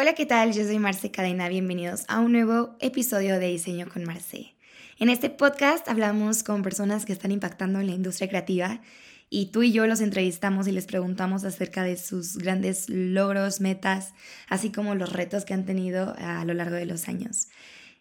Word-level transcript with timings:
Hola, 0.00 0.14
¿qué 0.14 0.24
tal? 0.24 0.54
Yo 0.54 0.64
soy 0.64 0.78
Marce 0.78 1.10
Cadena. 1.10 1.50
Bienvenidos 1.50 2.04
a 2.08 2.20
un 2.20 2.32
nuevo 2.32 2.74
episodio 2.80 3.38
de 3.38 3.48
Diseño 3.48 3.86
con 3.86 4.04
Marce. 4.04 4.54
En 4.98 5.10
este 5.10 5.28
podcast 5.28 5.86
hablamos 5.90 6.42
con 6.42 6.62
personas 6.62 7.04
que 7.04 7.12
están 7.12 7.32
impactando 7.32 7.80
en 7.80 7.86
la 7.86 7.92
industria 7.92 8.26
creativa 8.26 8.80
y 9.28 9.50
tú 9.52 9.62
y 9.62 9.72
yo 9.72 9.86
los 9.86 10.00
entrevistamos 10.00 10.66
y 10.68 10.72
les 10.72 10.86
preguntamos 10.86 11.44
acerca 11.44 11.82
de 11.82 11.98
sus 11.98 12.38
grandes 12.38 12.88
logros, 12.88 13.60
metas, 13.60 14.14
así 14.48 14.72
como 14.72 14.94
los 14.94 15.12
retos 15.12 15.44
que 15.44 15.52
han 15.52 15.66
tenido 15.66 16.14
a 16.16 16.46
lo 16.46 16.54
largo 16.54 16.76
de 16.76 16.86
los 16.86 17.06
años. 17.06 17.48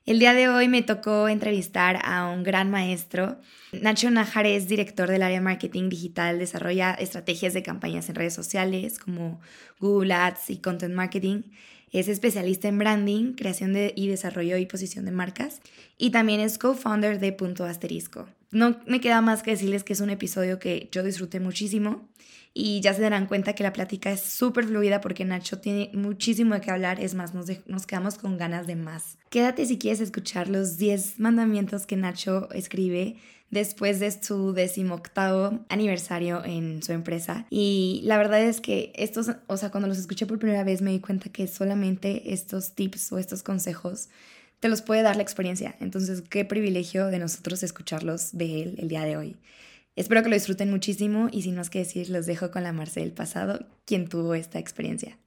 El 0.05 0.19
día 0.19 0.33
de 0.33 0.47
hoy 0.47 0.69
me 0.69 0.81
tocó 0.81 1.27
entrevistar 1.27 1.99
a 2.03 2.27
un 2.27 2.43
gran 2.43 2.71
maestro. 2.71 3.41
Nacho 3.73 4.09
Najar 4.09 4.45
es 4.45 4.69
director 4.69 5.09
del 5.09 5.21
área 5.21 5.39
de 5.39 5.43
marketing 5.43 5.89
digital, 5.89 6.39
desarrolla 6.39 6.93
estrategias 6.93 7.53
de 7.53 7.61
campañas 7.61 8.07
en 8.07 8.15
redes 8.15 8.33
sociales 8.33 8.97
como 8.99 9.41
Google 9.79 10.13
Ads 10.13 10.49
y 10.49 10.57
Content 10.59 10.95
Marketing. 10.95 11.41
Es 11.91 12.07
especialista 12.07 12.67
en 12.67 12.77
branding, 12.77 13.33
creación 13.33 13.73
de, 13.73 13.93
y 13.95 14.07
desarrollo 14.07 14.57
y 14.57 14.65
posición 14.65 15.05
de 15.05 15.11
marcas. 15.11 15.61
Y 15.97 16.11
también 16.11 16.39
es 16.39 16.57
co-founder 16.57 17.19
de 17.19 17.31
Punto 17.33 17.65
Asterisco. 17.65 18.27
No 18.51 18.79
me 18.87 18.99
queda 18.99 19.21
más 19.21 19.43
que 19.43 19.51
decirles 19.51 19.83
que 19.83 19.93
es 19.93 20.01
un 20.01 20.09
episodio 20.09 20.59
que 20.59 20.89
yo 20.91 21.03
disfruté 21.03 21.39
muchísimo 21.39 22.07
y 22.53 22.81
ya 22.81 22.93
se 22.93 23.01
darán 23.01 23.27
cuenta 23.27 23.53
que 23.53 23.63
la 23.63 23.73
plática 23.73 24.11
es 24.11 24.21
súper 24.21 24.65
fluida 24.65 25.01
porque 25.01 25.23
Nacho 25.23 25.59
tiene 25.59 25.91
muchísimo 25.93 26.55
de 26.55 26.61
qué 26.61 26.71
hablar, 26.71 26.99
es 26.99 27.13
más, 27.13 27.33
nos, 27.33 27.47
nos 27.67 27.85
quedamos 27.85 28.17
con 28.17 28.37
ganas 28.37 28.65
de 28.65 28.75
más. 28.75 29.17
Quédate 29.29 29.65
si 29.65 29.77
quieres 29.77 29.99
escuchar 29.99 30.49
los 30.49 30.77
10 30.77 31.19
mandamientos 31.19 31.85
que 31.85 31.95
Nacho 31.95 32.49
escribe 32.51 33.17
después 33.51 33.99
de 33.99 34.11
su 34.11 34.53
decimoctavo 34.53 35.59
aniversario 35.69 36.43
en 36.45 36.83
su 36.83 36.91
empresa. 36.91 37.45
Y 37.49 38.01
la 38.03 38.17
verdad 38.17 38.41
es 38.41 38.61
que 38.61 38.91
estos, 38.95 39.31
o 39.47 39.57
sea, 39.57 39.71
cuando 39.71 39.87
los 39.87 39.97
escuché 39.97 40.25
por 40.25 40.39
primera 40.39 40.63
vez 40.63 40.81
me 40.81 40.91
di 40.91 40.99
cuenta 40.99 41.29
que 41.29 41.47
solamente 41.47 42.33
estos 42.33 42.73
tips 42.73 43.11
o 43.11 43.17
estos 43.17 43.43
consejos 43.43 44.09
te 44.59 44.69
los 44.69 44.81
puede 44.81 45.01
dar 45.01 45.15
la 45.15 45.23
experiencia. 45.23 45.75
Entonces, 45.79 46.21
qué 46.29 46.45
privilegio 46.45 47.07
de 47.07 47.19
nosotros 47.19 47.63
escucharlos 47.63 48.31
de 48.33 48.61
él 48.61 48.75
el 48.77 48.89
día 48.89 49.03
de 49.03 49.17
hoy. 49.17 49.37
Espero 49.95 50.23
que 50.23 50.29
lo 50.29 50.35
disfruten 50.35 50.69
muchísimo 50.69 51.27
y 51.31 51.41
sin 51.41 51.55
más 51.55 51.69
que 51.69 51.79
decir, 51.79 52.09
los 52.09 52.25
dejo 52.25 52.51
con 52.51 52.63
la 52.63 52.71
Marce 52.71 53.01
del 53.01 53.11
pasado, 53.11 53.65
quien 53.85 54.07
tuvo 54.07 54.33
esta 54.33 54.59
experiencia. 54.59 55.17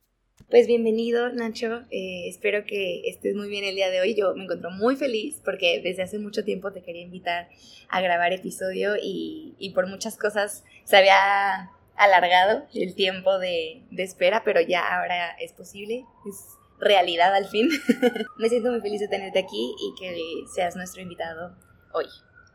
Pues 0.52 0.66
bienvenido, 0.66 1.30
Nacho. 1.30 1.84
Eh, 1.90 2.28
espero 2.28 2.66
que 2.66 3.08
estés 3.08 3.34
muy 3.34 3.48
bien 3.48 3.64
el 3.64 3.74
día 3.74 3.88
de 3.88 4.02
hoy. 4.02 4.14
Yo 4.14 4.34
me 4.34 4.44
encuentro 4.44 4.70
muy 4.70 4.96
feliz 4.96 5.40
porque 5.42 5.80
desde 5.82 6.02
hace 6.02 6.18
mucho 6.18 6.44
tiempo 6.44 6.72
te 6.72 6.82
quería 6.82 7.00
invitar 7.00 7.48
a 7.88 8.02
grabar 8.02 8.34
episodio 8.34 8.96
y, 9.02 9.54
y 9.58 9.70
por 9.70 9.86
muchas 9.86 10.18
cosas 10.18 10.62
se 10.84 10.98
había 10.98 11.70
alargado 11.96 12.66
el 12.74 12.94
tiempo 12.94 13.38
de, 13.38 13.80
de 13.92 14.02
espera, 14.02 14.42
pero 14.44 14.60
ya 14.60 14.94
ahora 14.94 15.30
es 15.40 15.54
posible, 15.54 16.04
es 16.28 16.58
realidad 16.78 17.34
al 17.34 17.46
fin. 17.46 17.70
me 18.36 18.50
siento 18.50 18.70
muy 18.70 18.82
feliz 18.82 19.00
de 19.00 19.08
tenerte 19.08 19.38
aquí 19.38 19.74
y 19.78 19.98
que 19.98 20.14
seas 20.54 20.76
nuestro 20.76 21.00
invitado 21.00 21.56
hoy. 21.94 22.04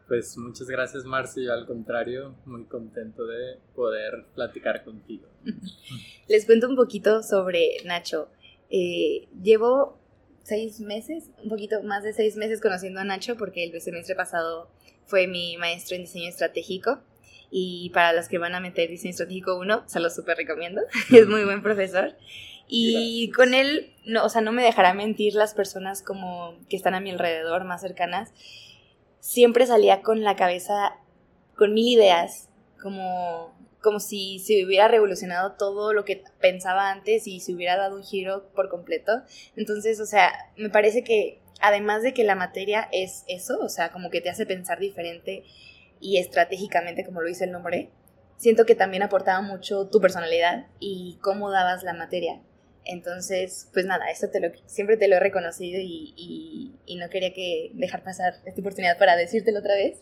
Pues 0.07 0.37
muchas 0.37 0.67
gracias, 0.67 1.03
Marci. 1.03 1.43
Yo 1.43 1.53
al 1.53 1.65
contrario, 1.65 2.35
muy 2.45 2.63
contento 2.63 3.25
de 3.25 3.57
poder 3.75 4.25
platicar 4.33 4.85
contigo. 4.85 5.27
Les 6.27 6.45
cuento 6.45 6.69
un 6.69 6.77
poquito 6.77 7.21
sobre 7.23 7.83
Nacho. 7.83 8.29
Eh, 8.69 9.27
llevo 9.43 9.99
seis 10.43 10.79
meses, 10.79 11.29
un 11.43 11.49
poquito 11.49 11.83
más 11.83 12.03
de 12.03 12.13
seis 12.13 12.37
meses 12.37 12.61
conociendo 12.61 13.01
a 13.01 13.03
Nacho 13.03 13.35
porque 13.35 13.65
el 13.65 13.81
semestre 13.81 14.15
pasado 14.15 14.69
fue 15.05 15.27
mi 15.27 15.57
maestro 15.57 15.97
en 15.97 16.03
diseño 16.03 16.29
estratégico. 16.29 16.99
Y 17.51 17.89
para 17.89 18.13
los 18.13 18.29
que 18.29 18.37
van 18.37 18.55
a 18.55 18.61
meter 18.61 18.89
diseño 18.89 19.11
estratégico 19.11 19.57
1, 19.57 19.83
se 19.87 19.99
lo 19.99 20.09
súper 20.09 20.37
recomiendo. 20.37 20.81
es 21.11 21.27
muy 21.27 21.43
buen 21.43 21.61
profesor. 21.61 22.15
Y 22.69 23.29
con 23.31 23.53
él, 23.53 23.93
no, 24.05 24.25
o 24.25 24.29
sea, 24.29 24.41
no 24.41 24.51
me 24.51 24.63
dejará 24.63 24.93
mentir 24.93 25.33
las 25.33 25.53
personas 25.53 26.01
como 26.01 26.57
que 26.69 26.75
están 26.75 26.95
a 26.95 26.99
mi 26.99 27.11
alrededor, 27.11 27.63
más 27.63 27.81
cercanas 27.81 28.33
siempre 29.19 29.65
salía 29.65 30.01
con 30.01 30.23
la 30.23 30.35
cabeza, 30.35 30.97
con 31.55 31.73
mil 31.73 31.87
ideas, 31.87 32.49
como, 32.81 33.53
como 33.81 33.99
si 33.99 34.39
se 34.39 34.65
hubiera 34.65 34.87
revolucionado 34.87 35.53
todo 35.53 35.93
lo 35.93 36.05
que 36.05 36.23
pensaba 36.39 36.91
antes 36.91 37.27
y 37.27 37.39
se 37.39 37.53
hubiera 37.53 37.77
dado 37.77 37.97
un 37.97 38.03
giro 38.03 38.49
por 38.55 38.69
completo. 38.69 39.23
Entonces, 39.55 39.99
o 39.99 40.05
sea, 40.05 40.31
me 40.55 40.69
parece 40.69 41.03
que 41.03 41.41
además 41.61 42.03
de 42.03 42.13
que 42.13 42.23
la 42.23 42.35
materia 42.35 42.87
es 42.91 43.23
eso, 43.27 43.59
o 43.59 43.69
sea, 43.69 43.91
como 43.91 44.09
que 44.09 44.21
te 44.21 44.29
hace 44.29 44.45
pensar 44.45 44.79
diferente 44.79 45.43
y 45.99 46.17
estratégicamente, 46.17 47.05
como 47.05 47.21
lo 47.21 47.27
dice 47.27 47.45
el 47.45 47.51
nombre, 47.51 47.89
siento 48.37 48.65
que 48.65 48.75
también 48.75 49.03
aportaba 49.03 49.41
mucho 49.41 49.87
tu 49.87 49.99
personalidad 49.99 50.67
y 50.79 51.17
cómo 51.21 51.51
dabas 51.51 51.83
la 51.83 51.93
materia. 51.93 52.41
Entonces, 52.89 53.69
pues 53.73 53.85
nada, 53.85 54.09
esto 54.09 54.29
te 54.29 54.39
lo, 54.39 54.49
siempre 54.65 54.95
te 54.95 55.07
lo 55.07 55.17
he 55.17 55.19
reconocido 55.19 55.79
y, 55.81 56.13
y, 56.85 56.95
no 56.95 57.09
quería 57.09 57.33
que 57.33 57.71
dejar 57.73 58.03
pasar 58.03 58.35
esta 58.45 58.61
oportunidad 58.61 58.97
para 58.97 59.15
decírtelo 59.15 59.59
otra 59.59 59.75
vez. 59.75 59.99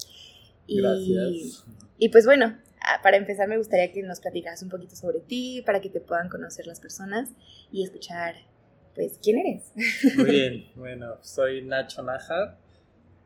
Y, 0.68 0.82
Gracias. 0.82 1.66
Y 1.98 2.10
pues 2.10 2.26
bueno, 2.26 2.58
para 3.02 3.18
empezar 3.18 3.48
me 3.48 3.58
gustaría 3.58 3.92
que 3.92 4.04
nos 4.04 4.20
platicaras 4.20 4.62
un 4.62 4.70
poquito 4.70 4.96
sobre 4.96 5.20
ti, 5.20 5.64
para 5.66 5.82
que 5.82 5.90
te 5.90 6.00
puedan 6.00 6.30
conocer 6.30 6.68
las 6.68 6.80
personas 6.80 7.32
y 7.72 7.84
escuchar, 7.84 8.36
pues, 8.94 9.20
quién 9.22 9.40
eres. 9.40 9.72
Muy 10.16 10.26
bien, 10.32 10.66
bueno, 10.76 11.18
soy 11.22 11.64
Nacho 11.64 12.04
Najar, 12.04 12.58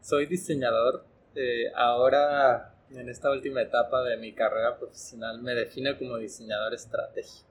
soy 0.02 0.26
diseñador. 0.26 1.06
Eh, 1.36 1.72
ahora, 1.76 2.76
en 2.92 3.10
esta 3.10 3.30
última 3.32 3.62
etapa 3.62 4.04
de 4.04 4.18
mi 4.18 4.34
carrera 4.34 4.78
profesional, 4.78 5.42
me 5.42 5.54
defino 5.54 5.98
como 5.98 6.18
diseñador 6.18 6.74
estratégico. 6.74 7.50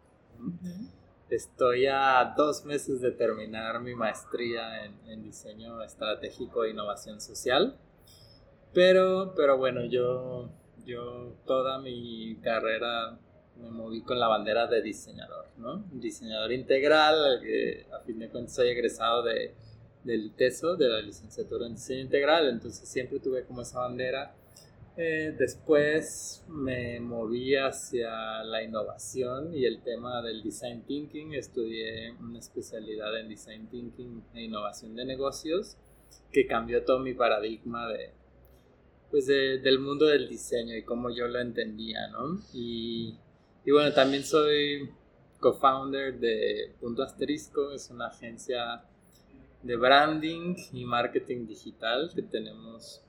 Estoy 1.31 1.87
a 1.87 2.33
dos 2.37 2.65
meses 2.65 3.03
de 3.03 3.11
terminar 3.11 3.81
mi 3.81 3.95
maestría 3.95 4.87
en, 4.87 5.23
diseño 5.23 5.83
estratégico 5.83 6.65
e 6.65 6.71
innovación 6.71 7.21
social. 7.21 7.77
Pero, 8.73 9.35
pero 9.37 9.59
bueno, 9.59 9.85
yo, 9.85 10.49
yo 10.87 11.35
toda 11.45 11.81
mi 11.81 12.37
carrera 12.43 13.19
me 13.57 13.71
moví 13.71 14.01
con 14.03 14.19
la 14.19 14.29
bandera 14.29 14.67
de 14.69 14.81
diseñador, 14.81 15.47
¿no? 15.59 15.85
Diseñador 15.93 16.53
integral, 16.53 17.41
que 17.43 17.87
a 17.93 18.01
fin 18.01 18.19
de 18.19 18.31
cuentas 18.31 18.55
soy 18.55 18.69
egresado 18.69 19.23
de, 19.23 19.55
del 20.05 20.27
ITESO, 20.27 20.77
de 20.77 20.89
la 20.89 21.03
licenciatura 21.03 21.67
en 21.67 21.75
diseño 21.75 22.01
integral, 22.01 22.49
entonces 22.49 22.89
siempre 22.89 23.21
tuve 23.21 23.45
como 23.45 23.63
esa 23.63 23.81
bandera 23.81 24.35
eh, 25.01 25.33
después 25.39 26.45
me 26.49 26.99
moví 26.99 27.55
hacia 27.55 28.43
la 28.43 28.65
innovación 28.65 29.55
y 29.55 29.65
el 29.65 29.81
tema 29.81 30.21
del 30.23 30.43
design 30.43 30.83
thinking. 30.83 31.35
Estudié 31.35 32.11
una 32.21 32.41
especialidad 32.41 33.17
en 33.17 33.29
design 33.29 33.69
thinking 33.69 34.25
e 34.35 34.43
innovación 34.43 34.97
de 34.97 35.05
negocios 35.05 35.77
que 36.33 36.49
cambió 36.49 36.85
todo 36.85 36.99
mi 36.99 37.15
paradigma 37.15 37.87
de, 37.87 38.11
pues 39.09 39.27
del 39.29 39.79
mundo 39.79 40.07
del 40.07 40.29
diseño 40.29 40.75
y 40.75 40.83
cómo 40.83 41.11
yo 41.11 41.29
lo 41.29 41.39
entendía, 41.39 42.09
¿no? 42.09 42.41
Y, 42.53 43.17
y 43.65 43.71
bueno, 43.71 43.95
también 43.95 44.25
soy 44.25 44.91
co-founder 45.39 46.19
de 46.19 46.75
Punto 46.81 47.05
Asterisco, 47.05 47.71
es 47.71 47.89
una 47.91 48.09
agencia 48.09 48.83
de 49.63 49.77
branding 49.77 50.57
y 50.73 50.85
marketing 50.85 51.47
digital 51.47 52.11
que 52.13 52.23
tenemos 52.23 53.05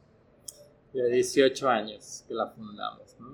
ya 0.94 1.06
18 1.06 1.70
años 1.70 2.24
que 2.28 2.34
la 2.34 2.48
fundamos, 2.48 3.16
¿no? 3.20 3.34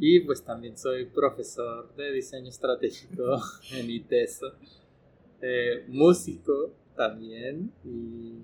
Y 0.00 0.20
pues 0.20 0.42
también 0.42 0.76
soy 0.76 1.06
profesor 1.06 1.94
de 1.94 2.12
diseño 2.12 2.48
estratégico 2.48 3.40
en 3.72 3.90
ITESO, 3.90 4.54
eh, 5.40 5.84
músico 5.88 6.74
también, 6.96 7.72
y, 7.84 8.42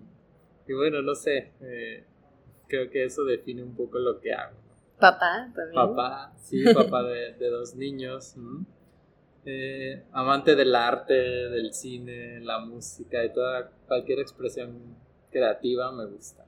y, 0.66 0.72
bueno, 0.72 1.02
no 1.02 1.14
sé, 1.14 1.52
eh, 1.60 2.04
creo 2.66 2.90
que 2.90 3.04
eso 3.04 3.24
define 3.24 3.62
un 3.62 3.74
poco 3.74 3.98
lo 3.98 4.20
que 4.20 4.32
hago. 4.32 4.56
Papá 4.98 5.50
también. 5.54 5.74
Papá, 5.74 6.32
sí, 6.38 6.62
papá 6.74 7.02
de, 7.04 7.34
de 7.34 7.50
dos 7.50 7.74
niños. 7.74 8.34
Eh, 9.44 10.04
amante 10.12 10.54
del 10.56 10.74
arte, 10.74 11.14
del 11.14 11.72
cine, 11.72 12.40
la 12.40 12.58
música 12.58 13.24
y 13.24 13.32
toda 13.32 13.70
cualquier 13.86 14.18
expresión 14.18 14.96
creativa 15.30 15.90
me 15.92 16.06
gusta. 16.06 16.44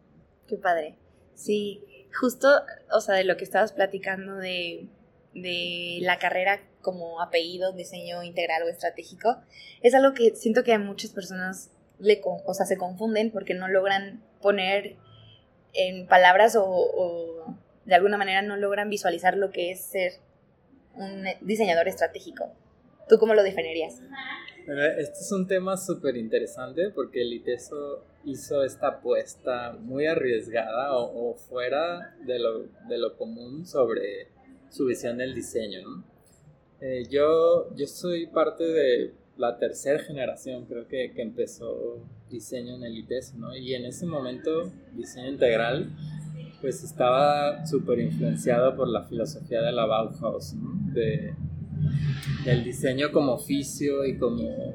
Qué 0.46 0.56
padre. 0.56 0.98
Sí, 1.34 1.82
justo, 2.18 2.48
o 2.92 3.00
sea, 3.00 3.14
de 3.14 3.24
lo 3.24 3.36
que 3.36 3.44
estabas 3.44 3.72
platicando 3.72 4.36
de, 4.36 4.88
la 5.34 6.18
carrera 6.18 6.60
como 6.82 7.20
apellido, 7.20 7.72
diseño 7.72 8.22
integral 8.22 8.62
o 8.64 8.68
estratégico, 8.68 9.36
es 9.82 9.94
algo 9.94 10.12
que 10.14 10.34
siento 10.34 10.64
que 10.64 10.72
a 10.72 10.78
muchas 10.78 11.12
personas 11.12 11.70
le, 11.98 12.20
o 12.24 12.54
sea, 12.54 12.66
se 12.66 12.76
confunden 12.76 13.30
porque 13.30 13.54
no 13.54 13.68
logran 13.68 14.22
poner 14.40 14.96
en 15.72 16.06
palabras 16.06 16.56
o, 16.56 16.64
o, 16.66 17.56
de 17.84 17.94
alguna 17.94 18.16
manera 18.16 18.42
no 18.42 18.56
logran 18.56 18.90
visualizar 18.90 19.36
lo 19.36 19.50
que 19.50 19.70
es 19.70 19.80
ser 19.80 20.12
un 20.94 21.24
diseñador 21.42 21.86
estratégico. 21.88 22.52
¿Tú 23.08 23.18
cómo 23.18 23.34
lo 23.34 23.42
definirías? 23.42 24.00
Este 24.98 25.20
es 25.20 25.32
un 25.32 25.46
tema 25.46 25.76
súper 25.76 26.16
interesante 26.16 26.90
porque 26.90 27.22
el 27.22 27.32
ITESO 27.32 28.04
hizo 28.24 28.64
esta 28.64 28.88
apuesta 28.88 29.76
muy 29.80 30.06
arriesgada 30.06 30.94
o, 30.94 31.34
fuera 31.34 32.14
de 32.26 32.38
lo, 32.38 32.66
de 32.88 32.98
lo, 32.98 33.16
común 33.16 33.66
sobre 33.66 34.28
su 34.70 34.86
visión 34.86 35.18
del 35.18 35.34
diseño. 35.34 36.04
Eh, 36.80 37.04
yo, 37.10 37.74
yo 37.76 37.86
soy 37.86 38.26
parte 38.26 38.64
de 38.64 39.14
la 39.36 39.58
tercera 39.58 39.98
generación, 39.98 40.66
creo 40.66 40.86
que, 40.86 41.12
que, 41.14 41.22
empezó 41.22 42.04
diseño 42.30 42.76
en 42.76 42.84
el 42.84 42.98
ITES, 42.98 43.34
¿no? 43.34 43.56
Y 43.56 43.74
en 43.74 43.86
ese 43.86 44.06
momento, 44.06 44.70
diseño 44.94 45.28
integral, 45.28 45.90
pues 46.60 46.84
estaba 46.84 47.66
súper 47.66 48.00
influenciado 48.00 48.76
por 48.76 48.88
la 48.88 49.02
filosofía 49.04 49.62
de 49.62 49.72
la 49.72 49.86
Bauhaus, 49.86 50.54
¿no? 50.54 50.92
De, 50.92 51.34
del 52.44 52.64
diseño 52.64 53.12
como 53.12 53.32
oficio 53.32 54.04
y 54.04 54.18
como, 54.18 54.74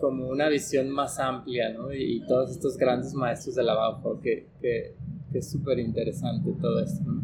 como 0.00 0.28
una 0.28 0.48
visión 0.48 0.90
más 0.90 1.18
amplia, 1.18 1.72
¿no? 1.72 1.92
Y, 1.92 2.22
todos 2.26 2.50
estos 2.50 2.76
grandes 2.76 3.14
maestros 3.14 3.54
de 3.54 3.62
la 3.62 3.74
Bauhaus, 3.74 4.20
que, 4.20 4.48
que, 4.60 4.94
que 5.32 5.38
es 5.38 5.50
súper 5.50 5.78
interesante 5.78 6.50
todo 6.60 6.80
esto, 6.80 7.02
¿no? 7.04 7.22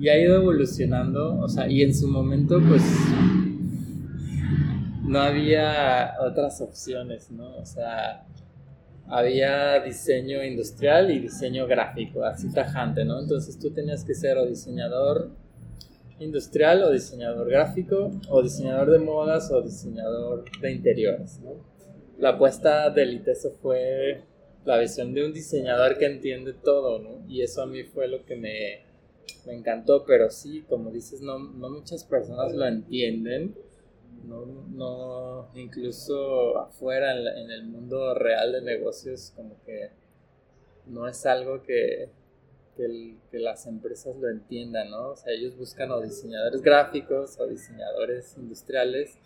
Y 0.00 0.08
ha 0.08 0.18
ido 0.18 0.36
evolucionando, 0.36 1.38
o 1.40 1.48
sea, 1.48 1.68
y 1.68 1.82
en 1.82 1.94
su 1.94 2.08
momento, 2.08 2.60
pues 2.68 2.82
no 5.04 5.20
había 5.20 6.14
otras 6.20 6.60
opciones, 6.60 7.30
¿no? 7.30 7.56
O 7.56 7.64
sea, 7.64 8.26
había 9.08 9.80
diseño 9.80 10.44
industrial 10.44 11.10
y 11.10 11.18
diseño 11.18 11.66
gráfico, 11.66 12.24
así 12.24 12.52
tajante, 12.52 13.04
¿no? 13.04 13.20
Entonces 13.20 13.58
tú 13.58 13.70
tenías 13.70 14.04
que 14.04 14.14
ser 14.14 14.36
o 14.36 14.46
diseñador 14.46 15.30
industrial 16.20 16.82
o 16.82 16.90
diseñador 16.90 17.48
gráfico 17.48 18.10
o 18.28 18.42
diseñador 18.42 18.90
de 18.90 18.98
modas 18.98 19.50
o 19.50 19.62
diseñador 19.62 20.44
de 20.60 20.72
interiores, 20.72 21.40
¿no? 21.42 21.77
La 22.18 22.30
apuesta 22.30 22.90
del 22.90 23.14
ITESO 23.14 23.52
fue 23.62 24.22
la 24.64 24.78
visión 24.78 25.14
de 25.14 25.24
un 25.24 25.32
diseñador 25.32 25.96
que 25.98 26.06
entiende 26.06 26.52
todo, 26.52 26.98
¿no? 26.98 27.24
Y 27.28 27.42
eso 27.42 27.62
a 27.62 27.66
mí 27.66 27.84
fue 27.84 28.08
lo 28.08 28.24
que 28.24 28.36
me, 28.36 28.84
me 29.46 29.54
encantó, 29.54 30.04
pero 30.04 30.30
sí, 30.30 30.64
como 30.68 30.90
dices, 30.90 31.20
no, 31.20 31.38
no 31.38 31.70
muchas 31.70 32.04
personas 32.04 32.52
lo 32.52 32.66
entienden 32.66 33.54
no, 34.28 34.44
no 34.68 35.50
incluso 35.54 36.58
afuera 36.58 37.12
en, 37.12 37.50
el 37.50 37.64
mundo 37.64 38.14
real 38.14 38.52
de 38.52 38.62
negocios 38.62 39.32
como 39.34 39.60
que 39.64 39.90
no 40.86 41.08
es 41.08 41.24
algo 41.26 41.62
que, 41.62 42.10
que, 42.76 43.38
las 43.38 43.66
empresas 43.66 44.16
lo 44.16 44.28
entiendan, 44.28 44.90
¿no? 44.90 45.10
O 45.10 45.16
sea, 45.16 45.32
ellos 45.32 45.56
buscan 45.56 45.90
o 45.90 46.00
diseñadores 46.00 46.62
gráficos 46.62 47.38
o 47.38 47.46
diseñadores 47.46 48.36
industriales 48.38 49.18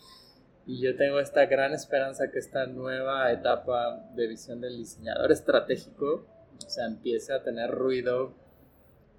y 0.67 0.81
yo 0.81 0.97
tengo 0.97 1.19
esta 1.19 1.47
gran 1.47 1.73
esperanza 1.73 2.31
que 2.31 2.38
esta 2.38 2.67
nueva 2.67 3.32
etapa 3.32 4.09
de 4.14 4.29
visión 4.29 4.61
del 4.61 4.76
diseñador 4.76 5.32
estratégico, 5.32 6.26
o 6.64 6.70
sea, 6.70 6.87
empiece 6.87 7.32
a 7.32 7.43
tener 7.43 7.70
ruido 7.70 8.35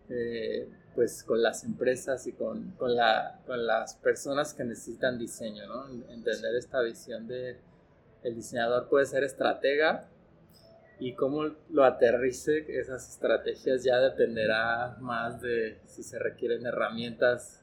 eh, 0.09 0.69
pues 0.95 1.23
con 1.23 1.41
las 1.41 1.63
empresas 1.63 2.27
y 2.27 2.33
con, 2.33 2.71
con, 2.71 2.95
la, 2.95 3.41
con 3.45 3.65
las 3.65 3.95
personas 3.95 4.53
que 4.53 4.63
necesitan 4.63 5.17
diseño, 5.17 5.65
¿no? 5.67 5.89
Entender 6.09 6.55
esta 6.55 6.81
visión 6.81 7.27
de 7.27 7.57
el 8.23 8.35
diseñador 8.35 8.87
puede 8.87 9.05
ser 9.05 9.23
estratega 9.23 10.07
y 10.99 11.13
cómo 11.15 11.55
lo 11.69 11.83
aterrice 11.83 12.65
esas 12.79 13.09
estrategias 13.09 13.83
ya 13.83 13.99
dependerá 13.99 14.95
más 15.01 15.41
de 15.41 15.81
si 15.85 16.03
se 16.03 16.19
requieren 16.19 16.65
herramientas 16.65 17.62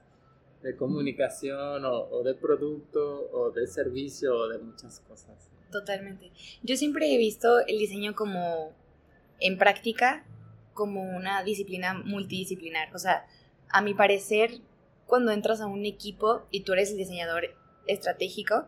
de 0.63 0.77
comunicación 0.77 1.85
o, 1.85 2.23
de 2.23 2.35
producto 2.35 3.31
o 3.33 3.51
de 3.51 3.67
servicio 3.67 4.37
o 4.37 4.49
de 4.49 4.59
muchas 4.59 5.01
cosas. 5.01 5.49
Totalmente. 5.71 6.31
Yo 6.63 6.77
siempre 6.77 7.15
he 7.15 7.19
visto 7.19 7.61
el 7.67 7.79
diseño 7.79 8.15
como 8.15 8.73
en 9.39 9.57
práctica 9.57 10.25
como 10.75 11.03
una 11.03 11.43
disciplina 11.45 11.95
multidisciplinar. 11.95 12.95
O 12.95 12.99
sea, 12.99 13.27
a 13.69 13.83
mi 13.83 13.95
parecer, 13.95 14.51
cuando 15.07 15.33
entras 15.33 15.61
a 15.61 15.67
un 15.67 15.87
equipo 15.87 16.47
y 16.51 16.61
tú 16.63 16.73
eres 16.73 16.91
el 16.91 16.99
diseñador 16.99 17.55
estratégico, 17.87 18.67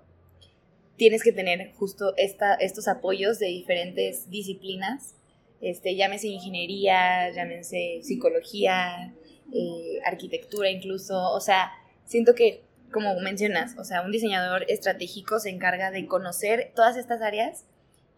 tienes 0.96 1.22
que 1.22 1.32
tener 1.32 1.72
justo 1.72 2.14
esta, 2.16 2.54
estos 2.54 2.88
apoyos 2.88 3.38
de 3.38 3.46
diferentes 3.46 4.30
disciplinas, 4.30 5.14
este, 5.60 5.94
llámese 5.94 6.28
ingeniería, 6.28 7.30
llámese 7.32 8.00
psicología, 8.02 9.14
eh, 9.54 10.00
arquitectura 10.04 10.70
incluso, 10.70 11.30
o 11.32 11.40
sea, 11.40 11.70
siento 12.12 12.34
que, 12.34 12.62
como 12.92 13.18
mencionas, 13.20 13.76
o 13.78 13.84
sea, 13.84 14.02
un 14.02 14.12
diseñador 14.12 14.66
estratégico 14.68 15.40
se 15.40 15.48
encarga 15.48 15.90
de 15.90 16.06
conocer 16.06 16.72
todas 16.76 16.96
estas 16.96 17.22
áreas 17.22 17.64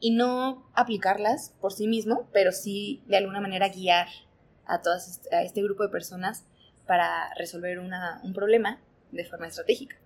y 0.01 0.11
no 0.11 0.69
aplicarlas 0.75 1.55
por 1.61 1.73
sí 1.73 1.87
mismo, 1.87 2.29
pero 2.33 2.53
sí 2.53 3.03
de 3.07 3.17
alguna 3.17 3.41
manera 3.41 3.69
guiar 3.69 4.09
a, 4.67 4.83
todas, 4.83 5.23
a 5.31 5.43
este 5.43 5.63
grupo 5.63 5.85
de 5.85 5.91
personas 5.91 6.45
para 6.87 7.33
resolver 7.39 7.79
una, 7.79 8.21
un 8.25 8.35
problema 8.35 8.81
de 9.13 9.25
forma 9.25 9.47
estratégica. 9.47 9.97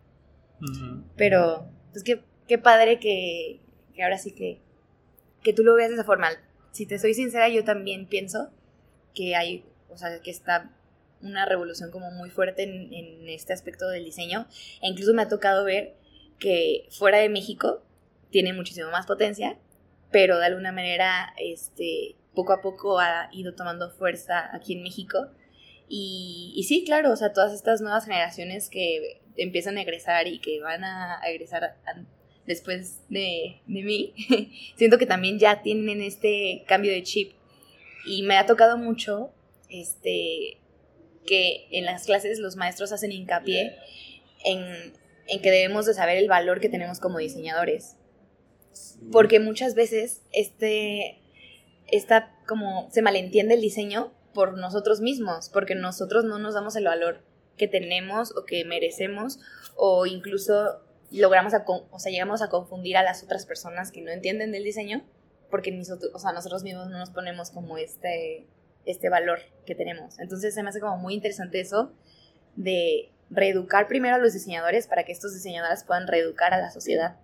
Pero, 1.17 1.71
pues 1.93 2.05
qué, 2.05 2.23
qué 2.47 2.59
padre 2.59 3.01
que, 3.01 3.61
que, 3.95 4.03
ahora 4.03 4.19
sí 4.19 4.33
que, 4.33 4.61
que 5.43 5.55
tú 5.55 5.63
lo 5.63 5.75
veas 5.75 5.89
de 5.89 5.95
esa 5.95 6.05
forma. 6.05 6.29
Si 6.73 6.85
te 6.85 6.99
soy 6.99 7.15
sincera, 7.15 7.49
yo 7.49 7.65
también 7.65 8.07
pienso 8.07 8.51
que 9.15 9.35
hay, 9.35 9.65
o 9.89 9.97
sea, 9.97 10.21
que 10.21 10.31
está 10.31 10.78
una 11.23 11.47
revolución 11.47 11.91
como 11.91 12.11
muy 12.11 12.31
fuerte 12.31 12.63
en, 12.65 13.29
este 13.29 13.53
aspecto 13.53 13.89
del 13.89 14.05
diseño. 14.05 14.47
E 14.83 14.89
incluso 14.89 15.15
me 15.15 15.23
ha 15.23 15.29
tocado 15.29 15.65
ver 15.65 15.95
que 16.39 16.89
fuera 16.91 17.19
de 17.19 17.29
México 17.29 17.83
tiene 18.31 18.53
muchísimo 18.53 18.91
más 18.91 19.07
potencia 19.07 19.59
pero 20.11 20.39
de 20.39 20.47
alguna 20.47 20.73
manera 20.73 21.35
este, 21.39 22.17
poco 22.35 22.53
a 22.53 22.63
poco 22.63 22.99
ha 22.99 23.29
ido 23.33 23.55
tomando 23.55 23.91
fuerza 23.91 24.55
aquí 24.55 24.75
en 24.75 24.83
México. 24.83 25.29
Y, 25.91 26.65
sí, 26.69 26.85
claro, 26.85 27.13
o 27.13 27.17
sea, 27.17 27.33
todas 27.33 27.53
estas 27.53 27.81
nuevas 27.81 28.05
generaciones 28.05 28.69
que 28.69 29.23
empiezan 29.37 29.79
a 29.79 29.83
egresar 29.83 30.27
y 30.27 30.39
que 30.39 30.61
van 30.61 30.85
a, 30.85 31.21
egresar 31.27 31.77
después 32.47 33.09
de, 33.09 33.61
de 33.67 33.83
mí, 33.83 34.15
siento 34.77 34.99
que 34.99 35.07
también 35.07 35.39
ya 35.39 35.63
tienen 35.63 36.03
este 36.03 36.65
cambio 36.67 36.93
de 36.93 37.03
chip. 37.03 37.33
Y 38.07 38.23
me 38.23 38.37
ha 38.37 38.47
tocado 38.47 38.77
mucho 38.77 39.33
este, 39.71 40.59
que 41.29 41.69
en 41.71 41.85
las 41.85 42.07
clases 42.07 42.39
los 42.39 42.57
maestros 42.57 42.91
hacen 42.91 43.13
hincapié 43.13 43.77
en, 44.45 44.95
en 45.27 45.43
que 45.43 45.51
debemos 45.51 45.85
de 45.85 45.93
saber 45.93 46.17
el 46.17 46.27
valor 46.27 46.59
que 46.59 46.71
tenemos 46.71 46.99
como 47.01 47.19
diseñadores. 47.19 47.97
Porque 49.13 49.39
muchas 49.39 49.75
veces 49.75 50.23
este, 50.33 51.21
está 51.87 52.35
como 52.47 52.89
se 52.91 53.03
malentiende 53.03 53.55
el 53.55 53.61
diseño 53.61 54.13
por 54.33 54.57
nosotros 54.57 55.01
mismos, 55.01 55.51
porque 55.51 55.75
nosotros 55.75 56.25
no 56.25 56.39
nos 56.39 56.55
damos 56.55 56.77
el 56.77 56.85
valor 56.85 57.23
que 57.57 57.69
tenemos 57.69 58.35
o 58.37 58.45
que 58.45 58.65
merecemos, 58.65 59.39
o 59.77 60.07
incluso 60.07 60.81
logramos, 61.11 61.55
a, 61.55 61.65
o 61.67 61.99
sea, 61.99 62.11
llegamos 62.13 62.41
a 62.41 62.49
confundir 62.49 62.97
a 62.97 63.03
las 63.03 63.23
otras 63.23 63.45
personas 63.45 63.91
que 63.91 64.01
no 64.01 64.11
entienden 64.11 64.53
del 64.53 64.65
diseño, 64.65 65.05
porque 65.51 65.73
nosotros, 65.73 66.13
o 66.15 66.19
sea, 66.19 66.33
nosotros 66.33 66.63
mismos 66.63 66.89
no 66.89 66.99
nos 66.99 67.11
ponemos 67.11 67.51
como 67.51 67.79
este, 67.79 68.47
este 68.91 69.09
valor 69.09 69.39
que 69.67 69.75
tenemos. 69.75 70.19
Entonces 70.19 70.55
se 70.55 70.63
me 70.63 70.71
hace 70.71 70.81
como 70.81 70.97
muy 70.97 71.15
interesante 71.15 71.61
eso 71.61 71.93
de 72.57 73.11
reeducar 73.31 73.87
primero 73.87 74.17
a 74.17 74.19
los 74.19 74.33
diseñadores 74.33 74.87
para 74.87 75.05
que 75.05 75.13
estos 75.13 75.35
diseñadores 75.35 75.85
puedan 75.85 76.07
reeducar 76.07 76.55
a 76.55 76.61
la 76.61 76.71
sociedad. 76.71 77.17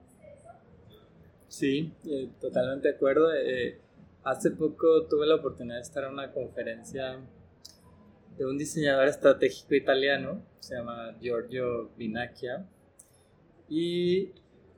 Sí, 1.48 1.92
eh, 2.06 2.28
totalmente 2.40 2.88
de 2.88 2.94
acuerdo. 2.94 3.32
Eh, 3.34 3.78
hace 4.24 4.50
poco 4.50 5.06
tuve 5.06 5.26
la 5.26 5.36
oportunidad 5.36 5.76
de 5.76 5.82
estar 5.82 6.04
en 6.04 6.12
una 6.12 6.32
conferencia 6.32 7.18
de 8.36 8.46
un 8.46 8.58
diseñador 8.58 9.06
estratégico 9.06 9.74
italiano, 9.74 10.42
se 10.58 10.74
llama 10.74 11.16
Giorgio 11.20 11.90
Vinacchia, 11.96 12.66
y, 13.68 14.32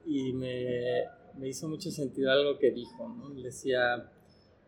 y 0.05 0.33
me, 0.35 1.05
me, 1.39 1.49
hizo 1.49 1.69
mucho 1.69 1.91
sentido 1.91 2.31
algo 2.31 2.59
que 2.59 2.71
dijo, 2.71 3.09
¿no? 3.09 3.31
Decía, 3.31 4.11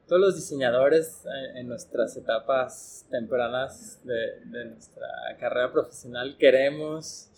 todos 0.09 0.21
los 0.23 0.37
diseñadores 0.37 1.25
eh, 1.27 1.61
en 1.61 1.69
nuestras 1.69 2.17
etapas 2.17 3.07
tempranas 3.11 4.01
de, 4.05 4.41
de 4.47 4.65
nuestra 4.65 5.07
carrera 5.39 5.71
profesional 5.71 6.37
queremos 6.39 7.29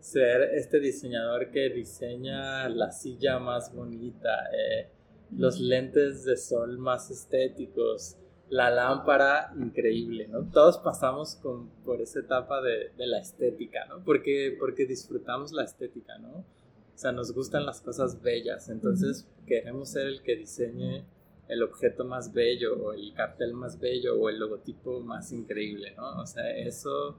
ser 0.00 0.54
este 0.54 0.80
diseñador 0.80 1.50
que 1.50 1.70
diseña 1.70 2.68
la 2.68 2.90
silla 2.90 3.38
más 3.38 3.72
bonita, 3.72 4.50
eh, 4.52 4.88
los 5.36 5.60
lentes 5.60 6.24
de 6.24 6.36
sol 6.36 6.78
más 6.78 7.10
estéticos, 7.10 8.16
la 8.48 8.70
lámpara 8.70 9.52
increíble, 9.56 10.26
¿no? 10.26 10.42
Todos 10.50 10.78
pasamos 10.78 11.36
con, 11.36 11.68
por 11.84 12.00
esa 12.00 12.20
etapa 12.20 12.60
de, 12.60 12.90
de, 12.96 13.06
la 13.06 13.20
estética, 13.20 13.86
¿no? 13.86 14.02
Porque, 14.02 14.56
porque 14.58 14.86
disfrutamos 14.86 15.52
la 15.52 15.64
estética, 15.64 16.18
¿no? 16.18 16.38
O 16.38 16.98
sea, 17.00 17.12
nos 17.12 17.32
gustan 17.32 17.64
las 17.64 17.80
cosas 17.80 18.20
bellas, 18.20 18.68
entonces 18.68 19.28
queremos 19.46 19.90
ser 19.90 20.06
el 20.08 20.22
que 20.22 20.36
diseñe 20.36 21.04
el 21.50 21.62
objeto 21.64 22.04
más 22.04 22.32
bello 22.32 22.76
o 22.76 22.92
el 22.92 23.12
cartel 23.12 23.54
más 23.54 23.78
bello 23.78 24.14
o 24.14 24.28
el 24.28 24.38
logotipo 24.38 25.00
más 25.00 25.32
increíble, 25.32 25.94
¿no? 25.96 26.20
O 26.20 26.26
sea, 26.26 26.48
eso 26.56 27.18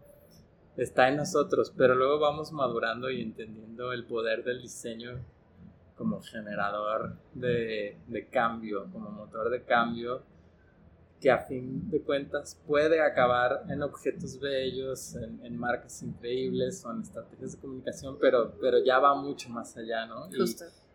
está 0.78 1.10
en 1.10 1.18
nosotros, 1.18 1.74
pero 1.76 1.96
luego 1.96 2.20
vamos 2.20 2.52
madurando 2.54 3.10
y 3.10 3.22
entendiendo 3.22 3.92
el 3.92 4.06
poder 4.06 4.44
del 4.44 4.62
diseño 4.62 5.20
como 5.98 6.22
generador 6.22 7.18
de, 7.34 7.98
cambio, 8.32 8.88
como 8.92 9.12
motor 9.12 9.50
de 9.50 9.64
cambio, 9.64 10.24
que 11.20 11.30
a 11.30 11.40
fin 11.40 11.90
de 11.92 12.02
cuentas 12.02 12.60
puede 12.66 13.02
acabar 13.02 13.66
en 13.70 13.84
objetos 13.84 14.40
bellos, 14.40 15.16
en, 15.16 15.56
marcas 15.58 16.02
increíbles 16.02 16.84
o 16.86 16.92
en 16.92 17.02
estrategias 17.02 17.52
de 17.52 17.60
comunicación, 17.60 18.18
pero, 18.20 18.56
pero 18.60 18.80
ya 18.84 18.98
va 18.98 19.14
mucho 19.14 19.50
más 19.50 19.76
allá, 19.78 20.08
¿no? 20.08 20.28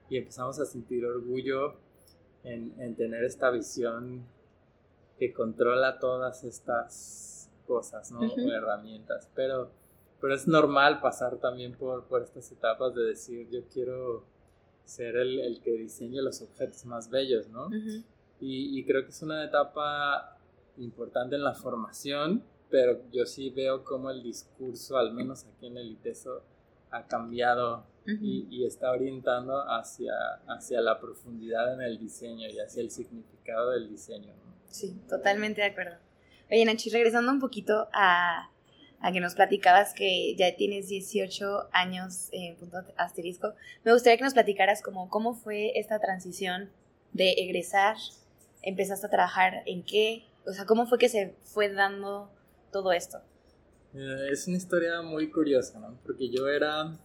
Y, 0.08 0.16
empezamos 0.16 0.58
a 0.58 0.64
sentir 0.64 1.04
orgullo 1.04 1.76
en, 2.46 2.74
en, 2.80 2.94
tener 2.94 3.24
esta 3.24 3.50
visión 3.50 4.24
que 5.18 5.32
controla 5.32 5.98
todas 5.98 6.44
estas 6.44 7.50
cosas, 7.66 8.10
¿no? 8.12 8.22
Herramientas, 8.22 9.28
pero, 9.34 9.70
pero 10.20 10.34
es 10.34 10.46
normal 10.46 11.00
pasar 11.00 11.36
también 11.36 11.74
por, 11.74 12.04
por 12.04 12.22
estas 12.22 12.50
etapas 12.52 12.94
de 12.94 13.02
decir, 13.02 13.48
yo 13.50 13.60
quiero 13.72 14.24
ser 14.84 15.16
el, 15.16 15.40
el 15.40 15.60
que 15.60 15.72
diseñe 15.72 16.22
los 16.22 16.40
objetos 16.40 16.86
más 16.86 17.10
bellos, 17.10 17.48
¿no? 17.48 17.68
Y, 18.40 18.84
creo 18.84 19.02
que 19.02 19.10
es 19.10 19.22
una 19.22 19.44
etapa 19.44 20.38
importante 20.76 21.36
en 21.36 21.42
la 21.42 21.54
formación, 21.54 22.44
pero 22.68 23.00
yo 23.10 23.24
sí 23.24 23.50
veo 23.50 23.82
como 23.82 24.10
el 24.10 24.22
discurso, 24.22 24.98
al 24.98 25.14
menos 25.14 25.44
aquí 25.46 25.66
en 25.66 25.78
el 25.78 25.90
ITESO, 25.92 26.42
ha 26.90 27.06
cambiado 27.06 27.86
y, 28.06 28.64
está 28.64 28.92
orientando 28.92 29.62
hacia, 29.68 30.12
hacia 30.46 30.80
la 30.80 31.00
profundidad 31.00 31.74
en 31.74 31.80
el 31.82 31.98
diseño 31.98 32.48
y 32.48 32.58
hacia 32.60 32.82
el 32.82 32.90
significado 32.90 33.72
del 33.72 33.88
diseño. 33.88 34.32
Sí, 34.70 34.96
totalmente 35.08 35.60
de 35.60 35.68
acuerdo. 35.68 35.96
Oye, 36.50 36.64
Nachi, 36.64 36.90
regresando 36.90 37.32
un 37.32 37.40
poquito 37.40 37.88
a, 37.92 38.50
a 39.00 39.12
que 39.12 39.20
nos 39.20 39.34
platicabas 39.34 39.92
que 39.92 40.36
ya 40.36 40.54
tienes 40.54 40.88
18 40.88 41.68
años 41.72 42.28
en 42.30 42.56
punto 42.56 42.78
asterisco, 42.96 43.54
me 43.82 43.92
gustaría 43.92 44.18
que 44.18 44.24
nos 44.24 44.34
platicaras 44.34 44.82
como 44.82 45.08
cómo 45.08 45.34
fue 45.34 45.76
esta 45.76 45.98
transición 45.98 46.70
de 47.12 47.32
egresar 47.32 47.96
empezaste 48.66 49.06
a 49.06 49.10
trabajar? 49.10 49.62
¿En 49.64 49.82
qué? 49.82 50.26
O 50.46 50.52
sea, 50.52 50.66
¿cómo 50.66 50.86
fue 50.86 50.98
que 50.98 51.08
se 51.08 51.34
fue 51.42 51.72
dando 51.72 52.30
todo 52.72 52.92
esto? 52.92 53.22
Eh, 53.96 54.28
es 54.30 54.46
una 54.46 54.58
historia 54.58 55.00
muy 55.00 55.30
curiosa, 55.30 55.80
¿no? 55.80 55.98
Porque 56.04 56.28
yo 56.28 56.48
era, 56.48 56.98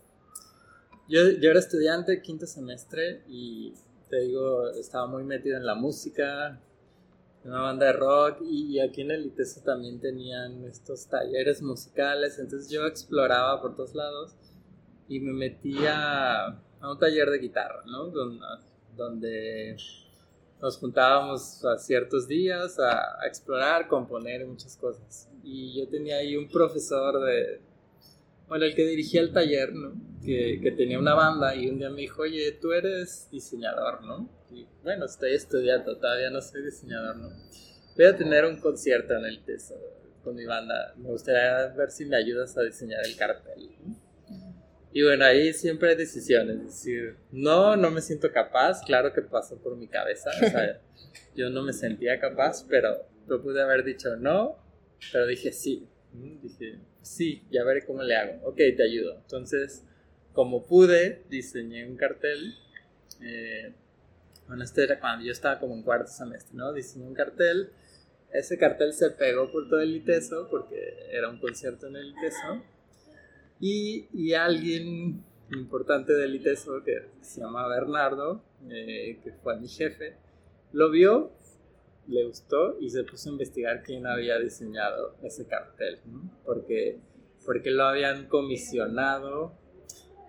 yo, 1.07 1.29
yo 1.39 1.49
era 1.49 1.59
estudiante, 1.59 2.21
quinto 2.21 2.45
semestre, 2.45 3.23
y 3.29 3.73
te 4.09 4.19
digo, 4.19 4.69
estaba 4.71 5.07
muy 5.07 5.23
metido 5.23 5.55
en 5.55 5.65
la 5.65 5.73
música, 5.73 6.59
en 7.45 7.49
una 7.49 7.61
banda 7.61 7.85
de 7.85 7.93
rock, 7.93 8.41
y, 8.41 8.77
aquí 8.81 9.03
en 9.03 9.11
el 9.11 9.25
ITESO 9.27 9.61
también 9.61 10.01
tenían 10.01 10.65
estos 10.65 11.07
talleres 11.07 11.61
musicales, 11.61 12.37
entonces 12.39 12.69
yo 12.69 12.85
exploraba 12.85 13.61
por 13.61 13.73
todos 13.73 13.95
lados 13.95 14.35
y 15.07 15.21
me 15.21 15.31
metía 15.31 16.45
a 16.47 16.91
un 16.91 16.99
taller 16.99 17.29
de 17.29 17.39
guitarra, 17.39 17.83
¿no? 17.85 18.07
Donde, 18.07 18.45
donde 18.97 19.77
nos 20.61 20.77
juntábamos 20.77 21.63
a 21.63 21.77
ciertos 21.77 22.27
días 22.27 22.77
a, 22.79 23.25
explorar, 23.25 23.87
componer 23.87 24.45
muchas 24.45 24.75
cosas. 24.75 25.30
Y 25.43 25.79
yo 25.79 25.87
tenía 25.87 26.17
ahí 26.17 26.35
un 26.35 26.47
profesor 26.47 27.23
de, 27.25 27.61
bueno, 28.47 28.65
el 28.65 28.75
que 28.75 28.85
dirigía 28.85 29.21
el 29.21 29.33
taller, 29.33 29.73
¿no? 29.73 29.93
Que, 30.23 30.59
que, 30.61 30.71
tenía 30.71 30.99
una 30.99 31.15
banda 31.15 31.55
y 31.55 31.67
un 31.67 31.79
día 31.79 31.89
me 31.89 32.01
dijo, 32.01 32.21
oye, 32.21 32.51
tú 32.53 32.73
eres 32.73 33.27
diseñador, 33.31 34.03
¿no? 34.03 34.29
Y 34.51 34.67
bueno, 34.83 35.05
estoy 35.05 35.33
estudiando, 35.33 35.97
todavía 35.97 36.29
no 36.29 36.41
soy 36.41 36.63
diseñador, 36.63 37.17
¿no? 37.17 37.29
Voy 37.95 38.05
a 38.05 38.15
tener 38.15 38.45
un 38.45 38.57
concierto 38.57 39.15
en 39.15 39.25
el 39.25 39.43
TESO 39.43 39.75
con 40.23 40.35
mi 40.35 40.45
banda. 40.45 40.93
Me 40.97 41.09
gustaría 41.09 41.67
ver 41.67 41.89
si 41.91 42.05
me 42.05 42.17
ayudas 42.17 42.57
a 42.57 42.61
diseñar 42.61 42.99
el 43.05 43.15
cartel. 43.15 43.71
¿no? 43.83 43.95
Y 44.93 45.03
bueno, 45.03 45.23
ahí 45.23 45.53
siempre 45.53 45.91
hay 45.91 45.95
decisiones, 45.95 46.57
es 46.57 46.65
decir, 46.65 47.15
no, 47.31 47.77
no 47.77 47.91
me 47.91 48.01
siento 48.01 48.29
capaz, 48.31 48.81
claro 48.85 49.13
que 49.13 49.21
pasó 49.21 49.57
por 49.57 49.77
mi 49.77 49.87
cabeza, 49.87 50.31
o 50.31 50.49
sea, 50.49 50.81
yo 51.35 51.49
no 51.49 51.63
me 51.63 51.71
sentía 51.71 52.19
capaz, 52.19 52.65
pero 52.67 53.07
yo 53.29 53.41
pude 53.41 53.61
haber 53.61 53.85
dicho 53.85 54.17
no, 54.17 54.57
pero 55.11 55.25
dije 55.27 55.51
sí, 55.51 55.87
dije 56.41 56.79
sí, 57.01 57.43
ya 57.51 57.63
veré 57.63 57.85
cómo 57.85 58.03
le 58.03 58.15
hago, 58.15 58.47
ok, 58.47 58.57
te 58.57 58.83
ayudo. 58.83 59.17
Entonces, 59.21 59.83
como 60.33 60.65
pude, 60.65 61.23
diseñé 61.29 61.87
un 61.87 61.97
cartel, 61.97 62.53
eh, 63.21 63.73
bueno, 64.47 64.63
este 64.63 64.83
era 64.83 64.99
cuando 64.99 65.25
yo 65.25 65.31
estaba 65.31 65.59
como 65.59 65.75
en 65.75 65.83
cuarto 65.83 66.11
semestre, 66.11 66.55
¿no? 66.55 66.73
Diseñé 66.73 67.07
un 67.07 67.13
cartel, 67.13 67.71
ese 68.31 68.57
cartel 68.57 68.93
se 68.93 69.11
pegó 69.11 69.51
por 69.51 69.67
todo 69.69 69.81
el 69.81 69.95
ITESO, 69.95 70.47
porque 70.49 71.07
era 71.11 71.29
un 71.29 71.39
concierto 71.39 71.87
en 71.87 71.97
el 71.97 72.09
ITESO, 72.11 72.63
y, 73.59 74.33
alguien 74.33 75.23
importante 75.53 76.13
del 76.13 76.35
ITESO 76.35 76.83
que 76.83 77.09
se 77.21 77.41
llama 77.41 77.67
Bernardo, 77.67 78.43
eh, 78.69 79.19
que 79.23 79.33
fue 79.33 79.59
mi 79.59 79.67
jefe, 79.67 80.15
lo 80.71 80.89
vio, 80.89 81.31
le 82.11 82.25
gustó 82.25 82.77
y 82.79 82.89
se 82.89 83.03
puso 83.03 83.29
a 83.29 83.31
investigar 83.33 83.83
quién 83.83 84.05
había 84.05 84.37
diseñado 84.37 85.15
ese 85.23 85.47
cartel, 85.47 85.99
porque, 86.45 86.99
porque 87.45 87.71
lo 87.71 87.83
habían 87.83 88.27
comisionado 88.27 89.53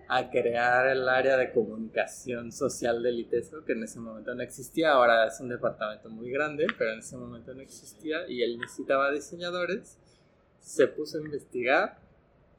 a 0.07 0.29
crear 0.29 0.87
el 0.87 1.07
área 1.07 1.37
de 1.37 1.51
comunicación 1.51 2.51
social 2.51 3.01
del 3.01 3.19
ITESO, 3.19 3.65
que 3.65 3.73
en 3.73 3.83
ese 3.83 3.99
momento 3.99 4.33
no 4.35 4.43
existía, 4.43 4.91
ahora 4.91 5.27
es 5.27 5.39
un 5.39 5.49
departamento 5.49 6.09
muy 6.09 6.29
grande, 6.29 6.67
pero 6.77 6.93
en 6.93 6.99
ese 6.99 7.17
momento 7.17 7.53
no 7.53 7.61
existía 7.61 8.27
y 8.27 8.43
él 8.43 8.57
necesitaba 8.59 9.11
diseñadores, 9.11 9.97
se 10.59 10.87
puso 10.87 11.17
a 11.17 11.21
investigar 11.21 11.97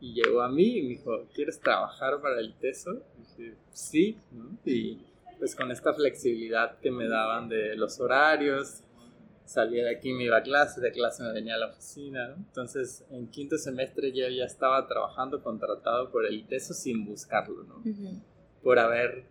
y 0.01 0.15
llegó 0.15 0.43
a 0.43 0.49
mí 0.49 0.79
y 0.79 0.83
me 0.83 0.89
dijo, 0.91 1.27
¿quieres 1.35 1.61
trabajar 1.61 2.21
para 2.21 2.41
el 2.41 2.55
TESO? 2.55 3.03
Y 3.17 3.41
dije, 3.41 3.57
sí, 3.73 4.19
Y 4.65 4.99
pues 5.39 5.55
con 5.55 5.71
esta 5.71 5.93
flexibilidad 5.95 6.79
que 6.79 6.91
me 6.91 7.09
daban 7.09 7.49
de 7.49 7.77
los 7.77 8.01
horarios, 8.01 8.84
salía 9.45 9.85
de 9.85 9.97
aquí, 9.97 10.13
me 10.13 10.25
iba 10.25 10.39
a 10.39 10.43
clase, 10.43 10.81
de 10.81 10.91
clase 10.93 11.23
me 11.23 11.33
venía 11.33 11.55
a 11.55 11.59
la 11.59 11.69
oficina, 11.69 12.35
Entonces, 12.37 13.05
en 13.11 13.29
quinto 13.29 13.59
semestre 13.59 14.13
yo 14.13 14.29
ya 14.29 14.45
estaba 14.45 14.87
trabajando 14.87 15.43
contratado 15.43 16.11
por 16.11 16.27
el 16.27 16.47
TESO 16.47 16.75
sin 16.75 17.05
buscarlo, 17.05 17.65
¿no? 17.65 17.83
Por 18.63 18.79
haber 18.79 19.27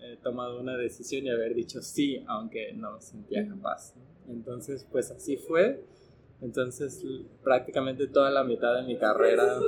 eh, 0.00 0.18
tomado 0.22 0.60
una 0.60 0.76
decisión 0.76 1.26
y 1.26 1.30
haber 1.30 1.54
dicho 1.54 1.82
sí, 1.82 2.24
aunque 2.26 2.72
no 2.72 2.92
me 2.92 3.00
sentía 3.00 3.46
capaz. 3.46 3.94
Entonces, 4.28 4.86
pues 4.90 5.10
así 5.10 5.36
fue 5.36 5.84
entonces 6.40 7.02
prácticamente 7.42 8.08
toda 8.08 8.30
la 8.30 8.44
mitad 8.44 8.74
de 8.76 8.82
mi 8.82 8.98
carrera 8.98 9.58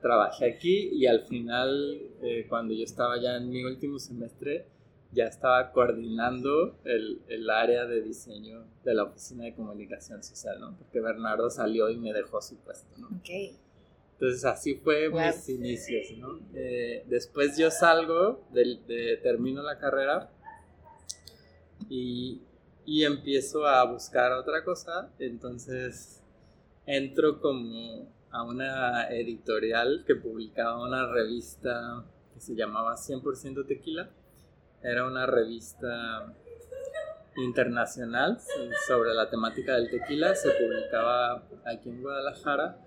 trabajé 0.00 0.46
aquí 0.46 0.90
y 0.92 1.06
al 1.06 1.22
final, 1.26 2.00
eh, 2.22 2.46
cuando 2.48 2.72
yo 2.72 2.84
estaba 2.84 3.20
ya 3.20 3.36
en 3.36 3.50
mi 3.50 3.64
último 3.64 3.98
semestre, 3.98 4.66
ya 5.12 5.24
estaba 5.24 5.72
coordinando 5.72 6.78
el, 6.84 7.22
el, 7.28 7.48
área 7.48 7.86
de 7.86 8.02
diseño 8.02 8.64
de 8.84 8.94
la 8.94 9.04
oficina 9.04 9.44
de 9.44 9.54
comunicación 9.54 10.22
social, 10.22 10.60
¿no? 10.60 10.76
Porque 10.76 11.00
Bernardo 11.00 11.48
salió 11.48 11.88
y 11.88 11.96
me 11.96 12.12
dejó 12.12 12.42
su 12.42 12.56
puesto, 12.56 12.96
¿no? 12.98 13.08
Okay. 13.20 13.56
Entonces 14.12 14.44
así 14.44 14.74
fue 14.74 15.08
mis 15.08 15.48
inicios, 15.48 16.18
¿no? 16.18 16.40
Eh, 16.52 17.04
después 17.06 17.56
yo 17.56 17.70
salgo, 17.70 18.44
de, 18.52 19.18
termino 19.22 19.62
la 19.62 19.78
carrera 19.78 20.30
y, 21.88 22.42
y 22.84 23.04
empiezo 23.04 23.66
a 23.66 23.84
buscar 23.84 24.32
otra 24.32 24.64
cosa, 24.64 25.10
entonces 25.18 26.22
entro 26.84 27.40
como 27.40 28.08
a 28.30 28.42
una 28.42 29.08
editorial 29.08 30.04
que 30.06 30.16
publicaba 30.16 30.82
una 30.84 31.10
revista 31.10 32.04
que 32.34 32.40
se 32.40 32.54
llamaba 32.54 32.96
100% 32.96 33.66
Tequila. 33.66 34.10
Era 34.82 35.06
una 35.06 35.26
revista 35.26 36.32
internacional 37.36 38.38
sobre 38.86 39.14
la 39.14 39.28
temática 39.28 39.74
del 39.74 39.90
tequila. 39.90 40.34
Se 40.34 40.50
publicaba 40.50 41.42
aquí 41.64 41.88
en 41.88 42.02
Guadalajara 42.02 42.78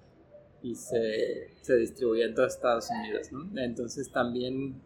y 0.61 0.75
se, 0.75 1.53
se 1.61 1.75
distribuía 1.75 2.25
en 2.25 2.35
todos 2.35 2.55
Estados 2.55 2.89
Unidos. 2.89 3.29
Entonces 3.55 4.11
también 4.11 4.81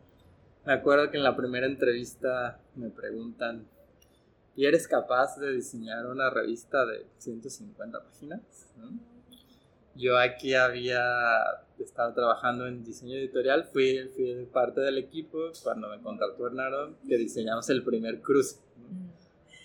me 0.65 0.73
acuerdo 0.73 1.11
que 1.11 1.17
en 1.17 1.23
la 1.23 1.35
primera 1.35 1.67
entrevista 1.67 2.59
me 2.75 2.89
preguntan 2.89 3.67
y 4.55 4.65
eres 4.65 4.87
capaz 4.87 5.37
de 5.37 5.51
diseñar 5.51 6.07
una 6.07 6.29
revista 6.29 6.85
de 6.85 7.05
150 7.17 8.03
páginas. 8.03 8.41
Yo 9.95 10.17
aquí 10.17 10.53
había 10.53 11.64
estado 11.83 12.13
trabajando 12.13 12.67
en 12.67 12.83
diseño 12.83 13.15
editorial, 13.17 13.65
fui, 13.65 14.09
fui 14.15 14.47
parte 14.51 14.81
del 14.81 14.97
equipo 14.97 15.51
cuando 15.63 15.89
me 15.89 16.01
contrató 16.01 16.43
Bernardo, 16.43 16.95
que 17.07 17.17
diseñamos 17.17 17.69
el 17.69 17.83
primer 17.83 18.21
cruce, 18.21 18.59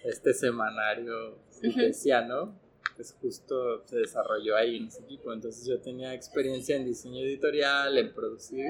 este 0.04 0.34
semanario 0.34 1.38
cristiano, 1.60 2.54
pues 2.96 3.16
justo 3.20 3.82
se 3.86 3.98
desarrolló 3.98 4.56
ahí 4.56 4.76
en 4.76 4.88
ese 4.88 5.02
equipo. 5.02 5.32
Entonces 5.32 5.66
yo 5.66 5.80
tenía 5.80 6.14
experiencia 6.14 6.76
en 6.76 6.84
diseño 6.84 7.20
editorial, 7.20 7.96
en 7.96 8.12
producir, 8.12 8.66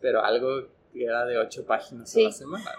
pero 0.00 0.22
algo 0.22 0.68
que 0.92 1.04
era 1.04 1.24
de 1.24 1.38
8 1.38 1.64
páginas 1.66 2.14
a 2.16 2.20
la 2.20 2.32
semana. 2.32 2.70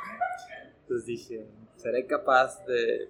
Entonces 0.82 1.06
dije, 1.08 1.48
seré 1.76 2.06
capaz 2.06 2.64
de, 2.66 3.10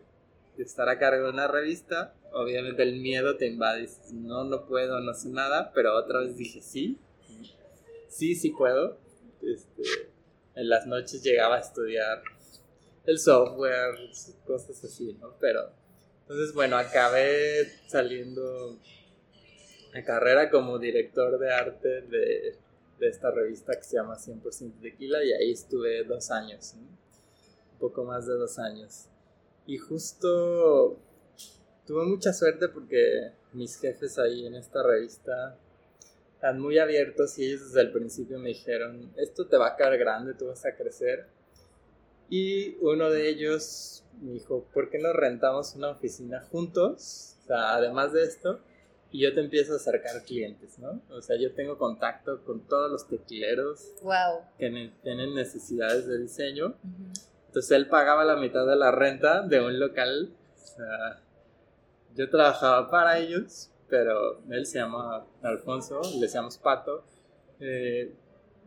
estar 0.58 0.88
a 0.88 0.98
cargo 0.98 1.26
de 1.26 1.32
una 1.32 1.48
revista. 1.48 2.14
Obviamente 2.38 2.84
el 2.84 3.00
miedo 3.00 3.38
te 3.38 3.48
invade, 3.48 3.88
no, 4.12 4.44
no 4.44 4.66
puedo, 4.66 5.00
no 5.00 5.14
sé 5.14 5.30
nada, 5.30 5.72
pero 5.74 5.96
otra 5.96 6.20
vez 6.20 6.36
dije 6.36 6.62
sí, 6.62 7.00
sí, 8.10 8.36
sí 8.36 8.50
puedo. 8.50 8.98
Este, 9.42 9.84
en 10.54 10.68
las 10.68 10.86
noches 10.86 11.24
llegaba 11.24 11.56
a 11.56 11.60
estudiar 11.60 12.22
el 13.06 13.20
software, 13.20 13.96
cosas 14.46 14.84
así, 14.84 15.14
¿no? 15.14 15.34
Pero, 15.40 15.72
Entonces, 16.24 16.54
bueno, 16.54 16.76
acabé 16.76 17.72
saliendo 17.88 18.80
a 19.94 20.04
carrera 20.04 20.50
como 20.50 20.78
director 20.78 21.40
de 21.40 21.54
arte 21.54 22.02
de, 22.02 22.58
de 23.00 23.08
esta 23.08 23.32
revista 23.32 23.78
que 23.78 23.84
se 23.84 23.96
llama 23.96 24.18
100% 24.18 24.82
Tequila 24.82 25.24
y 25.24 25.32
ahí 25.32 25.52
estuve 25.54 26.04
dos 26.04 26.32
años, 26.32 26.74
un 26.76 27.80
poco 27.80 28.04
más 28.04 28.28
de 28.28 28.34
dos 28.34 28.60
años. 28.60 29.06
Y 29.68 29.78
justo 29.78 31.00
tuve 31.86 32.06
mucha 32.06 32.34
suerte 32.34 32.70
porque 32.70 33.32
mis 33.54 33.80
jefes 33.80 34.18
ahí 34.18 34.46
en 34.46 34.56
esta 34.56 34.84
revista 34.84 35.58
están 36.36 36.60
muy 36.60 36.78
abiertos 36.78 37.38
y 37.40 37.46
ellos 37.46 37.68
desde 37.68 37.82
el 37.82 37.92
principio 37.92 38.40
me 38.40 38.50
dijeron, 38.50 39.12
esto 39.18 39.48
te 39.48 39.58
va 39.58 39.70
a 39.70 39.76
caer 39.76 39.98
grande, 39.98 40.34
tú 40.34 40.48
vas 40.48 40.66
a 40.66 40.76
crecer. 40.76 41.28
Y 42.30 42.76
uno 42.82 43.10
de 43.10 43.30
ellos 43.30 44.04
me 44.22 44.34
dijo, 44.34 44.66
¿por 44.74 44.90
qué 44.90 44.98
no 45.00 45.14
rentamos 45.14 45.76
una 45.76 45.90
oficina 45.90 46.42
juntos? 46.42 47.38
O 47.44 47.48
sea, 47.48 47.76
además 47.76 48.14
de 48.14 48.24
esto, 48.24 48.60
y 49.12 49.22
yo 49.22 49.34
te 49.34 49.40
empiezo 49.40 49.74
a 49.74 49.76
acercar 49.78 50.24
clientes, 50.24 50.80
¿no? 50.80 51.02
O 51.10 51.22
sea, 51.22 51.38
yo 51.38 51.54
tengo 51.54 51.78
contacto 51.78 52.44
con 52.44 52.68
todos 52.68 52.92
los 52.92 53.08
tequileros 53.08 53.94
wow. 54.02 54.42
que 54.58 54.92
tienen 55.04 55.36
necesidades 55.36 56.08
de 56.08 56.18
diseño. 56.18 56.76
Entonces 57.48 57.72
él 57.72 57.88
pagaba 57.88 58.26
la 58.26 58.36
mitad 58.36 58.66
de 58.68 58.76
la 58.76 58.92
renta 58.92 59.42
de 59.44 59.62
un 59.62 59.80
local. 59.80 60.34
O 60.56 60.68
sea, 60.68 61.22
yo 62.16 62.30
trabajaba 62.30 62.90
para 62.90 63.20
ellos, 63.20 63.70
pero 63.90 64.42
él 64.50 64.66
se 64.66 64.80
llama 64.80 65.26
Alfonso, 65.42 66.02
le 66.16 66.22
decíamos 66.22 66.58
Pato. 66.58 67.04
Eh, 67.60 68.14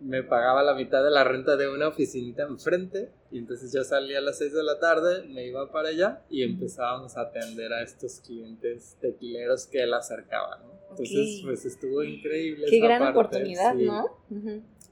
me 0.00 0.22
pagaba 0.22 0.62
la 0.62 0.74
mitad 0.74 1.02
de 1.02 1.10
la 1.10 1.24
renta 1.24 1.56
de 1.56 1.68
una 1.68 1.88
oficinita 1.88 2.44
enfrente 2.44 3.10
y 3.32 3.38
entonces 3.38 3.72
yo 3.72 3.82
salía 3.82 4.18
a 4.18 4.20
las 4.20 4.38
6 4.38 4.52
de 4.52 4.62
la 4.62 4.78
tarde, 4.78 5.24
me 5.28 5.46
iba 5.46 5.70
para 5.72 5.88
allá 5.88 6.22
y 6.30 6.42
empezábamos 6.42 7.16
a 7.16 7.22
atender 7.22 7.72
a 7.72 7.82
estos 7.82 8.20
clientes 8.20 8.96
tequileros 9.00 9.66
que 9.66 9.82
él 9.82 9.92
acercaba, 9.92 10.58
¿no? 10.58 10.78
Entonces, 10.90 11.40
pues 11.44 11.64
estuvo 11.64 12.02
increíble. 12.02 12.66
Qué 12.70 12.80
gran 12.80 13.02
oportunidad, 13.02 13.74
¿no? 13.74 14.06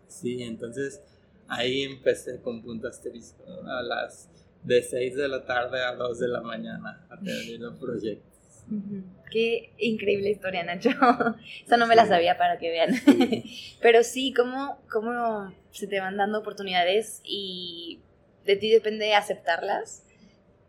Sí, 0.09 0.43
entonces 0.43 1.01
ahí 1.49 1.83
empecé 1.83 2.41
con 2.41 2.63
punto 2.63 2.89
asterisco, 2.89 3.45
a 3.67 3.83
las 3.83 4.29
de 4.65 4.83
6 4.83 5.15
de 5.15 5.29
la 5.29 5.45
tarde 5.45 5.83
a 5.83 5.95
2 5.95 6.19
de 6.19 6.29
la 6.29 6.41
mañana 6.41 7.07
atendiendo 7.09 7.79
proyectos. 7.79 8.36
Qué 9.31 9.73
increíble 9.79 10.31
historia, 10.31 10.65
Nacho. 10.65 10.91
Esa 11.65 11.77
no 11.77 11.87
me 11.87 11.97
la 11.97 12.07
sabía 12.07 12.37
para 12.37 12.59
que 12.59 12.71
vean. 12.71 12.95
Pero 13.81 14.03
sí, 14.03 14.33
¿cómo, 14.33 14.81
¿cómo 14.91 15.53
se 15.71 15.87
te 15.87 16.01
van 16.01 16.17
dando 16.17 16.39
oportunidades 16.39 17.21
y 17.25 18.01
de 18.45 18.57
ti 18.57 18.71
depende 18.71 19.15
aceptarlas 19.15 20.05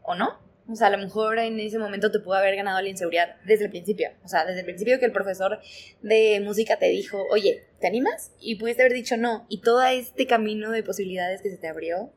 o 0.01 0.15
no? 0.15 0.39
O 0.69 0.75
sea, 0.75 0.87
a 0.87 0.89
lo 0.89 0.97
mejor 0.97 1.39
en 1.39 1.59
ese 1.59 1.79
momento 1.79 2.11
te 2.11 2.19
pudo 2.19 2.33
haber 2.33 2.55
ganado 2.57 2.81
la 2.81 2.89
inseguridad 2.89 3.37
desde 3.45 3.65
el 3.65 3.71
principio. 3.71 4.09
O 4.25 4.27
sea, 4.27 4.45
desde 4.45 4.59
el 4.59 4.65
principio 4.65 4.99
que 4.99 5.05
el 5.05 5.13
profesor 5.13 5.59
de 6.01 6.41
música 6.43 6.77
te 6.77 6.87
dijo, 6.87 7.25
oye, 7.31 7.63
¿te 7.79 7.87
animas? 7.87 8.33
Y 8.41 8.55
pudiste 8.55 8.81
haber 8.81 8.93
dicho 8.93 9.15
no. 9.15 9.45
Y 9.49 9.61
todo 9.61 9.81
este 9.85 10.27
camino 10.27 10.71
de 10.71 10.83
posibilidades 10.83 11.41
que 11.41 11.49
se 11.49 11.57
te 11.57 11.67
abrió 11.67 12.11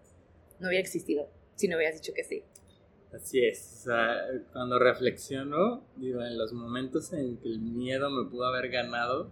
no 0.58 0.68
hubiera 0.68 0.80
existido 0.80 1.30
si 1.54 1.68
no 1.68 1.76
hubieras 1.76 1.94
dicho 1.94 2.12
que 2.14 2.25
sí. 2.25 2.42
Así 3.12 3.45
es, 3.45 3.81
o 3.81 3.85
sea, 3.87 4.19
cuando 4.52 4.79
reflexiono, 4.79 5.83
digo, 5.97 6.23
en 6.23 6.38
los 6.38 6.52
momentos 6.52 7.12
en 7.12 7.38
que 7.38 7.49
el 7.49 7.59
miedo 7.59 8.09
me 8.09 8.31
pudo 8.31 8.47
haber 8.47 8.71
ganado, 8.71 9.31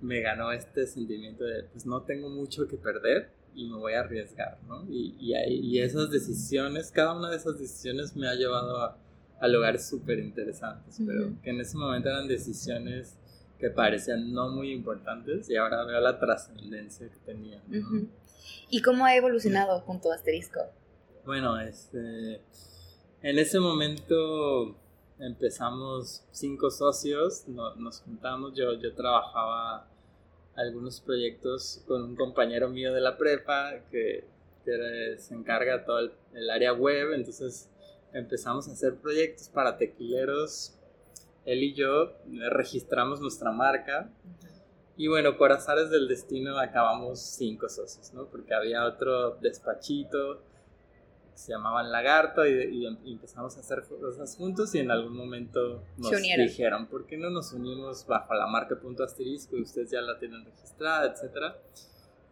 me 0.00 0.20
ganó 0.20 0.52
este 0.52 0.86
sentimiento 0.86 1.44
de, 1.44 1.64
pues 1.64 1.84
no 1.84 2.02
tengo 2.02 2.30
mucho 2.30 2.66
que 2.66 2.76
perder 2.76 3.30
y 3.54 3.66
me 3.68 3.76
voy 3.76 3.92
a 3.92 4.00
arriesgar, 4.00 4.58
¿no? 4.66 4.84
Y, 4.88 5.16
y, 5.20 5.34
y 5.34 5.80
esas 5.80 6.10
decisiones, 6.10 6.90
cada 6.90 7.16
una 7.16 7.30
de 7.30 7.36
esas 7.36 7.58
decisiones 7.58 8.16
me 8.16 8.26
ha 8.26 8.34
llevado 8.34 8.78
a, 8.78 8.98
a 9.40 9.48
lugares 9.48 9.86
súper 9.86 10.18
interesantes, 10.18 10.98
pero 11.06 11.30
que 11.42 11.50
en 11.50 11.60
ese 11.60 11.76
momento 11.76 12.08
eran 12.08 12.26
decisiones 12.26 13.16
que 13.58 13.70
parecían 13.70 14.32
no 14.32 14.48
muy 14.48 14.72
importantes 14.72 15.48
y 15.50 15.56
ahora 15.56 15.84
veo 15.84 16.00
la 16.00 16.18
trascendencia 16.18 17.08
que 17.08 17.18
tenían. 17.24 17.62
¿no? 17.68 18.08
¿Y 18.70 18.82
cómo 18.82 19.04
ha 19.04 19.14
evolucionado 19.14 19.80
junto 19.80 20.10
a 20.10 20.16
Asterisco? 20.16 20.60
Bueno, 21.24 21.60
este 21.60 22.40
en 23.24 23.38
ese 23.38 23.58
momento 23.58 24.76
empezamos 25.18 26.22
cinco 26.30 26.70
socios, 26.70 27.48
nos 27.48 28.02
juntamos, 28.02 28.54
yo, 28.54 28.74
yo 28.74 28.94
trabajaba 28.94 29.88
algunos 30.54 31.00
proyectos 31.00 31.82
con 31.88 32.02
un 32.02 32.16
compañero 32.16 32.68
mío 32.68 32.92
de 32.92 33.00
la 33.00 33.16
prepa 33.16 33.80
que, 33.90 34.24
se 34.64 35.34
encarga 35.34 35.78
de 35.78 35.84
todo 35.84 35.98
el, 36.34 36.50
área 36.50 36.74
web, 36.74 37.14
entonces 37.14 37.70
empezamos 38.12 38.68
a 38.68 38.72
hacer 38.72 38.96
proyectos 38.96 39.48
para 39.48 39.78
tequileros, 39.78 40.74
él 41.46 41.62
y 41.62 41.74
yo 41.74 42.12
registramos 42.50 43.20
nuestra 43.20 43.50
marca 43.52 44.10
y 44.98 45.08
bueno, 45.08 45.38
por 45.38 45.50
azares 45.50 45.88
del 45.88 46.08
destino 46.08 46.58
acabamos 46.58 47.20
cinco 47.20 47.70
socios, 47.70 48.12
¿no? 48.12 48.26
Porque 48.26 48.54
había 48.54 48.84
otro 48.84 49.36
despachito, 49.36 50.42
se 51.34 51.52
llamaban 51.52 51.90
Lagarto 51.90 52.46
y, 52.46 52.86
empezamos 52.86 53.56
a 53.56 53.60
hacer 53.60 53.84
cosas 54.00 54.36
juntos 54.36 54.74
y 54.74 54.78
en 54.78 54.90
algún 54.90 55.16
momento 55.16 55.84
nos 55.96 56.10
dijeron, 56.10 56.86
¿por 56.86 57.06
qué 57.06 57.16
no 57.16 57.30
nos 57.30 57.52
unimos 57.52 58.06
bajo 58.06 58.34
la 58.34 58.46
marca 58.46 58.78
punto 58.78 59.04
asterisco 59.04 59.56
y 59.56 59.62
ustedes 59.62 59.90
ya 59.90 60.00
la 60.00 60.18
tienen 60.18 60.44
registrada, 60.44 61.10
etcétera? 61.10 61.56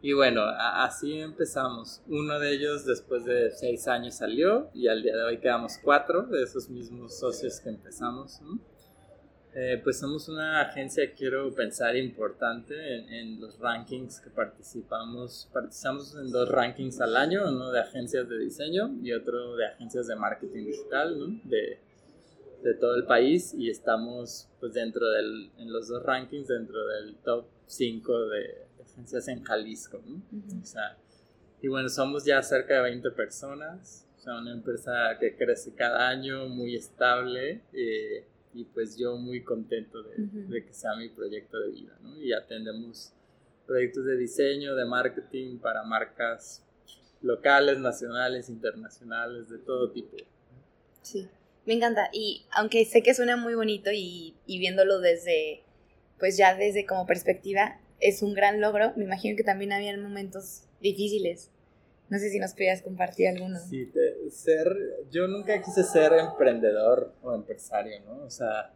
Y 0.00 0.14
bueno, 0.14 0.42
así 0.42 1.20
empezamos. 1.20 2.02
Uno 2.08 2.40
de 2.40 2.52
ellos 2.52 2.84
después 2.84 3.24
de 3.24 3.52
seis 3.52 3.86
años 3.86 4.16
salió 4.16 4.68
y 4.74 4.88
al 4.88 5.00
día 5.00 5.16
de 5.16 5.22
hoy 5.22 5.38
quedamos 5.38 5.78
cuatro 5.82 6.22
de 6.22 6.42
esos 6.42 6.68
mismos 6.68 7.18
socios 7.18 7.60
que 7.60 7.68
empezamos. 7.68 8.40
¿no? 8.40 8.58
Eh, 9.54 9.78
pues 9.84 9.98
somos 9.98 10.30
una 10.30 10.62
agencia, 10.62 11.12
quiero 11.14 11.54
pensar, 11.54 11.94
importante 11.94 12.74
en, 13.20 13.38
los 13.38 13.58
rankings 13.58 14.20
que 14.20 14.30
participamos. 14.30 15.50
Participamos 15.52 16.14
en 16.14 16.30
dos 16.30 16.48
rankings 16.48 17.00
al 17.02 17.16
año, 17.16 17.46
uno 17.46 17.70
de 17.70 17.80
agencias 17.80 18.26
de 18.28 18.38
diseño 18.38 18.94
y 19.02 19.12
otro 19.12 19.56
de 19.56 19.66
agencias 19.66 20.06
de 20.06 20.16
marketing 20.16 20.64
digital 20.64 21.18
¿no? 21.18 21.40
de, 21.44 21.78
de, 22.62 22.74
todo 22.74 22.94
el 22.96 23.04
país 23.04 23.52
y 23.52 23.68
estamos 23.68 24.48
pues 24.58 24.72
dentro 24.72 25.06
del, 25.10 25.50
en 25.58 25.70
los 25.70 25.88
dos 25.88 26.02
rankings 26.02 26.48
dentro 26.48 26.86
del 26.86 27.16
top 27.16 27.44
5 27.66 28.28
de, 28.28 28.56
agencias 28.82 29.28
en 29.28 29.44
Jalisco. 29.44 30.00
¿no? 30.06 30.22
o 30.62 30.64
sea, 30.64 30.96
y 31.60 31.68
bueno, 31.68 31.90
somos 31.90 32.24
ya 32.24 32.42
cerca 32.42 32.76
de 32.76 32.82
20 32.82 33.10
personas, 33.10 34.08
o 34.16 34.20
sea, 34.20 34.38
una 34.38 34.52
empresa 34.52 35.18
que 35.20 35.36
crece 35.36 35.74
cada 35.74 36.08
año, 36.08 36.48
muy 36.48 36.74
estable. 36.74 37.60
Eh, 37.74 38.24
y 38.54 38.64
pues 38.64 38.96
yo 38.96 39.16
muy 39.16 39.42
contento 39.42 40.02
de, 40.02 40.64
que 40.64 40.72
sea 40.72 40.94
mi 40.96 41.08
proyecto 41.08 41.58
de 41.58 41.70
vida, 41.70 41.98
¿no? 42.02 42.20
Y 42.20 42.32
atendemos 42.32 43.12
proyectos 43.66 44.04
de 44.04 44.16
diseño, 44.16 44.74
de 44.74 44.84
marketing 44.84 45.58
para 45.58 45.82
marcas 45.82 46.64
locales, 47.22 47.78
nacionales, 47.78 48.48
internacionales, 48.48 49.48
de 49.48 49.58
todo 49.58 49.90
tipo. 49.90 50.16
Sí, 51.02 51.28
me 51.64 51.74
encanta. 51.74 52.10
Y 52.12 52.44
aunque 52.50 52.84
sé 52.84 53.02
que 53.02 53.14
suena 53.14 53.36
muy 53.36 53.54
bonito 53.54 53.90
y, 53.92 54.34
y 54.46 54.58
viéndolo 54.58 55.00
desde, 55.00 55.62
pues 56.18 56.36
ya 56.36 56.54
desde 56.54 56.84
como 56.84 57.06
perspectiva, 57.06 57.80
es 58.00 58.22
un 58.22 58.34
gran 58.34 58.60
logro, 58.60 58.92
me 58.96 59.04
imagino 59.04 59.36
que 59.36 59.44
también 59.44 59.72
había 59.72 59.96
momentos 59.96 60.64
difíciles. 60.80 61.50
No 62.10 62.18
sé 62.18 62.28
si 62.28 62.38
nos 62.38 62.52
pudieras 62.52 62.82
compartir 62.82 63.28
alguno. 63.28 63.58
Sí, 63.58 63.90
ser, 64.30 64.74
yo 65.10 65.28
nunca 65.28 65.60
quise 65.62 65.82
ser 65.82 66.12
emprendedor 66.12 67.12
o 67.22 67.34
empresario, 67.34 68.00
¿no? 68.06 68.24
O 68.24 68.30
sea, 68.30 68.72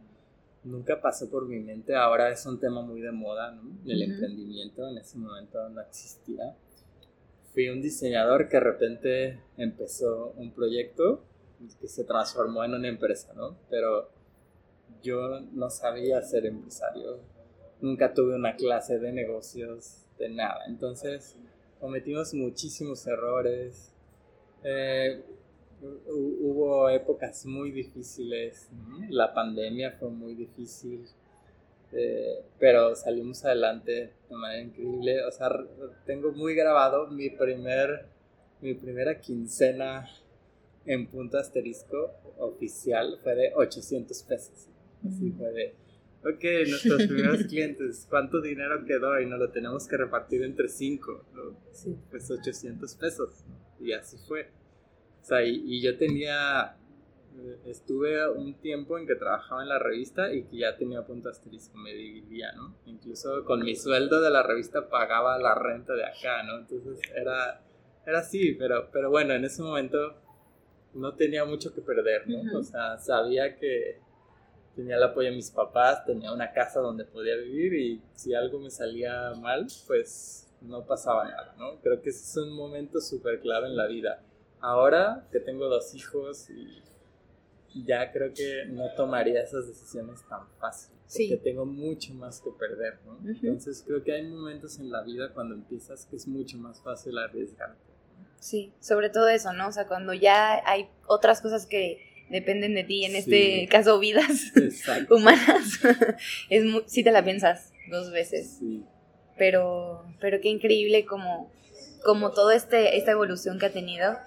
nunca 0.63 0.99
pasó 1.01 1.29
por 1.29 1.47
mi 1.47 1.59
mente. 1.59 1.95
Ahora 1.95 2.29
es 2.29 2.45
un 2.45 2.59
tema 2.59 2.81
muy 2.81 3.01
de 3.01 3.11
moda, 3.11 3.51
¿no? 3.51 3.61
El 3.85 4.03
emprendimiento 4.03 4.87
en 4.87 4.97
ese 4.97 5.17
momento 5.17 5.67
no 5.69 5.81
existía. 5.81 6.55
Fui 7.53 7.69
un 7.69 7.81
diseñador 7.81 8.49
que 8.49 8.57
de 8.57 8.63
repente 8.63 9.39
empezó 9.57 10.33
un 10.37 10.51
proyecto 10.51 11.23
que 11.79 11.87
se 11.87 12.03
transformó 12.03 12.63
en 12.63 12.75
una 12.75 12.87
empresa, 12.87 13.33
¿no? 13.33 13.57
Pero 13.69 14.09
yo 15.01 15.39
no 15.53 15.69
sabía 15.69 16.21
ser 16.21 16.45
empresario. 16.45 17.19
Nunca 17.81 18.13
tuve 18.13 18.35
una 18.35 18.55
clase 18.55 18.99
de 18.99 19.11
negocios, 19.11 20.05
de 20.19 20.29
nada. 20.29 20.65
Entonces 20.67 21.35
cometimos 21.79 22.33
muchísimos 22.33 23.05
errores. 23.07 23.93
Eh, 24.63 25.23
hubo 25.81 26.89
épocas 26.89 27.45
muy 27.45 27.71
difíciles. 27.71 28.69
La 29.09 29.33
pandemia 29.33 29.91
fue 29.99 30.09
muy 30.09 30.35
difícil. 30.35 31.05
Eh, 31.93 32.43
pero 32.59 32.95
salimos 32.95 33.45
adelante 33.45 34.13
de 34.29 34.35
manera 34.35 34.61
increíble. 34.61 35.23
O 35.23 35.31
sea, 35.31 35.49
tengo 36.05 36.31
muy 36.31 36.53
grabado 36.55 37.07
mi 37.07 37.29
primer 37.29 38.05
mi 38.61 38.73
primera 38.73 39.19
quincena 39.19 40.09
en 40.85 41.07
punto 41.07 41.37
asterisco 41.37 42.11
oficial 42.39 43.19
fue 43.21 43.35
de 43.35 43.51
800 43.55 44.23
pesos. 44.23 44.67
Así 45.07 45.31
fue 45.31 45.51
de 45.51 45.75
ok, 46.23 46.69
nuestros 46.69 47.07
primeros 47.07 47.43
clientes, 47.47 48.07
¿cuánto 48.09 48.41
dinero 48.41 48.83
quedó? 48.85 49.19
Y 49.19 49.25
nos 49.25 49.39
lo 49.39 49.51
tenemos 49.51 49.87
que 49.87 49.97
repartir 49.97 50.43
entre 50.43 50.67
cinco, 50.69 51.23
Sí. 51.71 51.95
Pues 52.09 52.29
800 52.31 52.95
pesos. 52.95 53.43
Y 53.79 53.91
así 53.91 54.17
fue. 54.27 54.49
O 55.27 55.29
sea, 55.29 55.43
y, 55.43 55.81
yo 55.81 55.97
tenía 55.97 56.77
estuve 57.65 58.29
un 58.31 58.53
tiempo 58.61 58.97
en 58.97 59.05
que 59.05 59.15
trabajaba 59.15 59.61
en 59.61 59.67
la 59.67 59.77
revista 59.77 60.33
y 60.33 60.43
que 60.43 60.59
ya 60.59 60.77
tenía 60.77 61.05
punto 61.05 61.27
asterisco, 61.27 61.77
me 61.77 61.93
dividía, 61.93 62.53
¿no? 62.53 62.73
Incluso 62.85 63.43
con 63.43 63.59
mi 63.59 63.75
sueldo 63.75 64.21
de 64.21 64.29
la 64.29 64.41
revista 64.41 64.87
pagaba 64.87 65.37
la 65.37 65.53
renta 65.53 65.93
de 65.95 66.05
acá, 66.05 66.43
¿no? 66.43 66.59
Entonces 66.59 67.01
era, 67.13 67.61
era 68.05 68.19
así, 68.19 68.53
pero, 68.53 68.89
pero 68.89 69.09
bueno, 69.09 69.33
en 69.33 69.43
ese 69.43 69.61
momento 69.61 70.15
no 70.93 71.13
tenía 71.15 71.43
mucho 71.43 71.73
que 71.75 71.81
perder, 71.81 72.25
¿no? 72.29 72.59
O 72.59 72.63
sea, 72.63 72.97
sabía 72.97 73.57
que 73.57 73.99
tenía 74.77 74.95
el 74.95 75.03
apoyo 75.03 75.29
de 75.29 75.35
mis 75.35 75.51
papás, 75.51 76.05
tenía 76.05 76.31
una 76.31 76.53
casa 76.53 76.79
donde 76.79 77.03
podía 77.03 77.35
vivir 77.35 77.73
y 77.73 78.01
si 78.15 78.33
algo 78.33 78.59
me 78.59 78.71
salía 78.71 79.33
mal, 79.41 79.67
pues 79.87 80.47
no 80.61 80.85
pasaba 80.85 81.25
nada, 81.25 81.53
¿no? 81.57 81.81
Creo 81.81 82.01
que 82.01 82.11
ese 82.11 82.23
es 82.23 82.37
un 82.37 82.55
momento 82.55 83.01
súper 83.01 83.41
clave 83.41 83.67
en 83.67 83.75
la 83.75 83.87
vida. 83.87 84.23
Ahora 84.59 85.27
que 85.31 85.39
tengo 85.39 85.67
dos 85.67 85.93
hijos 85.93 86.49
y 86.49 86.81
ya 87.85 88.11
creo 88.11 88.33
que 88.33 88.65
no 88.67 88.89
tomaría 88.95 89.41
esas 89.41 89.67
decisiones 89.67 90.23
tan 90.27 90.47
fácil, 90.59 90.95
porque 91.05 91.37
tengo 91.37 91.65
mucho 91.65 92.13
más 92.13 92.41
que 92.41 92.49
perder, 92.51 92.99
¿no? 93.05 93.17
Entonces 93.29 93.83
creo 93.85 94.03
que 94.03 94.13
hay 94.13 94.23
momentos 94.27 94.79
en 94.79 94.91
la 94.91 95.03
vida 95.03 95.31
cuando 95.33 95.55
empiezas 95.55 96.05
que 96.05 96.15
es 96.15 96.27
mucho 96.27 96.57
más 96.57 96.81
fácil 96.81 97.17
arriesgarte. 97.17 97.77
Sí, 98.39 98.71
sobre 98.79 99.09
todo 99.09 99.29
eso, 99.29 99.53
¿no? 99.53 99.67
O 99.67 99.71
sea, 99.71 99.87
cuando 99.87 100.13
ya 100.13 100.61
hay 100.65 100.89
otras 101.07 101.41
cosas 101.41 101.65
que 101.65 102.25
dependen 102.29 102.75
de 102.75 102.83
ti, 102.83 103.05
en 103.05 103.15
este 103.15 103.67
caso 103.69 103.99
vidas 103.99 104.51
humanas, 105.09 105.79
es 106.49 106.63
sí 106.87 107.03
te 107.03 107.11
la 107.11 107.23
piensas 107.23 107.73
dos 107.89 108.11
veces. 108.11 108.57
Sí. 108.59 108.83
Pero, 109.37 110.03
pero 110.19 110.41
qué 110.41 110.49
increíble 110.49 111.05
como, 111.05 111.51
como 112.07 112.31
toda 112.31 112.55
este, 112.55 112.97
esta 112.97 113.11
evolución 113.11 113.59
que 113.59 113.67
ha 113.67 113.71
tenido. 113.71 114.17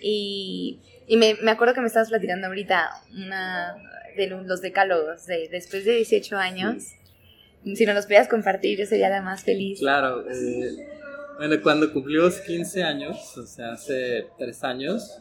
Y 0.00 0.80
y 1.10 1.16
me, 1.16 1.36
me 1.42 1.50
acuerdo 1.50 1.74
que 1.74 1.80
me 1.80 1.88
estabas 1.88 2.08
platicando 2.08 2.46
ahorita 2.46 2.88
una 3.12 3.74
de 4.16 4.28
los 4.28 4.60
decálogos 4.60 5.26
de 5.26 5.48
después 5.50 5.84
de 5.84 5.96
18 5.96 6.36
años. 6.36 6.84
Si 7.64 7.84
nos 7.84 7.96
los 7.96 8.04
pudieras 8.04 8.28
compartir, 8.28 8.78
yo 8.78 8.86
sería 8.86 9.08
la 9.08 9.20
más 9.20 9.42
feliz. 9.42 9.80
Claro. 9.80 10.24
Eh, 10.30 10.86
bueno, 11.36 11.60
cuando 11.64 11.92
cumplimos 11.92 12.40
15 12.42 12.84
años, 12.84 13.36
o 13.36 13.44
sea, 13.44 13.72
hace 13.72 14.28
3 14.38 14.62
años, 14.62 15.18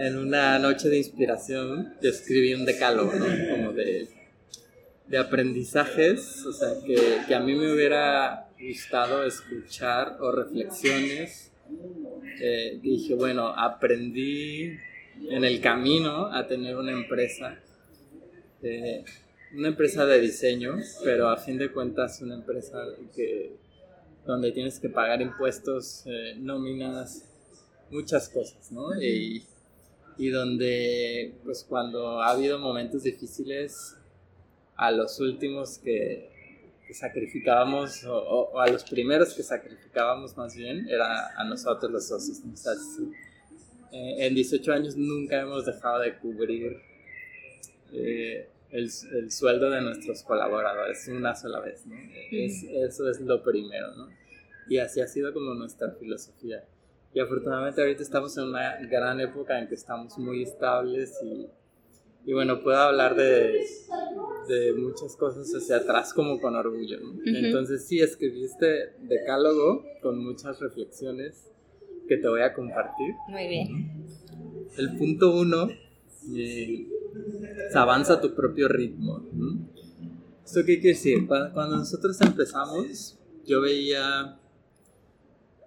en 0.00 0.18
una 0.18 0.58
noche 0.58 0.88
de 0.88 0.98
inspiración, 0.98 1.94
yo 2.02 2.10
escribí 2.10 2.52
un 2.52 2.64
decálogo, 2.64 3.12
¿no? 3.12 3.26
Como 3.50 3.72
de, 3.72 4.08
de 5.06 5.16
aprendizajes, 5.16 6.44
o 6.44 6.52
sea, 6.52 6.70
que, 6.84 7.18
que 7.28 7.34
a 7.36 7.38
mí 7.38 7.54
me 7.54 7.72
hubiera 7.72 8.48
gustado 8.60 9.24
escuchar 9.24 10.18
o 10.20 10.30
reflexiones. 10.32 11.52
Eh, 12.40 12.78
dije, 12.82 13.14
bueno, 13.14 13.48
aprendí 13.48 14.76
en 15.30 15.44
el 15.44 15.60
camino 15.60 16.26
a 16.26 16.46
tener 16.46 16.76
una 16.76 16.92
empresa, 16.92 17.58
eh, 18.62 19.04
una 19.54 19.68
empresa 19.68 20.04
de 20.06 20.20
diseño, 20.20 20.76
pero 21.02 21.28
a 21.28 21.36
fin 21.36 21.58
de 21.58 21.70
cuentas 21.72 22.20
una 22.22 22.34
empresa 22.34 22.78
que, 23.14 23.56
donde 24.26 24.52
tienes 24.52 24.80
que 24.80 24.88
pagar 24.88 25.22
impuestos, 25.22 26.04
eh, 26.06 26.34
nóminas, 26.38 27.24
muchas 27.90 28.28
cosas, 28.28 28.72
¿no? 28.72 29.00
Y, 29.00 29.44
y 30.18 30.28
donde, 30.30 31.34
pues 31.44 31.64
cuando 31.68 32.20
ha 32.20 32.30
habido 32.30 32.58
momentos 32.58 33.02
difíciles, 33.02 33.96
a 34.76 34.90
los 34.90 35.20
últimos 35.20 35.78
que, 35.78 36.33
sacrificábamos, 36.92 38.04
o, 38.04 38.60
a 38.60 38.68
los 38.68 38.84
primeros 38.84 39.32
que 39.34 39.42
sacrificábamos 39.42 40.36
más 40.36 40.54
bien, 40.54 40.86
era 40.88 41.34
a 41.36 41.44
nosotros 41.44 41.90
los 41.90 42.06
socios. 42.06 42.40
¿no? 42.44 43.12
Eh, 43.92 44.26
en 44.26 44.34
18 44.34 44.72
años 44.72 44.96
nunca 44.96 45.40
hemos 45.40 45.64
dejado 45.64 46.00
de 46.00 46.18
cubrir 46.18 46.76
eh, 47.92 48.48
el, 48.70 48.90
el, 49.12 49.30
sueldo 49.30 49.70
de 49.70 49.80
nuestros 49.80 50.22
colaboradores 50.24 51.06
una 51.08 51.34
sola 51.34 51.60
vez, 51.60 51.86
¿no? 51.86 51.94
es, 52.32 52.64
eso 52.64 53.08
es 53.08 53.20
lo 53.20 53.42
primero, 53.42 53.94
¿no? 53.94 54.08
Y 54.68 54.78
así 54.78 55.00
ha 55.00 55.06
sido 55.06 55.32
como 55.32 55.54
nuestra 55.54 55.92
filosofía. 55.92 56.64
Y 57.12 57.20
afortunadamente 57.20 57.80
ahorita 57.80 58.02
estamos 58.02 58.36
en 58.36 58.44
una 58.44 58.76
gran 58.86 59.20
época 59.20 59.60
en 59.60 59.68
que 59.68 59.76
estamos 59.76 60.18
muy 60.18 60.42
estables 60.42 61.16
y, 61.22 61.46
y 62.26 62.32
bueno, 62.32 62.62
puedo 62.62 62.78
hablar 62.78 63.16
de, 63.16 63.66
de, 64.48 64.72
muchas 64.74 65.14
cosas 65.16 65.46
hacia 65.54 65.76
atrás 65.76 66.14
como 66.14 66.40
con 66.40 66.56
orgullo. 66.56 66.98
¿no? 67.00 67.20
Entonces 67.24 67.86
sí, 67.86 68.00
escribí 68.00 68.44
este 68.44 68.94
decálogo 69.02 69.84
con 70.00 70.24
muchas 70.24 70.58
reflexiones 70.60 71.50
que 72.08 72.16
te 72.16 72.28
voy 72.28 72.40
a 72.40 72.54
compartir. 72.54 73.14
Muy 73.28 73.48
bien. 73.48 74.06
El 74.78 74.96
punto 74.96 75.34
uno 75.34 75.68
eh, 76.34 76.86
se 77.70 77.78
avanza 77.78 78.14
a 78.14 78.20
tu 78.20 78.34
propio 78.34 78.68
ritmo. 78.68 79.22
¿Esto 80.44 80.60
qué 80.60 80.80
quiere 80.80 80.96
decir? 80.96 81.26
Cuando 81.26 81.76
nosotros 81.76 82.18
empezamos, 82.20 83.18
yo 83.46 83.60
veía 83.60 84.38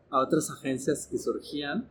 a 0.09 0.19
otras 0.19 0.49
agencias 0.49 1.07
que 1.07 1.17
surgían 1.17 1.89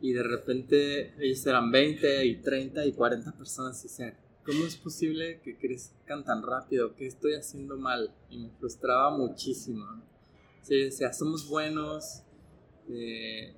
y 0.00 0.12
de 0.12 0.22
repente 0.22 1.14
ellos 1.18 1.44
eran 1.46 1.70
20 1.70 2.24
y 2.24 2.36
30 2.36 2.86
y 2.86 2.92
40 2.92 3.32
personas 3.32 3.80
y 3.80 3.88
decían, 3.88 4.14
¿cómo 4.44 4.64
es 4.64 4.76
posible 4.76 5.40
que 5.42 5.56
crezcan 5.58 6.24
tan 6.24 6.42
rápido? 6.42 6.94
¿Qué 6.94 7.06
estoy 7.06 7.34
haciendo 7.34 7.76
mal? 7.76 8.14
Y 8.30 8.38
me 8.38 8.50
frustraba 8.50 9.16
muchísimo. 9.16 9.84
Sí, 10.62 10.76
decía, 10.76 11.12
somos 11.12 11.48
buenos, 11.48 12.22
eh, 12.88 13.54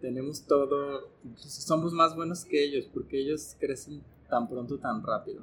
tenemos 0.00 0.46
todo, 0.46 1.10
incluso 1.24 1.60
somos 1.62 1.92
más 1.92 2.14
buenos 2.14 2.44
que 2.44 2.62
ellos 2.62 2.86
porque 2.92 3.20
ellos 3.20 3.56
crecen 3.58 4.02
tan 4.28 4.48
pronto, 4.48 4.78
tan 4.78 5.02
rápido. 5.02 5.42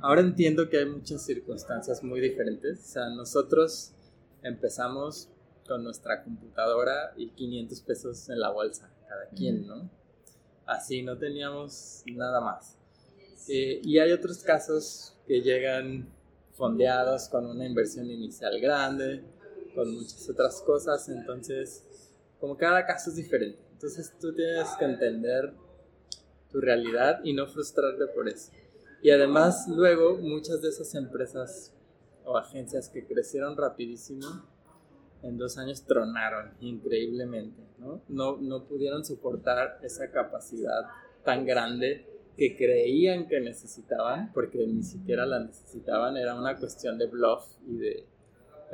Ahora 0.00 0.20
entiendo 0.20 0.68
que 0.68 0.78
hay 0.78 0.86
muchas 0.86 1.24
circunstancias 1.24 2.02
muy 2.02 2.20
diferentes. 2.20 2.80
O 2.80 2.92
sea, 2.92 3.08
nosotros 3.10 3.92
empezamos 4.42 5.28
con 5.66 5.84
nuestra 5.84 6.22
computadora 6.22 7.14
y 7.16 7.30
500 7.30 7.80
pesos 7.82 8.28
en 8.28 8.40
la 8.40 8.50
bolsa, 8.50 8.90
cada 9.12 9.28
quien, 9.30 9.66
¿no? 9.66 9.90
Así, 10.66 11.02
no 11.02 11.18
teníamos 11.18 12.02
nada 12.06 12.40
más. 12.40 12.78
Eh, 13.48 13.80
y 13.82 13.98
hay 13.98 14.12
otros 14.12 14.38
casos 14.38 15.16
que 15.26 15.40
llegan 15.40 16.08
fondeados 16.52 17.28
con 17.28 17.46
una 17.46 17.66
inversión 17.66 18.08
inicial 18.10 18.60
grande, 18.60 19.24
con 19.74 19.92
muchas 19.94 20.28
otras 20.28 20.62
cosas, 20.62 21.08
entonces 21.08 21.84
como 22.38 22.56
cada 22.56 22.86
caso 22.86 23.10
es 23.10 23.16
diferente. 23.16 23.58
Entonces 23.72 24.12
tú 24.20 24.34
tienes 24.34 24.68
que 24.78 24.84
entender 24.84 25.52
tu 26.50 26.60
realidad 26.60 27.20
y 27.24 27.32
no 27.32 27.46
frustrarte 27.46 28.06
por 28.14 28.28
eso. 28.28 28.52
Y 29.02 29.10
además 29.10 29.66
luego 29.68 30.16
muchas 30.18 30.62
de 30.62 30.68
esas 30.68 30.94
empresas 30.94 31.72
o 32.24 32.36
agencias 32.36 32.88
que 32.88 33.04
crecieron 33.04 33.56
rapidísimo, 33.56 34.26
en 35.22 35.38
dos 35.38 35.58
años 35.58 35.84
tronaron 35.84 36.52
increíblemente, 36.60 37.62
¿no? 37.78 38.02
No, 38.08 38.36
no 38.38 38.64
pudieron 38.64 39.04
soportar 39.04 39.78
esa 39.82 40.10
capacidad 40.10 40.88
tan 41.24 41.46
grande 41.46 42.06
que 42.36 42.56
creían 42.56 43.28
que 43.28 43.40
necesitaban, 43.40 44.32
porque 44.32 44.66
ni 44.66 44.82
siquiera 44.82 45.26
la 45.26 45.40
necesitaban, 45.40 46.16
era 46.16 46.34
una 46.34 46.56
cuestión 46.56 46.98
de 46.98 47.06
bluff 47.06 47.44
y 47.66 47.76
de 47.76 48.06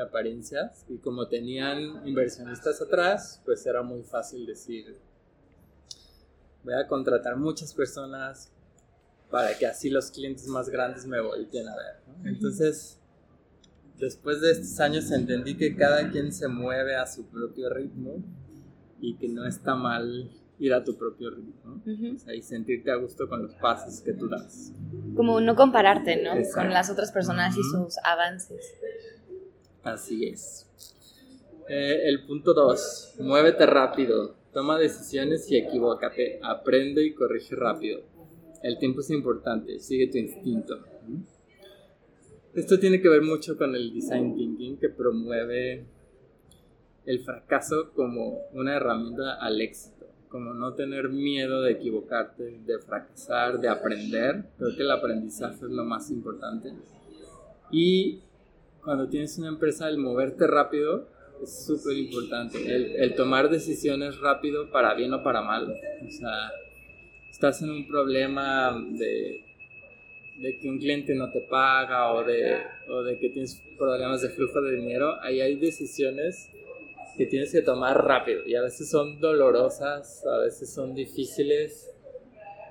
apariencias 0.01 0.85
y 0.89 0.99
como 0.99 1.27
tenían 1.29 2.07
inversionistas 2.07 2.81
atrás, 2.81 3.43
pues 3.45 3.67
era 3.67 3.83
muy 3.83 4.03
fácil 4.05 4.47
decir, 4.47 4.97
voy 6.63 6.75
a 6.75 6.87
contratar 6.87 7.37
muchas 7.37 7.75
personas 7.75 8.53
para 9.31 9.57
que 9.59 9.67
así 9.67 9.91
los 9.91 10.11
clientes 10.11 10.47
más 10.47 10.69
grandes 10.69 11.07
me 11.07 11.21
volteen 11.21 11.69
a 11.69 11.77
ver. 11.77 11.97
Entonces, 12.25 12.99
después 13.99 14.41
de 14.41 14.53
estos 14.53 14.79
años 14.81 15.11
entendí 15.11 15.57
que 15.57 15.77
cada 15.77 16.11
quien 16.11 16.33
se 16.33 16.49
mueve 16.49 16.97
a 16.97 17.07
su 17.07 17.27
propio 17.27 17.69
ritmo 17.71 18.23
y 19.01 19.17
que 19.17 19.29
no 19.29 19.47
está 19.47 19.75
mal 19.75 20.31
ir 20.59 20.75
a 20.75 20.83
tu 20.83 20.97
propio 20.97 21.31
ritmo 21.31 21.83
y 22.35 22.43
sentirte 22.43 22.91
a 22.91 22.97
gusto 22.97 23.29
con 23.29 23.43
los 23.43 23.55
pasos 23.55 24.01
que 24.01 24.13
tú 24.13 24.29
das. 24.29 24.73
Como 25.15 25.41
no 25.41 25.55
compararte, 25.55 26.23
¿no? 26.23 26.33
Con 26.53 26.71
las 26.71 26.91
otras 26.91 27.13
personas 27.13 27.57
y 27.57 27.63
sus 27.63 27.97
avances. 28.03 28.75
Así 29.85 30.27
es. 30.27 30.67
Eh, 31.69 32.09
el 32.09 32.25
punto 32.27 32.55
2. 32.55 33.17
Muévete 33.21 33.67
rápido. 33.67 34.37
Toma 34.53 34.79
decisiones 34.79 35.51
y 35.51 35.59
equivócate. 35.59 36.41
Aprende 36.43 37.05
y 37.05 37.15
corrige 37.15 37.55
rápido. 37.55 38.03
El 38.63 38.79
tiempo 38.79 39.01
es 39.01 39.11
importante. 39.11 39.79
Sigue 39.79 40.09
tu 40.09 40.19
instinto. 40.19 40.79
Esto 42.59 42.81
tiene 42.81 43.01
que 43.01 43.09
ver 43.09 43.23
mucho 43.23 43.57
con 43.57 43.77
el 43.77 43.95
design 43.95 44.35
thinking 44.35 44.79
que 44.79 44.89
promueve 44.89 45.85
el 47.07 47.21
fracaso 47.21 47.93
como 47.95 48.41
una 48.53 48.75
herramienta 48.75 49.35
al 49.35 49.61
éxito. 49.61 50.09
Como 50.29 50.53
no 50.55 50.75
tener 50.75 51.09
miedo 51.09 51.63
de 51.63 51.71
equivocarte, 51.71 52.59
de 52.67 52.81
fracasar, 52.81 53.61
de 53.61 53.69
aprender. 53.69 54.47
Creo 54.59 54.75
que 54.75 54.83
el 54.83 54.91
aprendizaje 54.91 55.67
es 55.67 55.71
lo 55.71 55.85
más 55.85 56.11
importante. 56.11 56.73
Y 57.71 58.23
cuando 58.83 59.09
tienes 59.09 59.39
una 59.39 59.49
empresa, 59.49 59.89
el 59.89 59.99
moverte 59.99 60.49
rápido 60.49 61.07
es 61.41 61.65
súper 61.65 61.97
importante. 61.97 62.59
El, 63.05 63.15
tomar 63.15 63.51
decisiones 63.51 64.19
rápido 64.19 64.73
para 64.73 64.95
bien 64.95 65.15
o 65.15 65.23
para 65.23 65.43
mal. 65.43 65.71
O 65.71 66.11
sea, 66.11 66.51
estás 67.31 67.63
en 67.63 67.71
un 67.71 67.87
problema 67.87 68.77
de, 68.99 69.48
de 70.39 70.57
que 70.59 70.69
un 70.69 70.79
cliente 70.79 71.15
no 71.15 71.31
te 71.31 71.41
paga 71.41 72.13
o 72.13 72.25
de, 72.25 72.59
o 72.89 73.03
de 73.03 73.19
que 73.19 73.31
tienes 73.31 73.61
problemas 73.77 74.23
de 74.23 74.31
flujo 74.31 74.61
de 74.63 74.77
dinero, 74.77 75.21
ahí 75.21 75.41
hay 75.41 75.57
decisiones 75.57 76.49
que 77.17 77.27
tienes 77.27 77.51
que 77.51 77.63
tomar 77.63 78.05
rápido. 78.05 78.47
Y 78.47 78.55
a 78.55 78.63
veces 78.63 78.89
son 78.89 79.21
dolorosas, 79.21 80.25
a 80.25 80.39
veces 80.39 80.73
son 80.73 80.95
difíciles, 80.95 81.91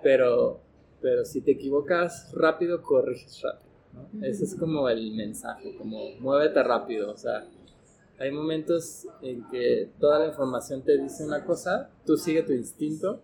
pero, 0.01 0.62
pero 1.01 1.25
si 1.25 1.41
te 1.41 1.51
equivocas 1.51 2.32
rápido, 2.34 2.82
corriges 2.82 3.41
rápido. 3.41 3.67
Ese 4.21 4.45
es 4.45 4.56
como 4.56 4.88
el 4.89 5.12
mensaje, 5.15 5.75
como 5.75 6.12
muévete 6.19 6.62
rápido, 6.63 7.12
o 7.12 7.17
sea, 7.17 7.47
hay 8.19 8.32
momentos 8.32 9.08
en 9.21 9.47
que 9.49 9.89
toda 9.99 10.19
la 10.19 10.27
información 10.27 10.84
te 10.84 10.97
dice 10.97 11.23
una 11.25 11.43
cosa, 11.43 11.89
tú 12.06 12.15
sigue 12.15 12.43
tu 12.43 12.53
instinto, 12.53 13.21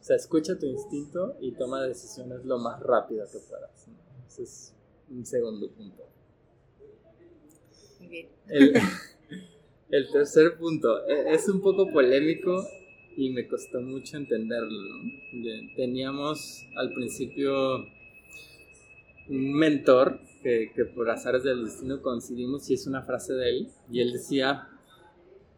o 0.00 0.04
sea, 0.04 0.16
escucha 0.16 0.58
tu 0.58 0.66
instinto 0.66 1.36
y 1.40 1.52
toma 1.52 1.82
decisiones 1.82 2.44
lo 2.44 2.58
más 2.58 2.80
rápido 2.80 3.24
que 3.30 3.38
puedas. 3.38 3.88
Ese 4.28 4.42
es 4.42 4.74
un 5.10 5.24
segundo 5.24 5.68
punto. 5.70 6.04
Muy 7.98 8.08
bien. 8.08 8.28
El 8.48 10.08
tercer 10.12 10.56
punto 10.58 11.06
e, 11.06 11.34
es 11.34 11.48
un 11.48 11.60
poco 11.60 11.90
polémico 11.90 12.64
y 13.16 13.30
me 13.30 13.48
costó 13.48 13.80
mucho 13.80 14.16
entenderlo. 14.16 14.78
Teníamos 15.74 16.64
al 16.76 16.92
principio 16.92 17.78
un 19.28 19.54
mentor 19.54 20.20
que, 20.42 20.70
que, 20.74 20.84
por 20.84 21.10
azares 21.10 21.42
del 21.42 21.64
destino 21.64 22.00
coincidimos 22.00 22.70
y 22.70 22.74
es 22.74 22.86
una 22.86 23.02
frase 23.02 23.32
de 23.32 23.48
él 23.48 23.68
y 23.90 24.00
él 24.00 24.12
decía, 24.12 24.68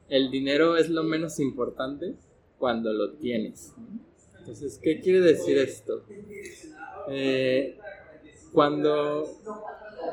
el 0.08 0.30
dinero 0.30 0.76
es 0.76 0.88
lo 0.88 1.02
menos 1.02 1.38
importante 1.38 2.14
cuando 2.58 2.92
lo 2.92 3.12
tienes. 3.14 3.74
Entonces, 4.48 4.80
¿qué 4.82 4.98
quiere 4.98 5.20
decir 5.20 5.58
esto? 5.58 6.06
Eh, 7.10 7.76
cuando, 8.50 9.28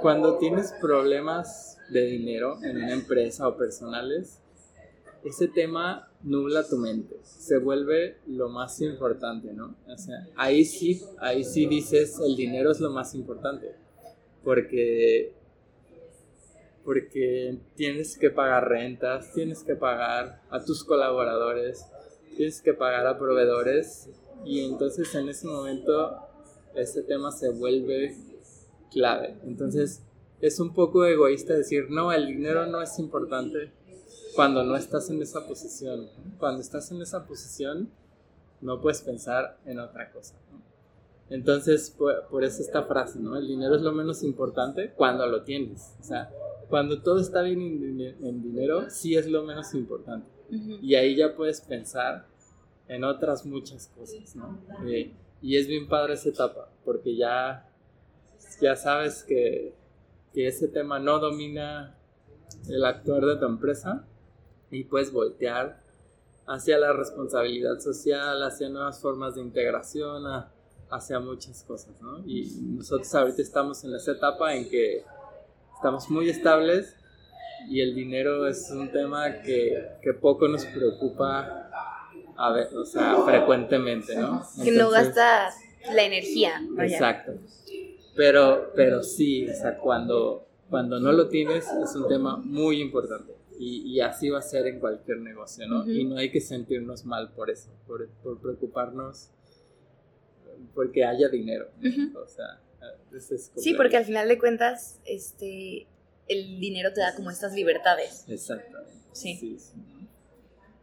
cuando 0.02 0.38
tienes 0.38 0.74
problemas 0.82 1.78
de 1.90 2.06
dinero 2.06 2.62
en 2.62 2.76
una 2.76 2.92
empresa 2.92 3.48
o 3.48 3.56
personales, 3.56 4.42
ese 5.24 5.48
tema 5.48 6.12
nubla 6.22 6.68
tu 6.68 6.76
mente, 6.76 7.16
se 7.24 7.60
vuelve 7.60 8.18
lo 8.28 8.50
más 8.50 8.82
importante, 8.82 9.54
¿no? 9.54 9.74
O 9.88 9.98
sea, 9.98 10.28
ahí 10.36 10.66
sí, 10.66 11.02
ahí 11.20 11.46
sí 11.46 11.66
dices, 11.66 12.20
el 12.20 12.36
dinero 12.36 12.72
es 12.72 12.82
lo 12.82 12.90
más 12.90 13.16
importante, 13.16 13.74
porque, 14.44 15.32
porque 16.84 17.58
tienes 17.76 18.18
que 18.18 18.32
pagar 18.32 18.68
rentas, 18.68 19.32
tienes 19.32 19.64
que 19.64 19.76
pagar 19.76 20.42
a 20.50 20.62
tus 20.62 20.84
colaboradores, 20.84 21.86
tienes 22.36 22.62
que 22.62 22.74
pagar 22.74 23.08
a 23.08 23.18
proveedores, 23.18 24.10
y 24.44 24.62
entonces 24.66 25.14
en 25.16 25.30
ese 25.30 25.48
momento 25.48 26.18
ese 26.76 27.04
tema 27.04 27.32
se 27.32 27.50
vuelve 27.50 28.16
clave. 28.92 29.38
Entonces, 29.44 30.02
es 30.42 30.60
un 30.60 30.74
poco 30.74 31.06
egoísta 31.06 31.54
decir, 31.54 31.90
no, 31.90 32.12
el 32.12 32.28
dinero 32.28 32.66
no 32.66 32.82
es 32.82 33.00
importante 33.00 33.72
cuando 34.36 34.64
no 34.64 34.76
estás 34.76 35.10
en 35.10 35.22
esa 35.22 35.48
posición. 35.48 36.10
Cuando 36.38 36.62
estás 36.62 36.92
en 36.92 37.02
esa 37.02 37.26
posición, 37.26 37.90
no 38.62 38.82
puedes 38.82 39.02
pensar 39.02 39.58
en 39.66 39.80
otra 39.80 40.12
cosa. 40.12 40.36
Entonces, 41.30 41.90
por, 41.90 42.44
eso 42.44 42.62
esta 42.62 42.84
frase, 42.84 43.20
¿no? 43.20 43.36
El 43.36 43.48
dinero 43.48 43.76
es 43.76 43.82
lo 43.82 43.92
menos 43.92 44.22
importante 44.24 44.92
cuando 44.96 45.26
lo 45.26 45.44
tienes. 45.44 45.96
O 46.00 46.04
sea, 46.04 46.30
cuando 46.70 47.02
todo 47.02 47.20
está 47.20 47.42
bien 47.42 47.62
en, 48.22 48.44
dinero, 48.44 48.90
sí 48.90 49.16
es 49.16 49.28
lo 49.28 49.44
menos 49.44 49.74
importante. 49.74 50.28
Y 50.50 50.94
ahí 50.96 51.16
ya 51.16 51.36
puedes 51.36 51.62
pensar 51.62 52.28
en 52.88 53.04
otras 53.04 53.46
muchas 53.46 53.88
cosas, 53.88 54.36
¿no? 54.36 54.60
Eh, 54.88 55.14
y 55.42 55.58
es 55.58 55.68
bien 55.68 55.88
padre 55.88 56.14
esa 56.14 56.30
etapa, 56.30 56.70
porque 56.84 57.16
ya, 57.16 57.70
ya 58.62 58.76
sabes 58.76 59.24
que 59.24 59.74
que 60.36 60.48
ese 60.48 60.68
tema 60.68 61.00
no 61.00 61.18
domina 61.20 61.96
el 62.68 62.84
actor 62.84 63.26
de 63.26 63.38
tu 63.38 63.46
empresa 63.46 64.06
y 64.70 64.84
puedes 64.84 65.14
voltear 65.14 65.80
hacia 66.46 66.78
la 66.78 66.92
responsabilidad 66.92 67.80
social, 67.80 68.44
hacia 68.44 68.68
nuevas 68.68 69.00
formas 69.00 69.36
de 69.36 69.42
integración, 69.42 70.24
hacia 70.90 71.22
muchas 71.22 71.64
cosas, 71.64 72.02
¿no? 72.02 72.20
Y 72.28 72.52
nosotros 72.76 73.16
ahorita 73.16 73.42
estamos 73.42 73.82
en 73.86 73.96
esa 73.96 74.12
etapa 74.12 74.54
en 74.54 74.70
que 74.70 75.06
estamos 75.74 76.10
muy 76.10 76.30
estables 76.30 76.98
y 77.70 77.80
el 77.80 77.96
dinero 77.96 78.46
es 78.46 78.70
un 78.72 78.92
tema 78.92 79.42
que, 79.42 79.88
que 80.02 80.14
poco 80.14 80.50
nos 80.50 80.66
preocupa, 80.66 81.72
a 82.38 82.52
ver, 82.52 82.68
o 82.76 82.86
sea, 82.86 83.18
frecuentemente, 83.24 84.16
¿no? 84.16 84.44
que 84.64 84.72
no 84.72 84.90
gasta 84.90 85.52
la 85.94 86.04
energía. 86.04 86.62
Exacto. 86.80 87.34
Pero, 88.16 88.72
pero 88.76 89.04
sí, 89.04 89.48
o 89.50 89.54
sea, 89.54 89.78
cuando, 89.78 90.48
cuando 90.70 91.00
no 91.00 91.12
lo 91.12 91.28
tienes 91.28 91.68
es 91.68 91.96
un 91.96 92.08
tema 92.08 92.38
muy 92.38 92.82
importante. 92.82 93.34
Y, 93.58 93.94
y 93.94 94.02
así 94.02 94.30
va 94.30 94.40
a 94.40 94.42
ser 94.42 94.68
en 94.68 94.80
cualquier 94.80 95.20
negocio, 95.20 95.66
¿no? 95.68 95.90
Y 95.90 96.04
no 96.04 96.18
hay 96.18 96.30
que 96.30 96.42
sentirnos 96.42 97.06
mal 97.06 97.32
por 97.32 97.50
eso, 97.50 97.70
por, 97.88 98.10
por 98.22 98.42
preocuparnos 98.42 99.32
porque 100.74 101.04
haya 101.04 101.30
dinero. 101.30 101.70
O 102.16 102.28
sea, 102.28 102.62
es 103.14 103.52
sí, 103.56 103.74
porque 103.74 103.98
al 103.98 104.06
final 104.06 104.28
de 104.28 104.38
cuentas, 104.38 105.00
este, 105.06 105.88
el 106.28 106.60
dinero 106.60 106.94
te 106.94 107.02
da 107.02 107.16
como 107.16 107.32
estas 107.32 107.54
libertades. 107.54 108.26
Exactamente. 108.28 108.94
Sí. 109.14 109.36
sí, 109.36 109.58
sí. 109.58 109.74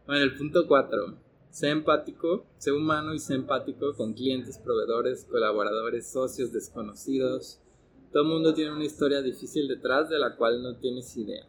Bueno, 0.05 0.23
el 0.23 0.35
punto 0.35 0.67
cuatro 0.67 1.17
Sé 1.53 1.69
empático, 1.69 2.47
sé 2.57 2.71
humano 2.71 3.13
y 3.13 3.19
sé 3.19 3.35
empático 3.35 3.93
con 3.95 4.13
clientes, 4.13 4.57
proveedores, 4.57 5.25
colaboradores, 5.25 6.11
socios, 6.11 6.51
desconocidos. 6.51 7.59
Todo 8.11 8.23
el 8.23 8.29
mundo 8.29 8.55
tiene 8.55 8.71
una 8.71 8.85
historia 8.85 9.21
difícil 9.21 9.67
detrás 9.67 10.09
de 10.09 10.17
la 10.17 10.35
cual 10.35 10.63
no 10.63 10.77
tienes 10.77 11.15
idea. 11.15 11.45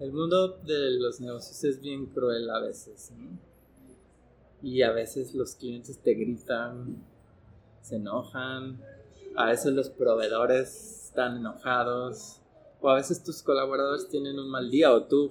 El 0.00 0.12
mundo 0.12 0.58
de 0.64 0.98
los 0.98 1.20
negocios 1.20 1.62
es 1.62 1.80
bien 1.80 2.06
cruel 2.06 2.50
a 2.50 2.58
veces. 2.58 3.12
Y 4.60 4.82
a 4.82 4.90
veces 4.90 5.36
los 5.36 5.54
clientes 5.54 6.02
te 6.02 6.14
gritan, 6.14 6.96
se 7.82 7.94
enojan, 7.94 8.82
a 9.36 9.46
veces 9.46 9.72
los 9.72 9.88
proveedores 9.88 11.04
están 11.04 11.36
enojados, 11.36 12.40
o 12.80 12.90
a 12.90 12.96
veces 12.96 13.22
tus 13.22 13.40
colaboradores 13.44 14.08
tienen 14.08 14.36
un 14.40 14.50
mal 14.50 14.68
día, 14.68 14.92
o 14.92 15.04
tú, 15.04 15.30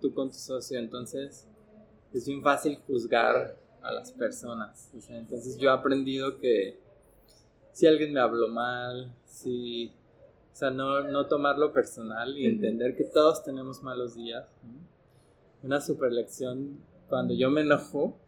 tú 0.00 0.14
con 0.14 0.28
tu 0.28 0.36
socio. 0.36 0.78
Entonces, 0.78 1.49
es 2.12 2.26
bien 2.26 2.42
fácil 2.42 2.78
juzgar 2.86 3.56
a 3.82 3.92
las 3.92 4.12
personas. 4.12 4.90
entonces 5.08 5.56
yo 5.58 5.70
he 5.70 5.72
aprendido 5.72 6.38
que 6.38 6.78
si 7.72 7.86
alguien 7.86 8.12
me 8.12 8.20
habló 8.20 8.48
mal, 8.48 9.14
si, 9.24 9.92
o 10.52 10.56
sea, 10.56 10.70
no, 10.70 11.02
no 11.04 11.26
tomarlo 11.26 11.72
personal 11.72 12.36
y 12.36 12.46
entender 12.46 12.96
que 12.96 13.04
todos 13.04 13.42
tenemos 13.42 13.82
malos 13.82 14.16
días. 14.16 14.46
Una 15.62 15.80
super 15.80 16.12
lección, 16.12 16.80
cuando 17.08 17.34
yo 17.34 17.50
me 17.50 17.62
enojo, 17.62 18.18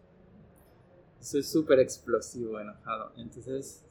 soy 1.20 1.42
súper 1.42 1.80
explosivo, 1.80 2.60
enojado. 2.60 3.12
Entonces 3.16 3.84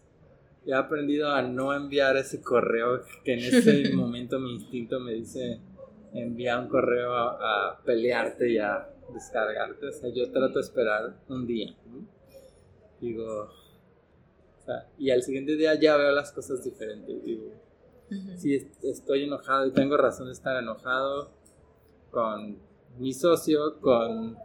he 0.65 0.73
aprendido 0.73 1.29
a 1.29 1.41
no 1.41 1.73
enviar 1.73 2.17
ese 2.17 2.41
correo 2.41 3.01
que 3.23 3.33
en 3.33 3.39
ese 3.39 3.93
momento 3.95 4.39
mi 4.39 4.53
instinto 4.53 4.99
me 4.99 5.13
dice 5.13 5.59
envía 6.13 6.59
un 6.59 6.67
correo 6.67 7.13
a, 7.13 7.71
a 7.71 7.83
pelearte 7.83 8.51
y 8.51 8.57
a 8.57 8.89
descargarte. 9.13 9.87
O 9.87 9.91
sea, 9.91 10.09
yo 10.09 10.31
trato 10.31 10.55
de 10.55 10.61
esperar 10.61 11.15
un 11.29 11.45
día. 11.45 11.75
Digo, 12.99 13.49
o 14.59 14.65
sea, 14.65 14.87
y 14.97 15.09
al 15.09 15.23
siguiente 15.23 15.55
día 15.55 15.75
ya 15.79 15.97
veo 15.97 16.11
las 16.11 16.31
cosas 16.31 16.63
diferentes. 16.63 17.23
Digo, 17.23 17.51
si 18.35 18.55
estoy 18.83 19.23
enojado 19.23 19.65
y 19.67 19.71
tengo 19.71 19.97
razón 19.97 20.27
de 20.27 20.33
estar 20.33 20.61
enojado 20.61 21.31
con 22.11 22.57
mi 22.99 23.13
socio, 23.13 23.79
con, 23.79 24.37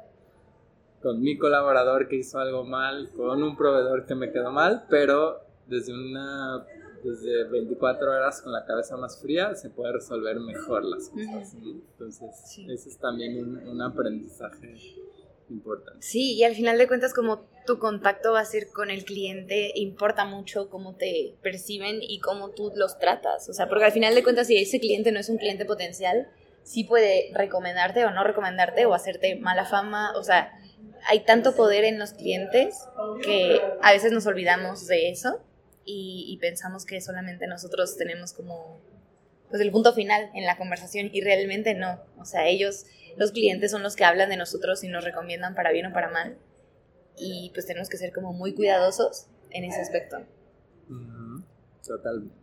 con 1.03 1.21
mi 1.21 1.37
colaborador 1.37 2.09
que 2.09 2.17
hizo 2.17 2.39
algo 2.39 2.65
mal, 2.65 3.11
con 3.11 3.43
un 3.43 3.57
proveedor 3.57 4.07
que 4.07 4.15
me 4.15 4.31
quedó 4.31 4.53
mal, 4.53 4.87
pero 4.89 5.41
desde 5.67 5.93
una 5.93 6.65
desde 7.07 7.45
24 7.45 8.11
horas 8.11 8.43
con 8.43 8.53
la 8.53 8.65
cabeza 8.65 8.97
más 8.97 9.21
fría 9.21 9.55
se 9.55 9.71
puede 9.71 9.93
resolver 9.93 10.39
mejor 10.41 10.85
las 10.85 11.09
cosas. 11.09 11.55
Entonces, 11.55 12.59
ese 12.69 12.89
es 12.89 12.99
también 12.99 13.39
un, 13.69 13.81
aprendizaje 13.81 14.75
importante. 15.49 16.01
Sí, 16.01 16.35
y 16.35 16.43
al 16.43 16.55
final 16.55 16.77
de 16.79 16.89
cuentas, 16.89 17.15
como 17.15 17.47
tu 17.67 17.79
contacto 17.79 18.33
va 18.33 18.41
a 18.41 18.45
ser 18.45 18.69
con 18.69 18.91
el 18.91 19.05
cliente, 19.05 19.73
importa 19.77 20.25
mucho 20.25 20.69
cómo 20.69 20.97
te 20.97 21.37
perciben 21.43 21.99
y 22.03 22.19
cómo 22.21 22.51
tú 22.51 22.73
los 22.75 22.99
tratas. 22.99 23.49
O 23.49 23.53
sea, 23.53 23.69
porque 23.69 23.85
al 23.85 23.93
final 23.93 24.15
de 24.15 24.23
cuentas, 24.25 24.49
si 24.49 24.57
ese 24.57 24.81
cliente 24.81 25.13
no 25.13 25.21
es 25.21 25.29
un 25.29 25.39
cliente 25.39 25.65
potencial, 25.65 26.29
sí 26.65 26.83
puede 26.83 27.31
recomendarte 27.33 28.05
o 28.05 28.11
no 28.11 28.25
recomendarte 28.25 28.87
o 28.87 28.95
hacerte 28.95 29.37
mala 29.37 29.65
fama. 29.65 30.13
O 30.17 30.25
sea, 30.25 30.53
hay 31.09 31.21
tanto 31.21 31.55
poder 31.55 31.85
en 31.85 32.01
los 32.01 32.13
clientes 32.13 32.77
que 33.23 33.61
a 33.83 33.93
veces 33.93 34.11
nos 34.11 34.27
olvidamos 34.27 34.89
de 34.89 35.11
eso 35.11 35.41
y, 35.87 36.37
pensamos 36.41 36.85
que 36.85 37.01
solamente 37.01 37.47
nosotros 37.47 37.97
tenemos 37.97 38.33
como 38.33 38.81
pues 39.49 39.63
el 39.63 39.71
punto 39.71 39.93
final 39.95 40.29
en 40.35 40.45
la 40.45 40.59
conversación 40.59 41.09
y 41.13 41.21
realmente 41.21 41.75
no. 41.75 42.01
O 42.19 42.25
sea, 42.25 42.49
ellos, 42.49 42.85
los 43.17 43.31
clientes 43.31 43.71
son 43.71 43.85
los 43.85 43.95
que 43.95 44.05
hablan 44.05 44.29
de 44.29 44.37
nosotros 44.37 44.83
y 44.83 44.89
nos 44.89 45.05
recomiendan 45.05 45.55
para 45.55 45.71
bien 45.71 45.87
o 45.87 45.93
para 45.93 46.11
mal. 46.11 46.37
y 47.19 47.51
pues 47.55 47.65
tenemos 47.65 47.89
que 47.89 47.97
ser 47.97 48.13
como 48.13 48.35
muy 48.35 48.53
cuidadosos 48.55 49.29
en 49.51 49.65
ese 49.65 49.81
aspecto. 49.81 50.19
Totalmente. 51.87 52.35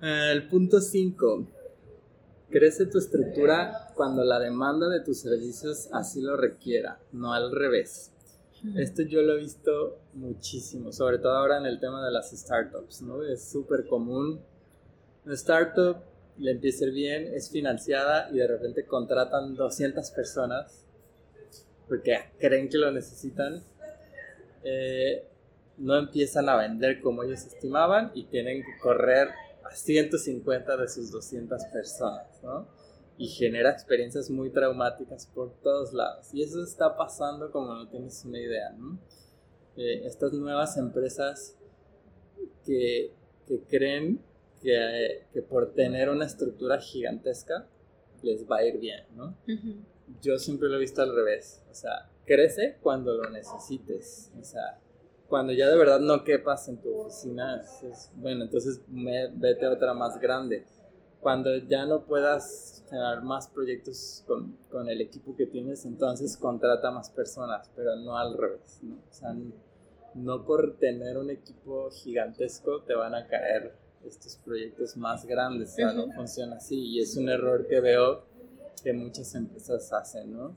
El 0.00 0.48
punto 0.48 0.80
5. 0.80 1.46
Crece 2.50 2.86
tu 2.86 2.98
estructura 2.98 3.88
cuando 3.94 4.22
la 4.22 4.38
demanda 4.38 4.88
de 4.88 5.00
tus 5.00 5.20
servicios 5.20 5.88
así 5.92 6.20
lo 6.20 6.36
requiera, 6.36 7.00
no 7.12 7.32
al 7.32 7.52
revés. 7.52 8.12
Esto 8.76 9.02
yo 9.02 9.22
lo 9.22 9.34
he 9.36 9.40
visto 9.40 10.00
muchísimo, 10.14 10.92
sobre 10.92 11.18
todo 11.18 11.32
ahora 11.32 11.58
en 11.58 11.66
el 11.66 11.78
tema 11.78 12.04
de 12.04 12.10
las 12.10 12.30
startups, 12.30 13.02
¿no? 13.02 13.22
Es 13.22 13.48
súper 13.48 13.86
común. 13.86 14.40
Una 15.24 15.34
startup 15.34 15.98
le 16.38 16.52
empieza 16.52 16.84
a 16.84 16.88
ir 16.88 16.94
bien, 16.94 17.34
es 17.34 17.50
financiada 17.50 18.28
y 18.30 18.38
de 18.38 18.46
repente 18.46 18.84
contratan 18.86 19.54
200 19.54 20.10
personas 20.10 20.84
porque 21.88 22.18
creen 22.38 22.68
que 22.68 22.78
lo 22.78 22.90
necesitan. 22.90 23.62
Eh, 24.64 25.24
no 25.78 25.96
empiezan 25.96 26.48
a 26.48 26.56
vender 26.56 27.00
como 27.00 27.22
ellos 27.22 27.46
estimaban 27.46 28.10
y 28.14 28.24
tienen 28.24 28.62
que 28.62 28.78
correr 28.80 29.28
a 29.64 29.74
150 29.74 30.76
de 30.76 30.88
sus 30.88 31.10
200 31.10 31.64
personas, 31.66 32.26
¿no? 32.42 32.66
Y 33.18 33.28
genera 33.28 33.70
experiencias 33.70 34.30
muy 34.30 34.50
traumáticas 34.50 35.26
por 35.26 35.54
todos 35.62 35.92
lados. 35.92 36.32
Y 36.34 36.42
eso 36.42 36.62
está 36.62 36.96
pasando 36.96 37.50
como 37.50 37.74
no 37.74 37.88
tienes 37.88 38.24
una 38.24 38.38
idea, 38.38 38.70
¿no? 38.72 38.98
Eh, 39.76 40.06
estas 40.06 40.32
nuevas 40.32 40.76
empresas 40.76 41.56
que, 42.64 43.12
que 43.46 43.62
creen 43.62 44.22
que, 44.60 45.26
que, 45.32 45.42
por 45.42 45.74
tener 45.74 46.08
una 46.08 46.24
estructura 46.24 46.78
gigantesca 46.78 47.68
les 48.22 48.50
va 48.50 48.58
a 48.58 48.64
ir 48.64 48.78
bien, 48.78 49.04
¿no? 49.14 49.36
Yo 50.22 50.38
siempre 50.38 50.68
lo 50.68 50.76
he 50.76 50.80
visto 50.80 51.02
al 51.02 51.14
revés. 51.14 51.62
O 51.70 51.74
sea, 51.74 52.10
crece 52.24 52.78
cuando 52.82 53.14
lo 53.14 53.30
necesites. 53.30 54.32
O 54.38 54.44
sea, 54.44 54.78
cuando 55.28 55.52
ya 55.52 55.68
de 55.68 55.76
verdad 55.76 56.00
no 56.00 56.24
quepas 56.24 56.68
en 56.68 56.78
tu 56.78 56.94
oficina, 56.94 57.60
es, 57.60 58.10
bueno, 58.16 58.44
entonces 58.44 58.80
vete 58.88 59.66
a 59.66 59.70
otra 59.70 59.94
más 59.94 60.20
grande. 60.20 60.64
Cuando 61.26 61.56
ya 61.56 61.84
no 61.86 62.04
puedas 62.04 62.84
generar 62.88 63.24
más 63.24 63.48
proyectos 63.48 64.22
con, 64.28 64.56
con, 64.70 64.88
el 64.88 65.00
equipo 65.00 65.34
que 65.34 65.46
tienes, 65.46 65.84
entonces 65.84 66.36
contrata 66.36 66.92
más 66.92 67.10
personas, 67.10 67.68
pero 67.74 67.96
no 67.96 68.16
al 68.16 68.38
revés. 68.38 68.78
¿no? 68.84 68.94
O 68.94 69.12
sea, 69.12 69.34
no 70.14 70.46
por 70.46 70.78
tener 70.78 71.18
un 71.18 71.30
equipo 71.30 71.90
gigantesco 71.90 72.82
te 72.82 72.94
van 72.94 73.16
a 73.16 73.26
caer 73.26 73.74
estos 74.04 74.36
proyectos 74.36 74.96
más 74.96 75.26
grandes. 75.26 75.72
O 75.72 75.74
sea, 75.74 75.92
no 75.92 76.12
funciona 76.12 76.58
así 76.58 76.78
y 76.78 77.00
es 77.00 77.16
un 77.16 77.28
error 77.28 77.66
que 77.66 77.80
veo 77.80 78.22
que 78.84 78.92
muchas 78.92 79.34
empresas 79.34 79.92
hacen, 79.92 80.32
¿no? 80.32 80.54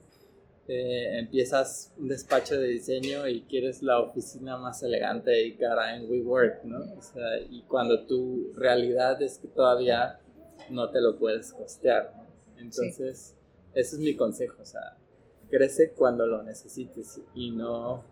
Eh, 0.67 1.17
empiezas 1.17 1.91
un 1.97 2.09
despacho 2.09 2.59
de 2.59 2.67
diseño 2.67 3.27
y 3.27 3.41
quieres 3.41 3.81
la 3.81 3.99
oficina 4.01 4.55
más 4.55 4.83
elegante 4.83 5.47
y 5.47 5.57
cara 5.57 5.95
en 5.95 6.07
WeWork, 6.07 6.63
¿no? 6.65 6.93
O 6.95 7.01
sea, 7.01 7.39
y 7.39 7.63
cuando 7.63 8.05
tu 8.05 8.53
realidad 8.53 9.19
es 9.23 9.39
que 9.39 9.47
todavía 9.47 10.19
no 10.71 10.89
te 10.89 11.01
lo 11.01 11.17
puedes 11.17 11.53
costear, 11.53 12.13
¿no? 12.15 12.27
Entonces, 12.57 13.35
ese 13.73 13.95
es 13.95 13.99
mi 13.99 14.15
consejo, 14.15 14.61
o 14.61 14.65
sea, 14.65 14.97
crece 15.49 15.91
cuando 15.91 16.25
lo 16.25 16.43
necesites 16.43 17.21
y 17.33 17.51
no 17.51 18.03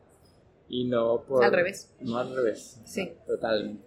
y 0.69 0.85
no 0.85 1.23
por 1.27 1.43
al 1.43 1.51
revés. 1.51 1.93
No 2.01 2.17
al 2.17 2.35
revés. 2.35 2.79
Sí. 2.85 3.13
Totalmente. 3.25 3.85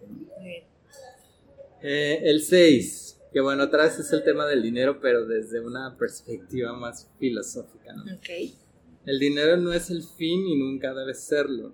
Eh, 1.83 2.21
el 2.25 2.43
6 2.43 3.21
que 3.33 3.41
bueno, 3.41 3.65
otra 3.65 3.85
vez 3.85 3.99
es 3.99 4.13
el 4.13 4.25
tema 4.25 4.47
del 4.47 4.63
dinero, 4.63 4.99
pero 5.01 5.25
desde 5.25 5.61
una 5.61 5.97
perspectiva 5.97 6.73
más 6.73 7.09
filosófica, 7.19 7.93
¿no? 7.93 8.03
Ok. 8.03 8.29
El 9.07 9.19
dinero 9.19 9.57
no 9.57 9.73
es 9.73 9.91
el 9.91 10.03
fin 10.03 10.47
y 10.47 10.59
nunca 10.59 10.93
debe 10.93 11.15
serlo. 11.15 11.73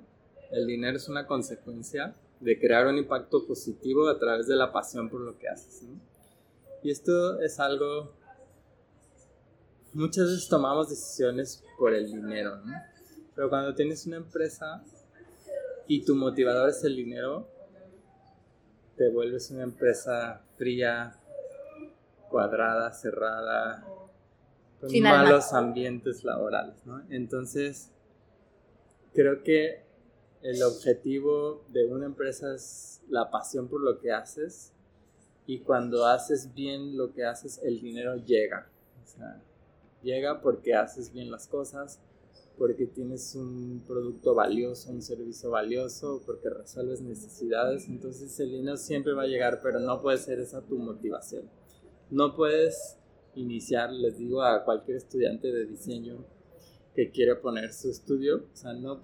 El 0.51 0.67
dinero 0.67 0.97
es 0.97 1.09
una 1.09 1.27
consecuencia 1.27 2.15
de 2.41 2.59
crear 2.59 2.87
un 2.87 2.99
impacto 2.99 3.47
positivo 3.47 4.09
a 4.09 4.19
través 4.19 4.47
de 4.47 4.57
la 4.57 4.71
pasión 4.71 5.09
por 5.09 5.23
lo 5.23 5.39
que 5.39 5.49
haces, 5.49 5.83
¿no? 5.83 5.99
Y 6.87 6.91
esto 6.93 7.41
es 7.41 7.59
algo... 7.59 8.15
Muchas 9.93 10.27
veces 10.27 10.49
tomamos 10.49 10.89
decisiones 10.89 11.65
por 11.77 11.93
el 11.93 12.07
dinero, 12.07 12.59
¿no? 12.65 12.75
Pero 13.35 13.49
cuando 13.49 13.75
tienes 13.75 14.07
una 14.07 14.19
empresa 14.19 14.85
y 15.89 16.05
tu 16.05 16.15
motivador 16.15 16.69
es 16.69 16.85
el 16.85 16.95
dinero, 16.95 17.49
te 18.97 19.11
vuelves 19.11 19.51
una 19.51 19.65
empresa 19.65 20.45
fría, 20.57 21.17
cuadrada, 22.31 22.93
cerrada, 22.93 23.85
con 24.81 25.01
malos 25.01 25.53
ambientes 25.55 26.23
laborales, 26.23 26.87
¿no? 26.87 27.03
Entonces, 27.11 27.91
creo 29.13 29.43
que 29.43 29.83
el 30.41 30.63
objetivo 30.63 31.65
de 31.67 31.85
una 31.87 32.07
empresa 32.07 32.55
es 32.55 33.03
la 33.09 33.29
pasión 33.29 33.67
por 33.67 33.81
lo 33.81 33.99
que 33.99 34.13
haces 34.13 34.73
y 35.47 35.61
cuando 35.61 36.07
haces 36.07 36.53
bien 36.55 36.97
lo 36.97 37.13
que 37.13 37.25
haces, 37.25 37.61
el 37.63 37.81
dinero 37.81 38.17
llega. 38.17 38.69
O 39.03 39.07
sea, 39.07 39.43
llega 40.03 40.41
porque 40.41 40.75
haces 40.75 41.13
bien 41.13 41.31
las 41.31 41.47
cosas, 41.47 42.01
porque 42.59 42.87
tienes 42.87 43.35
un 43.35 43.85
producto 43.87 44.35
valioso, 44.35 44.91
un 44.91 45.03
servicio 45.03 45.51
valioso, 45.51 46.23
porque 46.27 46.51
resuelves 46.51 47.01
necesidades, 47.01 47.87
entonces 47.89 48.39
el 48.41 48.51
dinero 48.51 48.77
siempre 48.77 49.13
va 49.13 49.23
a 49.23 49.27
llegar, 49.27 49.61
pero 49.63 49.79
no 49.79 50.01
puede 50.01 50.19
ser 50.19 50.41
esa 50.41 50.63
tu 50.63 50.79
motivación 50.79 51.49
no 52.11 52.35
puedes 52.35 52.99
iniciar, 53.35 53.93
les 53.93 54.19
digo 54.19 54.43
a 54.43 54.65
cualquier 54.65 54.99
estudiante 54.99 55.53
de 55.53 55.67
diseño 55.67 56.25
que 56.95 57.11
quiere 57.11 57.37
poner 57.37 57.73
su 57.73 57.91
estudio, 57.91 58.47
o 58.53 58.57
sea, 58.57 58.73
no, 58.73 59.03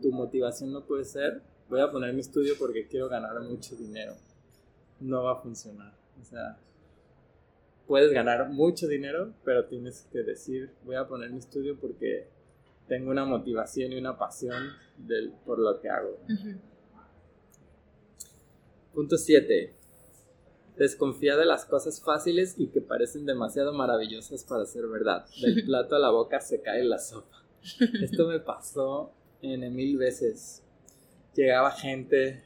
tu 0.00 0.12
motivación 0.12 0.72
no 0.72 0.86
puede 0.86 1.04
ser, 1.04 1.42
voy 1.68 1.80
a 1.80 1.90
poner 1.90 2.14
mi 2.14 2.20
estudio 2.20 2.54
porque 2.58 2.86
quiero 2.86 3.08
ganar 3.08 3.38
mucho 3.42 3.76
dinero. 3.76 4.14
No 5.00 5.24
va 5.24 5.32
a 5.32 5.42
funcionar. 5.42 5.94
O 6.20 6.24
sea, 6.24 6.58
puedes 7.86 8.12
ganar 8.12 8.50
mucho 8.50 8.86
dinero, 8.86 9.32
pero 9.44 9.64
tienes 9.64 10.06
que 10.12 10.22
decir, 10.22 10.70
voy 10.84 10.96
a 10.96 11.08
poner 11.08 11.30
mi 11.30 11.38
estudio 11.38 11.78
porque 11.80 12.28
tengo 12.86 13.10
una 13.10 13.24
motivación 13.24 13.92
y 13.92 13.98
una 13.98 14.18
pasión 14.18 14.72
del, 14.96 15.32
por 15.44 15.58
lo 15.58 15.80
que 15.80 15.88
hago. 15.88 16.18
Punto 18.92 19.16
7. 19.16 19.74
Desconfía 20.76 21.36
de 21.36 21.44
las 21.44 21.64
cosas 21.64 22.00
fáciles 22.02 22.54
y 22.58 22.68
que 22.68 22.80
parecen 22.80 23.26
demasiado 23.26 23.72
maravillosas 23.72 24.44
para 24.44 24.64
ser 24.64 24.86
verdad. 24.86 25.26
Del 25.40 25.64
plato 25.66 25.96
a 25.96 25.98
la 25.98 26.10
boca 26.10 26.40
se 26.40 26.60
cae 26.62 26.84
la 26.84 26.98
sopa. 26.98 27.42
Esto 28.02 28.28
me 28.28 28.40
pasó 28.40 29.12
en 29.42 29.74
mil 29.74 29.98
veces. 29.98 30.62
Llegaba 31.34 31.70
gente, 31.70 32.42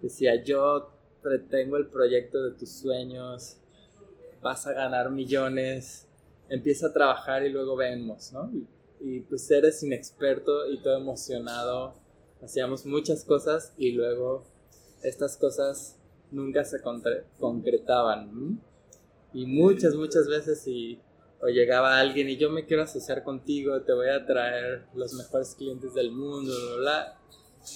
decía 0.00 0.42
yo 0.42 0.95
tengo 1.50 1.76
el 1.76 1.88
proyecto 1.88 2.42
de 2.42 2.52
tus 2.52 2.70
sueños, 2.70 3.58
vas 4.42 4.66
a 4.66 4.72
ganar 4.72 5.10
millones, 5.10 6.06
empieza 6.48 6.88
a 6.88 6.92
trabajar 6.92 7.44
y 7.44 7.50
luego 7.50 7.76
vemos, 7.76 8.32
¿no? 8.32 8.50
Y, 8.52 8.66
y 9.00 9.20
pues 9.20 9.50
eres 9.50 9.82
inexperto 9.82 10.70
y 10.70 10.82
todo 10.82 10.96
emocionado, 10.96 11.94
hacíamos 12.42 12.86
muchas 12.86 13.24
cosas 13.24 13.74
y 13.76 13.92
luego 13.92 14.44
estas 15.02 15.36
cosas 15.36 15.98
nunca 16.30 16.64
se 16.64 16.78
concretaban. 17.38 18.60
Y 19.32 19.46
muchas, 19.46 19.94
muchas 19.94 20.28
veces 20.28 20.66
y, 20.66 21.00
o 21.40 21.48
llegaba 21.48 21.98
alguien 21.98 22.28
y 22.28 22.36
yo 22.36 22.50
me 22.50 22.64
quiero 22.64 22.82
asociar 22.82 23.22
contigo, 23.22 23.82
te 23.82 23.92
voy 23.92 24.08
a 24.08 24.24
traer 24.24 24.86
los 24.94 25.12
mejores 25.14 25.54
clientes 25.54 25.94
del 25.94 26.10
mundo, 26.10 26.52
bla, 26.52 26.76
bla, 26.78 27.20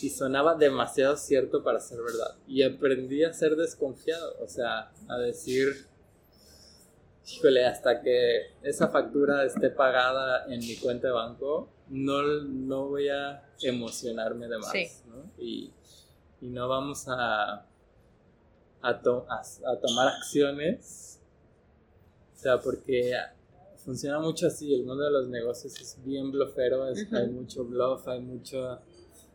y 0.03 0.11
sonaba 0.11 0.55
demasiado 0.55 1.17
cierto 1.17 1.63
para 1.63 1.81
ser 1.81 1.99
verdad. 1.99 2.37
Y 2.47 2.63
aprendí 2.63 3.25
a 3.25 3.33
ser 3.33 3.57
desconfiado, 3.57 4.37
o 4.41 4.49
sea, 4.49 4.93
a 5.09 5.19
decir, 5.19 5.87
híjole, 7.27 7.67
hasta 7.67 8.01
que 8.01 8.53
esa 8.63 8.89
factura 8.89 9.45
esté 9.45 9.71
pagada 9.71 10.47
en 10.47 10.61
mi 10.61 10.77
cuenta 10.77 11.09
de 11.09 11.13
banco, 11.13 11.69
no, 11.89 12.23
no 12.23 12.89
voy 12.89 13.09
a 13.09 13.43
emocionarme 13.63 14.49
de 14.49 14.59
más, 14.59 14.73
Y, 15.39 15.71
y 16.41 16.49
no 16.49 16.69
vamos 16.69 17.07
a 17.09 17.67
a, 18.83 19.01
tomar 19.81 20.09
acciones. 20.09 21.21
O 22.35 22.39
sea, 22.39 22.59
porque 22.59 23.15
funciona 23.77 24.19
mucho 24.19 24.47
así, 24.47 24.75
el 24.75 24.85
mundo 24.85 25.05
de 25.05 25.11
los 25.11 25.29
negocios 25.29 25.79
es 25.81 25.99
bien 26.05 26.31
blofero, 26.31 26.85
hay 26.85 27.29
mucho 27.29 27.65
bluff, 27.65 28.09
hay 28.09 28.21
mucha 28.21 28.81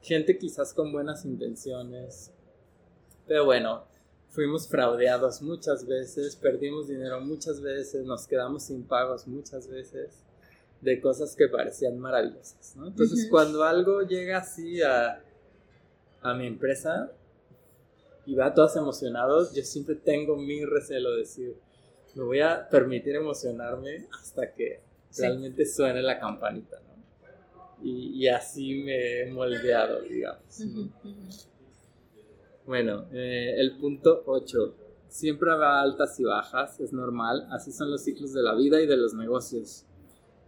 gente 0.05 0.37
quizás 0.37 0.73
con 0.73 0.91
buenas 0.91 1.25
intenciones. 1.25 2.31
Pero 3.27 3.45
bueno, 3.45 3.85
fuimos 4.29 4.67
fraudeados 4.67 5.41
muchas 5.41 5.85
veces, 5.85 6.35
perdimos 6.35 6.87
dinero 6.87 7.19
muchas 7.21 7.61
veces, 7.61 8.05
nos 8.05 8.27
quedamos 8.27 8.63
sin 8.63 8.83
pagos 8.83 9.27
muchas 9.27 9.67
veces 9.67 10.23
de 10.81 11.01
cosas 11.01 11.35
que 11.35 11.47
parecían 11.47 11.97
maravillosas, 11.97 12.75
Entonces, 12.75 13.27
cuando 13.29 13.63
algo 13.63 14.01
llega 14.03 14.37
así 14.37 14.83
a, 14.83 15.23
a 16.21 16.33
mi 16.35 16.45
empresa, 16.45 17.11
y 18.25 18.35
va 18.35 18.53
todos 18.53 18.75
emocionados, 18.75 19.53
yo 19.53 19.63
siempre 19.63 19.95
tengo 19.95 20.35
mi 20.35 20.65
recelo 20.65 21.11
de 21.11 21.19
decir, 21.19 21.55
me 22.15 22.23
voy 22.23 22.39
a 22.39 22.67
permitir 22.69 23.15
emocionarme 23.15 24.07
hasta 24.19 24.51
que 24.53 24.81
realmente 25.17 25.65
suene 25.65 26.01
la 26.01 26.19
campanita, 26.19 26.79
¿no? 26.87 26.94
Y, 27.85 28.27
así 28.27 28.83
me 28.83 29.21
he 29.21 29.31
moldeado, 29.31 30.01
digamos. 30.01 30.59
Bueno, 32.65 33.05
eh, 33.11 33.53
el 33.57 33.77
punto 33.77 34.23
8. 34.25 34.75
Siempre 35.07 35.51
habrá 35.51 35.81
altas 35.81 36.19
y 36.19 36.23
bajas, 36.23 36.79
es 36.79 36.91
normal, 36.91 37.47
así 37.51 37.71
son 37.71 37.91
los 37.91 38.03
ciclos 38.03 38.33
de 38.33 38.41
la 38.41 38.55
vida 38.55 38.81
y 38.81 38.87
de 38.87 38.97
los 38.97 39.13
negocios. 39.13 39.85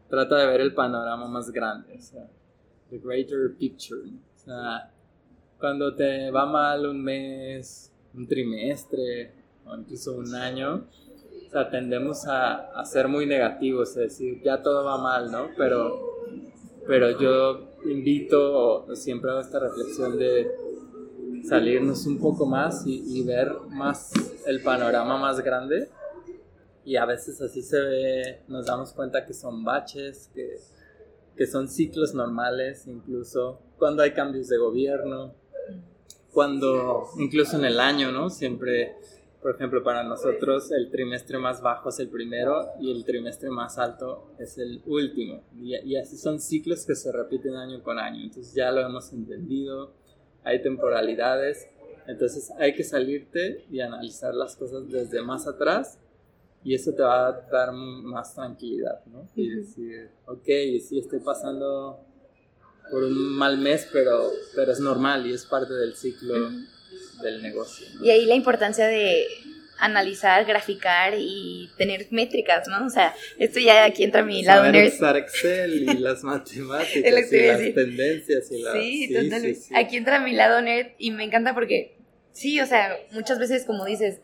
Trata 0.09 0.37
de 0.37 0.47
ver 0.47 0.61
el 0.61 0.73
panorama 0.73 1.27
más 1.27 1.51
grande, 1.51 1.95
o 1.95 2.01
sea, 2.01 2.27
the 2.89 2.97
greater 2.97 3.55
picture. 3.55 4.01
O 4.01 4.39
sea, 4.39 4.91
cuando 5.59 5.95
te 5.95 6.31
va 6.31 6.45
mal 6.47 6.87
un 6.87 7.01
mes, 7.03 7.93
un 8.15 8.27
trimestre 8.27 9.31
o 9.65 9.75
incluso 9.75 10.17
un 10.17 10.33
año, 10.33 10.87
o 11.45 11.49
sea, 11.51 11.69
tendemos 11.69 12.25
a, 12.25 12.71
a 12.71 12.83
ser 12.83 13.07
muy 13.07 13.25
negativos, 13.25 13.89
es 13.89 13.95
decir, 13.95 14.41
ya 14.43 14.61
todo 14.61 14.83
va 14.83 14.97
mal, 14.97 15.31
¿no? 15.31 15.49
Pero, 15.55 16.16
pero 16.87 17.19
yo 17.19 17.75
invito, 17.85 18.95
siempre 18.95 19.31
hago 19.31 19.41
esta 19.41 19.59
reflexión 19.59 20.17
de 20.17 20.49
salirnos 21.43 22.05
un 22.05 22.19
poco 22.19 22.45
más 22.45 22.83
y, 22.85 23.23
ver 23.23 23.51
más 23.69 24.11
el 24.45 24.61
panorama 24.61 25.17
más 25.17 25.41
grande. 25.41 25.89
Y 26.85 26.95
a 26.95 27.05
veces 27.05 27.41
así 27.41 27.61
se 27.61 27.79
ve, 27.79 28.41
nos 28.47 28.65
damos 28.65 28.93
cuenta 28.93 29.25
que 29.25 29.33
son 29.33 29.63
baches, 29.65 30.29
que, 30.33 30.57
que 31.35 31.45
son 31.45 31.67
ciclos 31.67 32.13
normales, 32.13 32.87
incluso 32.87 33.59
cuando 33.77 34.03
hay 34.03 34.13
cambios 34.13 34.47
de 34.47 34.57
gobierno, 34.57 35.33
cuando 36.31 37.09
incluso 37.17 37.57
en 37.57 37.65
el 37.65 37.79
año, 37.79 38.11
¿no? 38.11 38.29
Siempre, 38.29 38.95
por 39.41 39.55
ejemplo, 39.55 39.83
para 39.83 40.03
nosotros 40.03 40.71
el 40.71 40.89
trimestre 40.89 41.37
más 41.37 41.61
bajo 41.61 41.89
es 41.89 41.99
el 41.99 42.09
primero 42.09 42.71
y 42.79 42.91
el 42.91 43.05
trimestre 43.05 43.49
más 43.49 43.77
alto 43.77 44.31
es 44.39 44.57
el 44.57 44.81
último. 44.85 45.43
Y, 45.55 45.75
y 45.75 45.95
así 45.95 46.17
son 46.17 46.39
ciclos 46.39 46.85
que 46.85 46.95
se 46.95 47.11
repiten 47.11 47.55
año 47.55 47.81
con 47.83 47.99
año. 47.99 48.23
Entonces 48.23 48.53
ya 48.53 48.71
lo 48.71 48.81
hemos 48.81 49.13
entendido 49.13 49.93
hay 50.47 50.61
temporalidades, 50.61 51.67
entonces 52.07 52.51
hay 52.57 52.73
que 52.73 52.83
salirte 52.85 53.65
y 53.69 53.81
analizar 53.81 54.33
las 54.33 54.55
cosas 54.55 54.89
desde 54.89 55.21
más 55.21 55.45
atrás 55.45 55.99
y 56.63 56.73
eso 56.73 56.93
te 56.93 57.01
va 57.01 57.27
a 57.27 57.31
dar 57.51 57.73
más 57.73 58.33
tranquilidad, 58.33 59.05
¿no? 59.07 59.27
Y 59.35 59.49
decir, 59.49 60.09
ok, 60.25 60.45
sí 60.81 60.99
estoy 60.99 61.19
pasando 61.19 61.99
por 62.89 63.03
un 63.03 63.37
mal 63.37 63.57
mes, 63.57 63.89
pero, 63.91 64.31
pero 64.55 64.71
es 64.71 64.79
normal 64.79 65.27
y 65.27 65.33
es 65.33 65.45
parte 65.45 65.73
del 65.73 65.95
ciclo 65.95 66.33
del 67.21 67.41
negocio. 67.41 67.87
Y 68.01 68.09
ahí 68.09 68.25
la 68.25 68.35
importancia 68.35 68.85
de 68.87 69.25
analizar, 69.79 70.45
graficar 70.45 71.13
y 71.17 71.69
tener 71.77 72.07
métricas, 72.11 72.67
¿no? 72.67 72.85
O 72.85 72.89
sea, 72.89 73.15
esto 73.37 73.59
ya 73.59 73.85
aquí 73.85 74.03
entra 74.03 74.23
mi 74.23 74.43
lado 74.43 74.71
nerd. 74.71 74.93
usar 74.93 75.17
Excel 75.17 75.73
y 75.73 75.85
las 75.99 76.23
matemáticas 76.23 76.95
y 76.95 77.11
las 77.11 77.29
tendencias 77.75 78.51
y 78.51 78.61
las... 78.61 78.73
Sí, 78.73 79.13
totalmente. 79.13 79.59
aquí 79.75 79.97
entra 79.97 80.19
mi 80.19 80.33
lado 80.33 80.61
nerd 80.61 80.87
y 80.97 81.11
me 81.11 81.23
encanta 81.23 81.53
porque, 81.53 81.97
sí, 82.31 82.59
o 82.59 82.65
sea, 82.65 82.97
muchas 83.11 83.39
veces, 83.39 83.65
como 83.65 83.85
dices, 83.85 84.19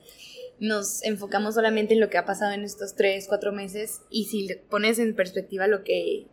nos 0.60 1.04
enfocamos 1.04 1.56
solamente 1.56 1.94
en 1.94 2.00
lo 2.00 2.10
que 2.10 2.18
ha 2.18 2.26
pasado 2.26 2.54
en 2.54 2.64
estos 2.64 2.96
tres, 2.96 3.26
cuatro 3.28 3.52
meses 3.52 4.02
y 4.10 4.26
si 4.26 4.48
pones 4.70 5.00
en 5.00 5.16
perspectiva 5.16 5.68
lo 5.68 5.84
que 5.84 6.28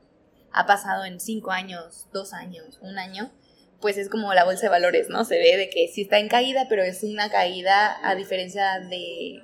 ha 0.53 0.67
pasado 0.67 1.05
en 1.05 1.21
cinco 1.21 1.51
años, 1.51 2.07
dos 2.13 2.33
años, 2.33 2.79
un 2.81 2.99
año, 2.99 3.33
pues 3.81 3.97
es 3.97 4.09
como 4.09 4.33
la 4.35 4.45
bolsa 4.45 4.63
de 4.63 4.69
valores, 4.69 5.09
¿no? 5.09 5.25
Se 5.25 5.39
ve 5.39 5.57
de 5.57 5.71
que 5.71 5.89
sí 5.89 6.03
está 6.03 6.19
en 6.19 6.29
caída, 6.29 6.67
pero 6.69 6.83
es 6.83 7.03
una 7.03 7.31
caída 7.31 7.97
a 8.03 8.15
diferencia 8.15 8.79
de, 8.81 9.41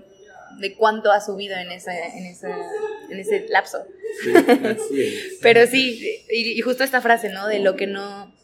de 0.58 0.74
cuánto 0.74 1.10
ha 1.10 1.20
subido 1.20 1.56
en, 1.56 1.70
ese, 1.72 1.90
en, 1.90 2.26
en 3.10 3.18
ese 3.18 3.46
lapso. 3.48 3.86
pero 5.42 5.66
sí, 5.66 6.22
y, 6.30 6.60
justo 6.60 6.84
esta 6.84 7.00
frase, 7.00 7.30
¿no? 7.30 7.46
De 7.46 7.60
lo 7.60 7.76
que 7.76 7.86
no, 7.86 8.34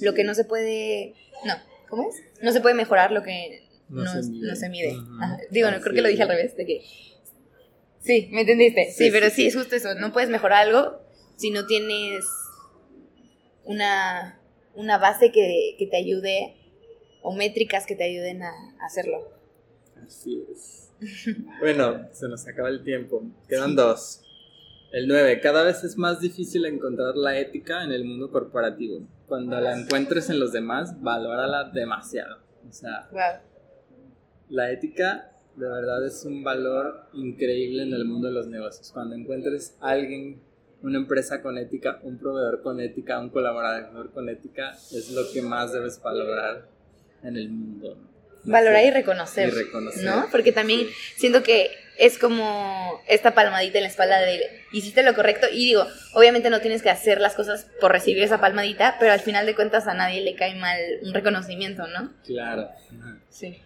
lo 0.00 0.14
que 0.14 0.24
no 0.24 0.34
se 0.34 0.44
puede, 0.44 1.14
no, 1.44 1.54
¿cómo 1.88 2.08
es? 2.08 2.16
No 2.42 2.52
se 2.52 2.60
puede 2.60 2.74
mejorar 2.74 3.12
lo 3.12 3.22
que 3.22 3.62
no, 3.88 4.06
se 4.56 4.68
mide. 4.68 4.96
Digo, 5.50 5.70
no, 5.70 5.80
creo 5.80 5.94
que 5.94 6.02
lo 6.02 6.08
dije 6.08 6.22
al 6.22 6.28
revés, 6.28 6.56
de 6.56 6.66
que... 6.66 6.84
Sí, 8.00 8.28
¿me 8.32 8.42
entendiste? 8.42 8.90
Sí, 8.92 9.10
pero 9.10 9.28
sí, 9.30 9.46
es 9.46 9.56
justo 9.56 9.76
eso, 9.76 9.94
no 9.94 10.12
puedes 10.12 10.30
mejorar 10.30 10.66
algo 10.66 11.00
si 11.36 11.50
no 11.50 11.66
tienes 11.66 12.24
una 13.64 14.37
una 14.78 14.96
base 14.96 15.32
que, 15.32 15.76
te 15.90 15.96
ayude 15.96 16.54
o 17.20 17.34
métricas 17.34 17.84
que 17.84 17.96
te 17.96 18.04
ayuden 18.04 18.44
a, 18.44 18.52
hacerlo. 18.80 19.28
Así 20.06 20.44
es. 20.50 20.92
bueno, 21.60 22.08
se 22.12 22.28
nos 22.28 22.46
acaba 22.46 22.68
el 22.68 22.84
tiempo. 22.84 23.22
Quedan 23.48 23.74
dos. 23.74 24.22
El 24.92 25.06
9. 25.06 25.40
Cada 25.40 25.64
vez 25.64 25.84
es 25.84 25.98
más 25.98 26.20
difícil 26.20 26.64
encontrar 26.64 27.16
la 27.16 27.38
ética 27.38 27.82
en 27.82 27.92
el 27.92 28.04
mundo 28.04 28.30
corporativo. 28.30 29.06
Cuando 29.26 29.60
la 29.60 29.78
encuentres 29.78 30.30
en 30.30 30.40
los 30.40 30.52
demás, 30.52 31.02
valórala 31.02 31.64
demasiado. 31.64 32.38
O 32.66 32.72
sea, 32.72 33.10
la 34.48 34.70
ética 34.70 35.32
de 35.56 35.68
verdad 35.68 36.06
es 36.06 36.24
un 36.24 36.44
valor 36.44 37.08
increíble 37.14 37.82
en 37.82 37.92
el 37.92 38.04
mundo 38.04 38.28
de 38.28 38.34
los 38.34 38.46
negocios. 38.46 38.92
Cuando 38.92 39.16
encuentres 39.16 39.76
a 39.80 39.90
alguien 39.90 40.40
una 40.82 40.98
empresa 40.98 41.42
con 41.42 41.58
ética, 41.58 41.98
un 42.02 42.18
proveedor 42.18 42.62
con 42.62 42.80
ética, 42.80 43.18
un 43.18 43.30
colaborador 43.30 44.12
con 44.12 44.28
ética, 44.28 44.72
es 44.92 45.10
lo 45.10 45.30
que 45.32 45.42
más 45.42 45.72
debes 45.72 46.00
valorar 46.00 46.66
en 47.22 47.36
el 47.36 47.48
mundo. 47.48 47.98
Valorar 48.44 48.84
y 48.84 48.90
reconocer, 48.90 49.48
y 49.48 49.50
reconocer. 49.50 50.04
¿no? 50.04 50.26
Porque 50.30 50.52
también 50.52 50.86
siento 51.16 51.42
que 51.42 51.70
es 51.98 52.16
como 52.16 53.02
esta 53.08 53.34
palmadita 53.34 53.78
en 53.78 53.82
la 53.82 53.88
espalda 53.88 54.20
de 54.20 54.40
hiciste 54.72 55.02
lo 55.02 55.14
correcto 55.14 55.48
y 55.52 55.66
digo, 55.66 55.84
obviamente 56.14 56.48
no 56.48 56.60
tienes 56.60 56.80
que 56.80 56.90
hacer 56.90 57.20
las 57.20 57.34
cosas 57.34 57.66
por 57.80 57.90
recibir 57.90 58.22
esa 58.22 58.40
palmadita, 58.40 58.96
pero 59.00 59.12
al 59.12 59.20
final 59.20 59.44
de 59.46 59.56
cuentas 59.56 59.88
a 59.88 59.94
nadie 59.94 60.22
le 60.22 60.36
cae 60.36 60.54
mal 60.54 60.78
un 61.02 61.12
reconocimiento, 61.12 61.86
¿no? 61.88 62.12
Claro. 62.24 62.68
Sí. 63.28 63.60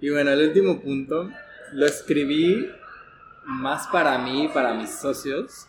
Y 0.00 0.10
bueno, 0.10 0.30
el 0.30 0.48
último 0.48 0.80
punto 0.80 1.30
lo 1.72 1.86
escribí 1.86 2.70
más 3.44 3.88
para 3.88 4.18
mí 4.18 4.48
para 4.54 4.74
mis 4.74 4.90
socios, 4.90 5.66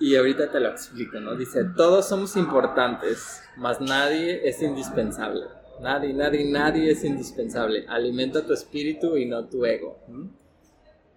y 0.00 0.16
ahorita 0.16 0.50
te 0.50 0.60
lo 0.60 0.70
explico, 0.70 1.20
¿no? 1.20 1.36
Dice, 1.36 1.64
todos 1.76 2.08
somos 2.08 2.36
importantes, 2.36 3.42
mas 3.56 3.80
nadie 3.80 4.48
es 4.48 4.60
indispensable. 4.62 5.44
Nadie, 5.80 6.12
nadie, 6.12 6.50
nadie 6.50 6.90
es 6.90 7.04
indispensable. 7.04 7.84
Alimenta 7.88 8.46
tu 8.46 8.52
espíritu 8.52 9.16
y 9.16 9.26
no 9.26 9.48
tu 9.48 9.64
ego. 9.64 9.98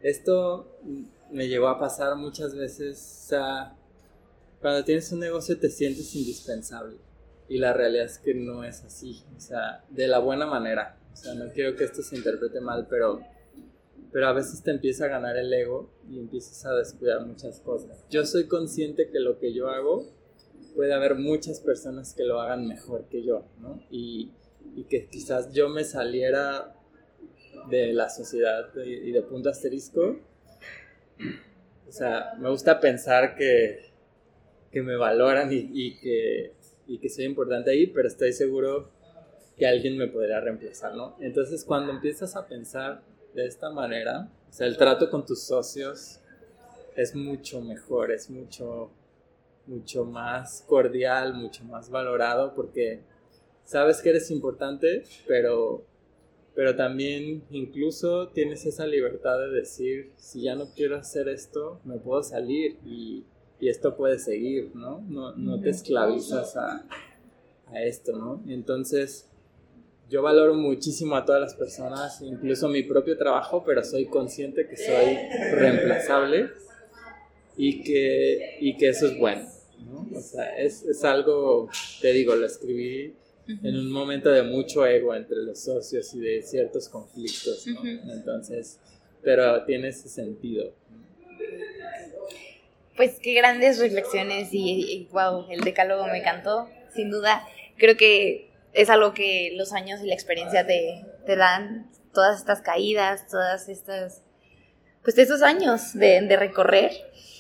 Esto 0.02 0.80
me 1.32 1.48
llevó 1.48 1.68
a 1.68 1.80
pasar 1.80 2.16
muchas 2.16 2.56
veces, 2.56 3.00
sea, 3.00 3.76
cuando 4.62 4.84
tienes 4.84 5.12
un 5.12 5.20
negocio 5.20 5.58
te 5.60 5.70
sientes 5.70 6.16
indispensable. 6.16 6.98
Y 7.50 7.60
la 7.60 7.74
realidad 7.74 8.06
es 8.06 8.18
que 8.18 8.34
no 8.34 8.64
es 8.64 8.84
así, 8.84 9.24
o 9.36 9.40
sea, 9.40 9.84
de 9.90 10.08
la 10.08 10.20
buena 10.20 10.46
manera. 10.46 10.98
O 11.14 11.16
sea, 11.16 11.34
no 11.34 11.52
quiero 11.52 11.76
que 11.76 11.86
esto 11.86 12.02
se 12.02 12.18
interprete 12.18 12.60
mal, 12.60 12.88
pero 12.90 13.22
pero 14.12 14.28
a 14.28 14.34
veces 14.34 14.64
te 14.64 14.72
empieza 14.72 15.06
a 15.06 15.08
ganar 15.10 15.38
el 15.38 15.52
ego 15.54 15.90
y 16.10 16.20
empiezas 16.20 16.66
a 16.66 16.74
descuidar 16.74 17.26
muchas 17.26 17.60
cosas. 17.60 18.06
Yo 18.10 18.26
soy 18.26 18.48
consciente 18.48 19.10
que 19.10 19.20
lo 19.20 19.40
que 19.40 19.54
yo 19.54 19.70
hago 19.70 20.06
puede 20.76 20.94
haber 20.94 21.16
muchas 21.16 21.60
personas 21.60 22.14
que 22.14 22.24
lo 22.24 22.40
hagan 22.40 22.68
mejor 22.68 23.06
que 23.10 23.24
yo, 23.24 23.46
¿no? 23.60 23.84
Y, 23.90 24.32
y 24.76 24.84
que 24.84 25.08
quizás 25.08 25.52
yo 25.54 25.70
me 25.70 25.84
saliera 25.84 26.76
de 27.70 27.94
la 27.94 28.10
sociedad 28.10 28.70
y 28.86 29.12
de 29.12 29.22
punto 29.22 29.50
asterisco. 29.50 30.20
O 31.88 31.92
sea, 31.92 32.34
me 32.40 32.50
gusta 32.50 32.80
pensar 32.80 33.36
que, 33.36 33.80
que 34.72 34.82
me 34.82 34.96
valoran 34.96 35.50
y, 35.52 35.98
que, 36.00 36.54
y 36.86 37.00
que 37.00 37.10
soy 37.10 37.26
importante 37.26 37.72
ahí, 37.72 37.88
pero 37.88 38.08
estoy 38.08 38.34
seguro 38.34 38.92
que 39.58 39.66
alguien 39.66 39.98
me 39.98 40.08
podría 40.08 40.40
reemplazar, 40.40 40.96
¿no? 40.96 41.16
Entonces, 41.20 41.64
cuando 41.64 41.92
empiezas 41.92 42.36
a 42.36 42.48
pensar 42.48 43.02
de 43.34 43.46
esta 43.46 43.70
manera, 43.70 44.30
o 44.50 44.54
sea, 44.54 44.68
el 44.68 44.78
trato 44.78 45.10
con 45.10 45.26
tus 45.26 45.42
socios 45.44 46.20
es 46.96 47.16
mucho 47.16 47.62
mejor, 47.62 48.12
es 48.12 48.30
mucho, 48.30 48.90
mucho 49.68 50.06
más 50.06 50.64
cordial, 50.68 51.34
mucho 51.36 51.64
más 51.64 51.90
valorado, 51.90 52.54
porque 52.56 53.02
sabes 53.64 54.02
que 54.02 54.10
eres 54.10 54.32
importante, 54.32 55.04
pero, 55.28 55.84
pero 56.56 56.76
también 56.76 57.44
incluso 57.52 58.30
tienes 58.30 58.66
esa 58.66 58.88
libertad 58.88 59.38
de 59.38 59.52
decir, 59.52 60.12
si 60.18 60.44
ya 60.44 60.56
no 60.56 60.74
quiero 60.74 60.96
hacer 60.96 61.28
esto, 61.28 61.80
me 61.84 61.98
puedo 61.98 62.24
salir 62.24 62.78
y, 62.84 63.24
y 63.60 63.70
esto 63.70 63.96
puede 63.96 64.18
seguir, 64.18 64.72
¿no? 64.74 65.02
No, 65.08 65.36
no 65.36 65.60
te 65.62 65.70
esclavizas 65.70 66.56
a, 66.56 66.84
a 67.68 67.84
esto, 67.84 68.18
¿no? 68.18 68.42
Entonces, 68.48 69.30
yo 70.10 70.22
valoro 70.22 70.54
muchísimo 70.54 71.16
a 71.16 71.26
todas 71.26 71.42
las 71.42 71.56
personas, 71.56 72.22
incluso 72.22 72.70
mi 72.70 72.84
propio 72.84 73.18
trabajo, 73.18 73.64
pero 73.66 73.84
soy 73.84 74.06
consciente 74.06 74.68
que 74.68 74.78
soy 74.78 75.18
reemplazable 75.52 76.50
y 77.58 77.84
que, 77.84 78.58
y 78.62 78.78
que 78.78 78.90
eso 78.90 79.08
es 79.08 79.18
bueno. 79.18 79.48
¿no? 79.80 80.08
O 80.18 80.22
sea, 80.22 80.58
es, 80.58 80.84
es, 80.84 81.04
algo, 81.04 81.70
te 82.02 82.14
digo, 82.14 82.36
lo 82.36 82.46
escribí 82.46 83.14
en 83.48 83.76
un 83.78 83.92
momento 83.92 84.30
de 84.30 84.44
mucho 84.44 84.86
ego 84.86 85.16
entre 85.16 85.38
los 85.38 85.60
socios 85.60 86.14
y 86.14 86.20
de 86.20 86.42
ciertos 86.42 86.90
conflictos, 86.90 87.66
¿no? 87.68 88.14
Entonces, 88.14 88.80
pero 89.22 89.64
tiene 89.66 89.90
ese 89.90 90.10
sentido. 90.10 90.74
Pues 92.96 93.20
qué 93.22 93.34
grandes 93.36 93.80
reflexiones 93.80 94.50
y, 94.52 95.08
wow, 95.12 95.46
el 95.52 95.62
decálogo 95.62 96.08
me 96.08 96.20
encantó, 96.20 96.68
sin 96.94 97.12
duda. 97.12 97.48
Creo 97.78 97.96
que 97.96 98.47
es 98.78 98.92
algo 98.92 99.14
que 99.14 99.54
los 99.56 99.74
años 99.74 100.02
y 100.04 100.08
la 100.08 100.14
experiencia 100.14 100.66
te, 100.66 101.04
te 101.26 101.36
dan, 101.36 101.90
todas 102.14 102.40
estas 102.40 102.62
caídas, 102.62 103.28
todas 103.28 103.70
estas, 103.70 104.24
pues 105.04 105.18
estos 105.18 105.42
años 105.42 105.94
de, 105.94 106.22
de 106.22 106.38
recorrer 106.38 106.92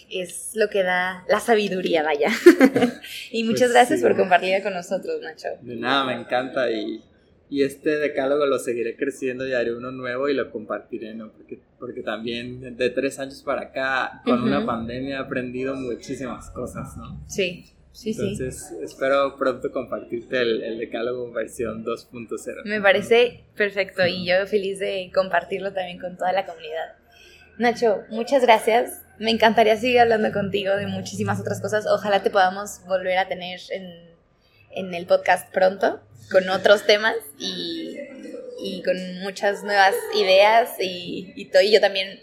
es 0.09 0.51
lo 0.55 0.67
que 0.69 0.83
da 0.83 1.25
la 1.29 1.39
sabiduría, 1.39 2.01
vaya. 2.03 2.29
y 3.31 3.43
muchas 3.43 3.67
pues 3.67 3.73
gracias 3.73 4.01
por 4.01 4.15
compartirla 4.15 4.63
con 4.63 4.73
nosotros, 4.73 5.21
Nacho. 5.21 5.49
De 5.61 5.75
nada, 5.75 6.05
me 6.05 6.13
encanta 6.13 6.71
y, 6.71 7.03
y, 7.49 7.63
este 7.63 7.97
decálogo 7.97 8.45
lo 8.45 8.57
seguiré 8.57 8.95
creciendo 8.95 9.47
y 9.47 9.53
haré 9.53 9.75
uno 9.75 9.91
nuevo 9.91 10.29
y 10.29 10.33
lo 10.33 10.49
compartiré, 10.49 11.13
¿no? 11.13 11.31
Porque, 11.31 11.59
porque 11.77 12.01
también 12.01 12.77
de 12.77 12.89
tres 12.89 13.19
años 13.19 13.43
para 13.43 13.63
acá, 13.63 14.21
con 14.25 14.41
una 14.41 14.65
pandemia, 14.65 15.17
he 15.17 15.19
aprendido 15.19 15.75
muchísimas 15.75 16.49
cosas, 16.49 16.97
¿no? 16.97 17.23
Sí. 17.27 17.76
Sí, 17.97 18.11
Entonces, 18.11 18.71
espero 18.83 19.35
pronto 19.37 19.71
compartirte 19.71 20.39
el, 20.39 20.63
el 20.63 20.77
decálogo 20.77 21.31
versión 21.31 21.83
2.0. 21.83 22.63
Me 22.65 22.79
parece 22.79 23.43
perfecto 23.55 24.05
y 24.05 24.25
yo 24.25 24.45
feliz 24.45 24.79
de 24.79 25.09
compartirlo 25.13 25.73
también 25.73 25.99
con 25.99 26.15
toda 26.15 26.31
la 26.31 26.45
comunidad. 26.45 26.95
Nacho, 27.57 28.03
muchas 28.09 28.43
gracias 28.43 29.01
me 29.19 29.31
encantaría 29.31 29.75
seguir 29.77 29.99
hablando 29.99 30.31
contigo 30.31 30.75
de 30.75 30.87
muchísimas 30.87 31.39
otras 31.39 31.59
cosas. 31.61 31.87
Ojalá 31.87 32.21
te 32.21 32.29
podamos 32.29 32.81
volver 32.85 33.17
a 33.17 33.27
tener 33.27 33.59
en, 33.71 34.93
el 34.93 35.05
podcast 35.07 35.51
pronto 35.51 35.99
con 36.29 36.47
otros 36.49 36.85
temas 36.85 37.15
y, 37.39 37.97
con 38.83 39.19
muchas 39.21 39.63
nuevas 39.63 39.95
ideas 40.15 40.69
y, 40.79 41.33
y, 41.35 41.71
yo 41.71 41.81
también 41.81 42.19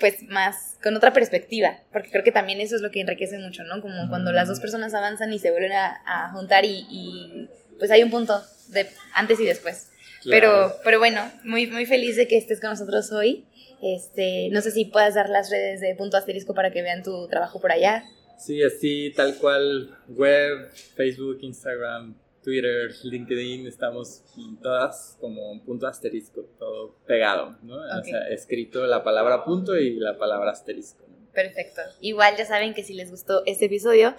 pues 0.00 0.22
más 0.24 0.76
con 0.82 0.96
otra 0.96 1.12
perspectiva, 1.12 1.78
porque 1.92 2.10
creo 2.10 2.24
que 2.24 2.32
también 2.32 2.60
eso 2.60 2.76
es 2.76 2.82
lo 2.82 2.90
que 2.90 3.00
enriquece 3.00 3.38
mucho, 3.38 3.64
¿no? 3.64 3.80
Como 3.80 4.08
cuando 4.08 4.32
las 4.32 4.48
dos 4.48 4.60
personas 4.60 4.94
avanzan 4.94 5.32
y 5.32 5.38
se 5.38 5.50
vuelven 5.50 5.72
a, 5.72 6.30
juntar 6.32 6.64
y, 6.64 7.48
pues 7.78 7.90
hay 7.90 8.02
un 8.02 8.10
punto 8.10 8.40
de 8.68 8.88
antes 9.14 9.40
y 9.40 9.44
después. 9.44 9.90
Pero, 10.28 10.74
pero 10.84 10.98
bueno, 10.98 11.30
muy, 11.44 11.66
muy 11.66 11.84
feliz 11.84 12.16
de 12.16 12.26
que 12.26 12.38
estés 12.38 12.60
con 12.60 12.70
nosotros 12.70 13.12
hoy 13.12 13.46
este, 13.84 14.48
no 14.50 14.62
sé 14.62 14.70
si 14.70 14.86
puedas 14.86 15.14
dar 15.14 15.28
las 15.28 15.50
redes 15.50 15.82
de 15.82 15.94
punto 15.94 16.16
asterisco 16.16 16.54
para 16.54 16.70
que 16.70 16.80
vean 16.80 17.02
tu 17.02 17.28
trabajo 17.28 17.60
por 17.60 17.70
allá. 17.70 18.02
Sí, 18.38 18.62
así 18.62 19.12
tal 19.14 19.36
cual, 19.36 19.94
web, 20.08 20.70
Facebook, 20.96 21.38
Instagram, 21.42 22.16
Twitter, 22.44 22.90
LinkedIn, 23.02 23.66
estamos 23.66 24.22
todas 24.62 25.16
como 25.20 25.62
punto 25.64 25.86
asterisco, 25.86 26.42
todo 26.58 26.94
pegado, 27.06 27.56
¿no? 27.62 27.76
O 27.76 28.04
sea, 28.04 28.28
escrito 28.28 28.86
la 28.86 29.02
palabra 29.02 29.44
punto 29.44 29.76
y 29.76 29.94
la 29.94 30.18
palabra 30.18 30.50
asterisco. 30.50 31.04
Perfecto. 31.32 31.80
Igual 32.00 32.36
ya 32.36 32.46
saben 32.46 32.74
que 32.74 32.84
si 32.84 32.94
les 32.94 33.10
gustó 33.10 33.42
este 33.44 33.64
episodio, 33.64 34.14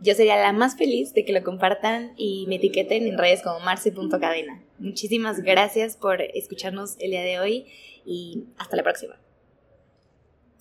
yo 0.00 0.14
sería 0.14 0.36
la 0.36 0.52
más 0.52 0.76
feliz 0.76 1.14
de 1.14 1.24
que 1.24 1.32
lo 1.32 1.42
compartan 1.42 2.12
y 2.16 2.44
me 2.46 2.56
etiqueten 2.56 3.06
en 3.06 3.16
redes 3.16 3.42
como 3.42 3.60
marce.cadena. 3.60 4.62
Muchísimas 4.78 5.40
gracias 5.40 5.96
por 5.96 6.20
escucharnos 6.20 6.96
el 7.00 7.12
día 7.12 7.22
de 7.22 7.40
hoy 7.40 7.66
y 8.04 8.44
hasta 8.58 8.76
la 8.76 8.82
próxima. 8.82 9.18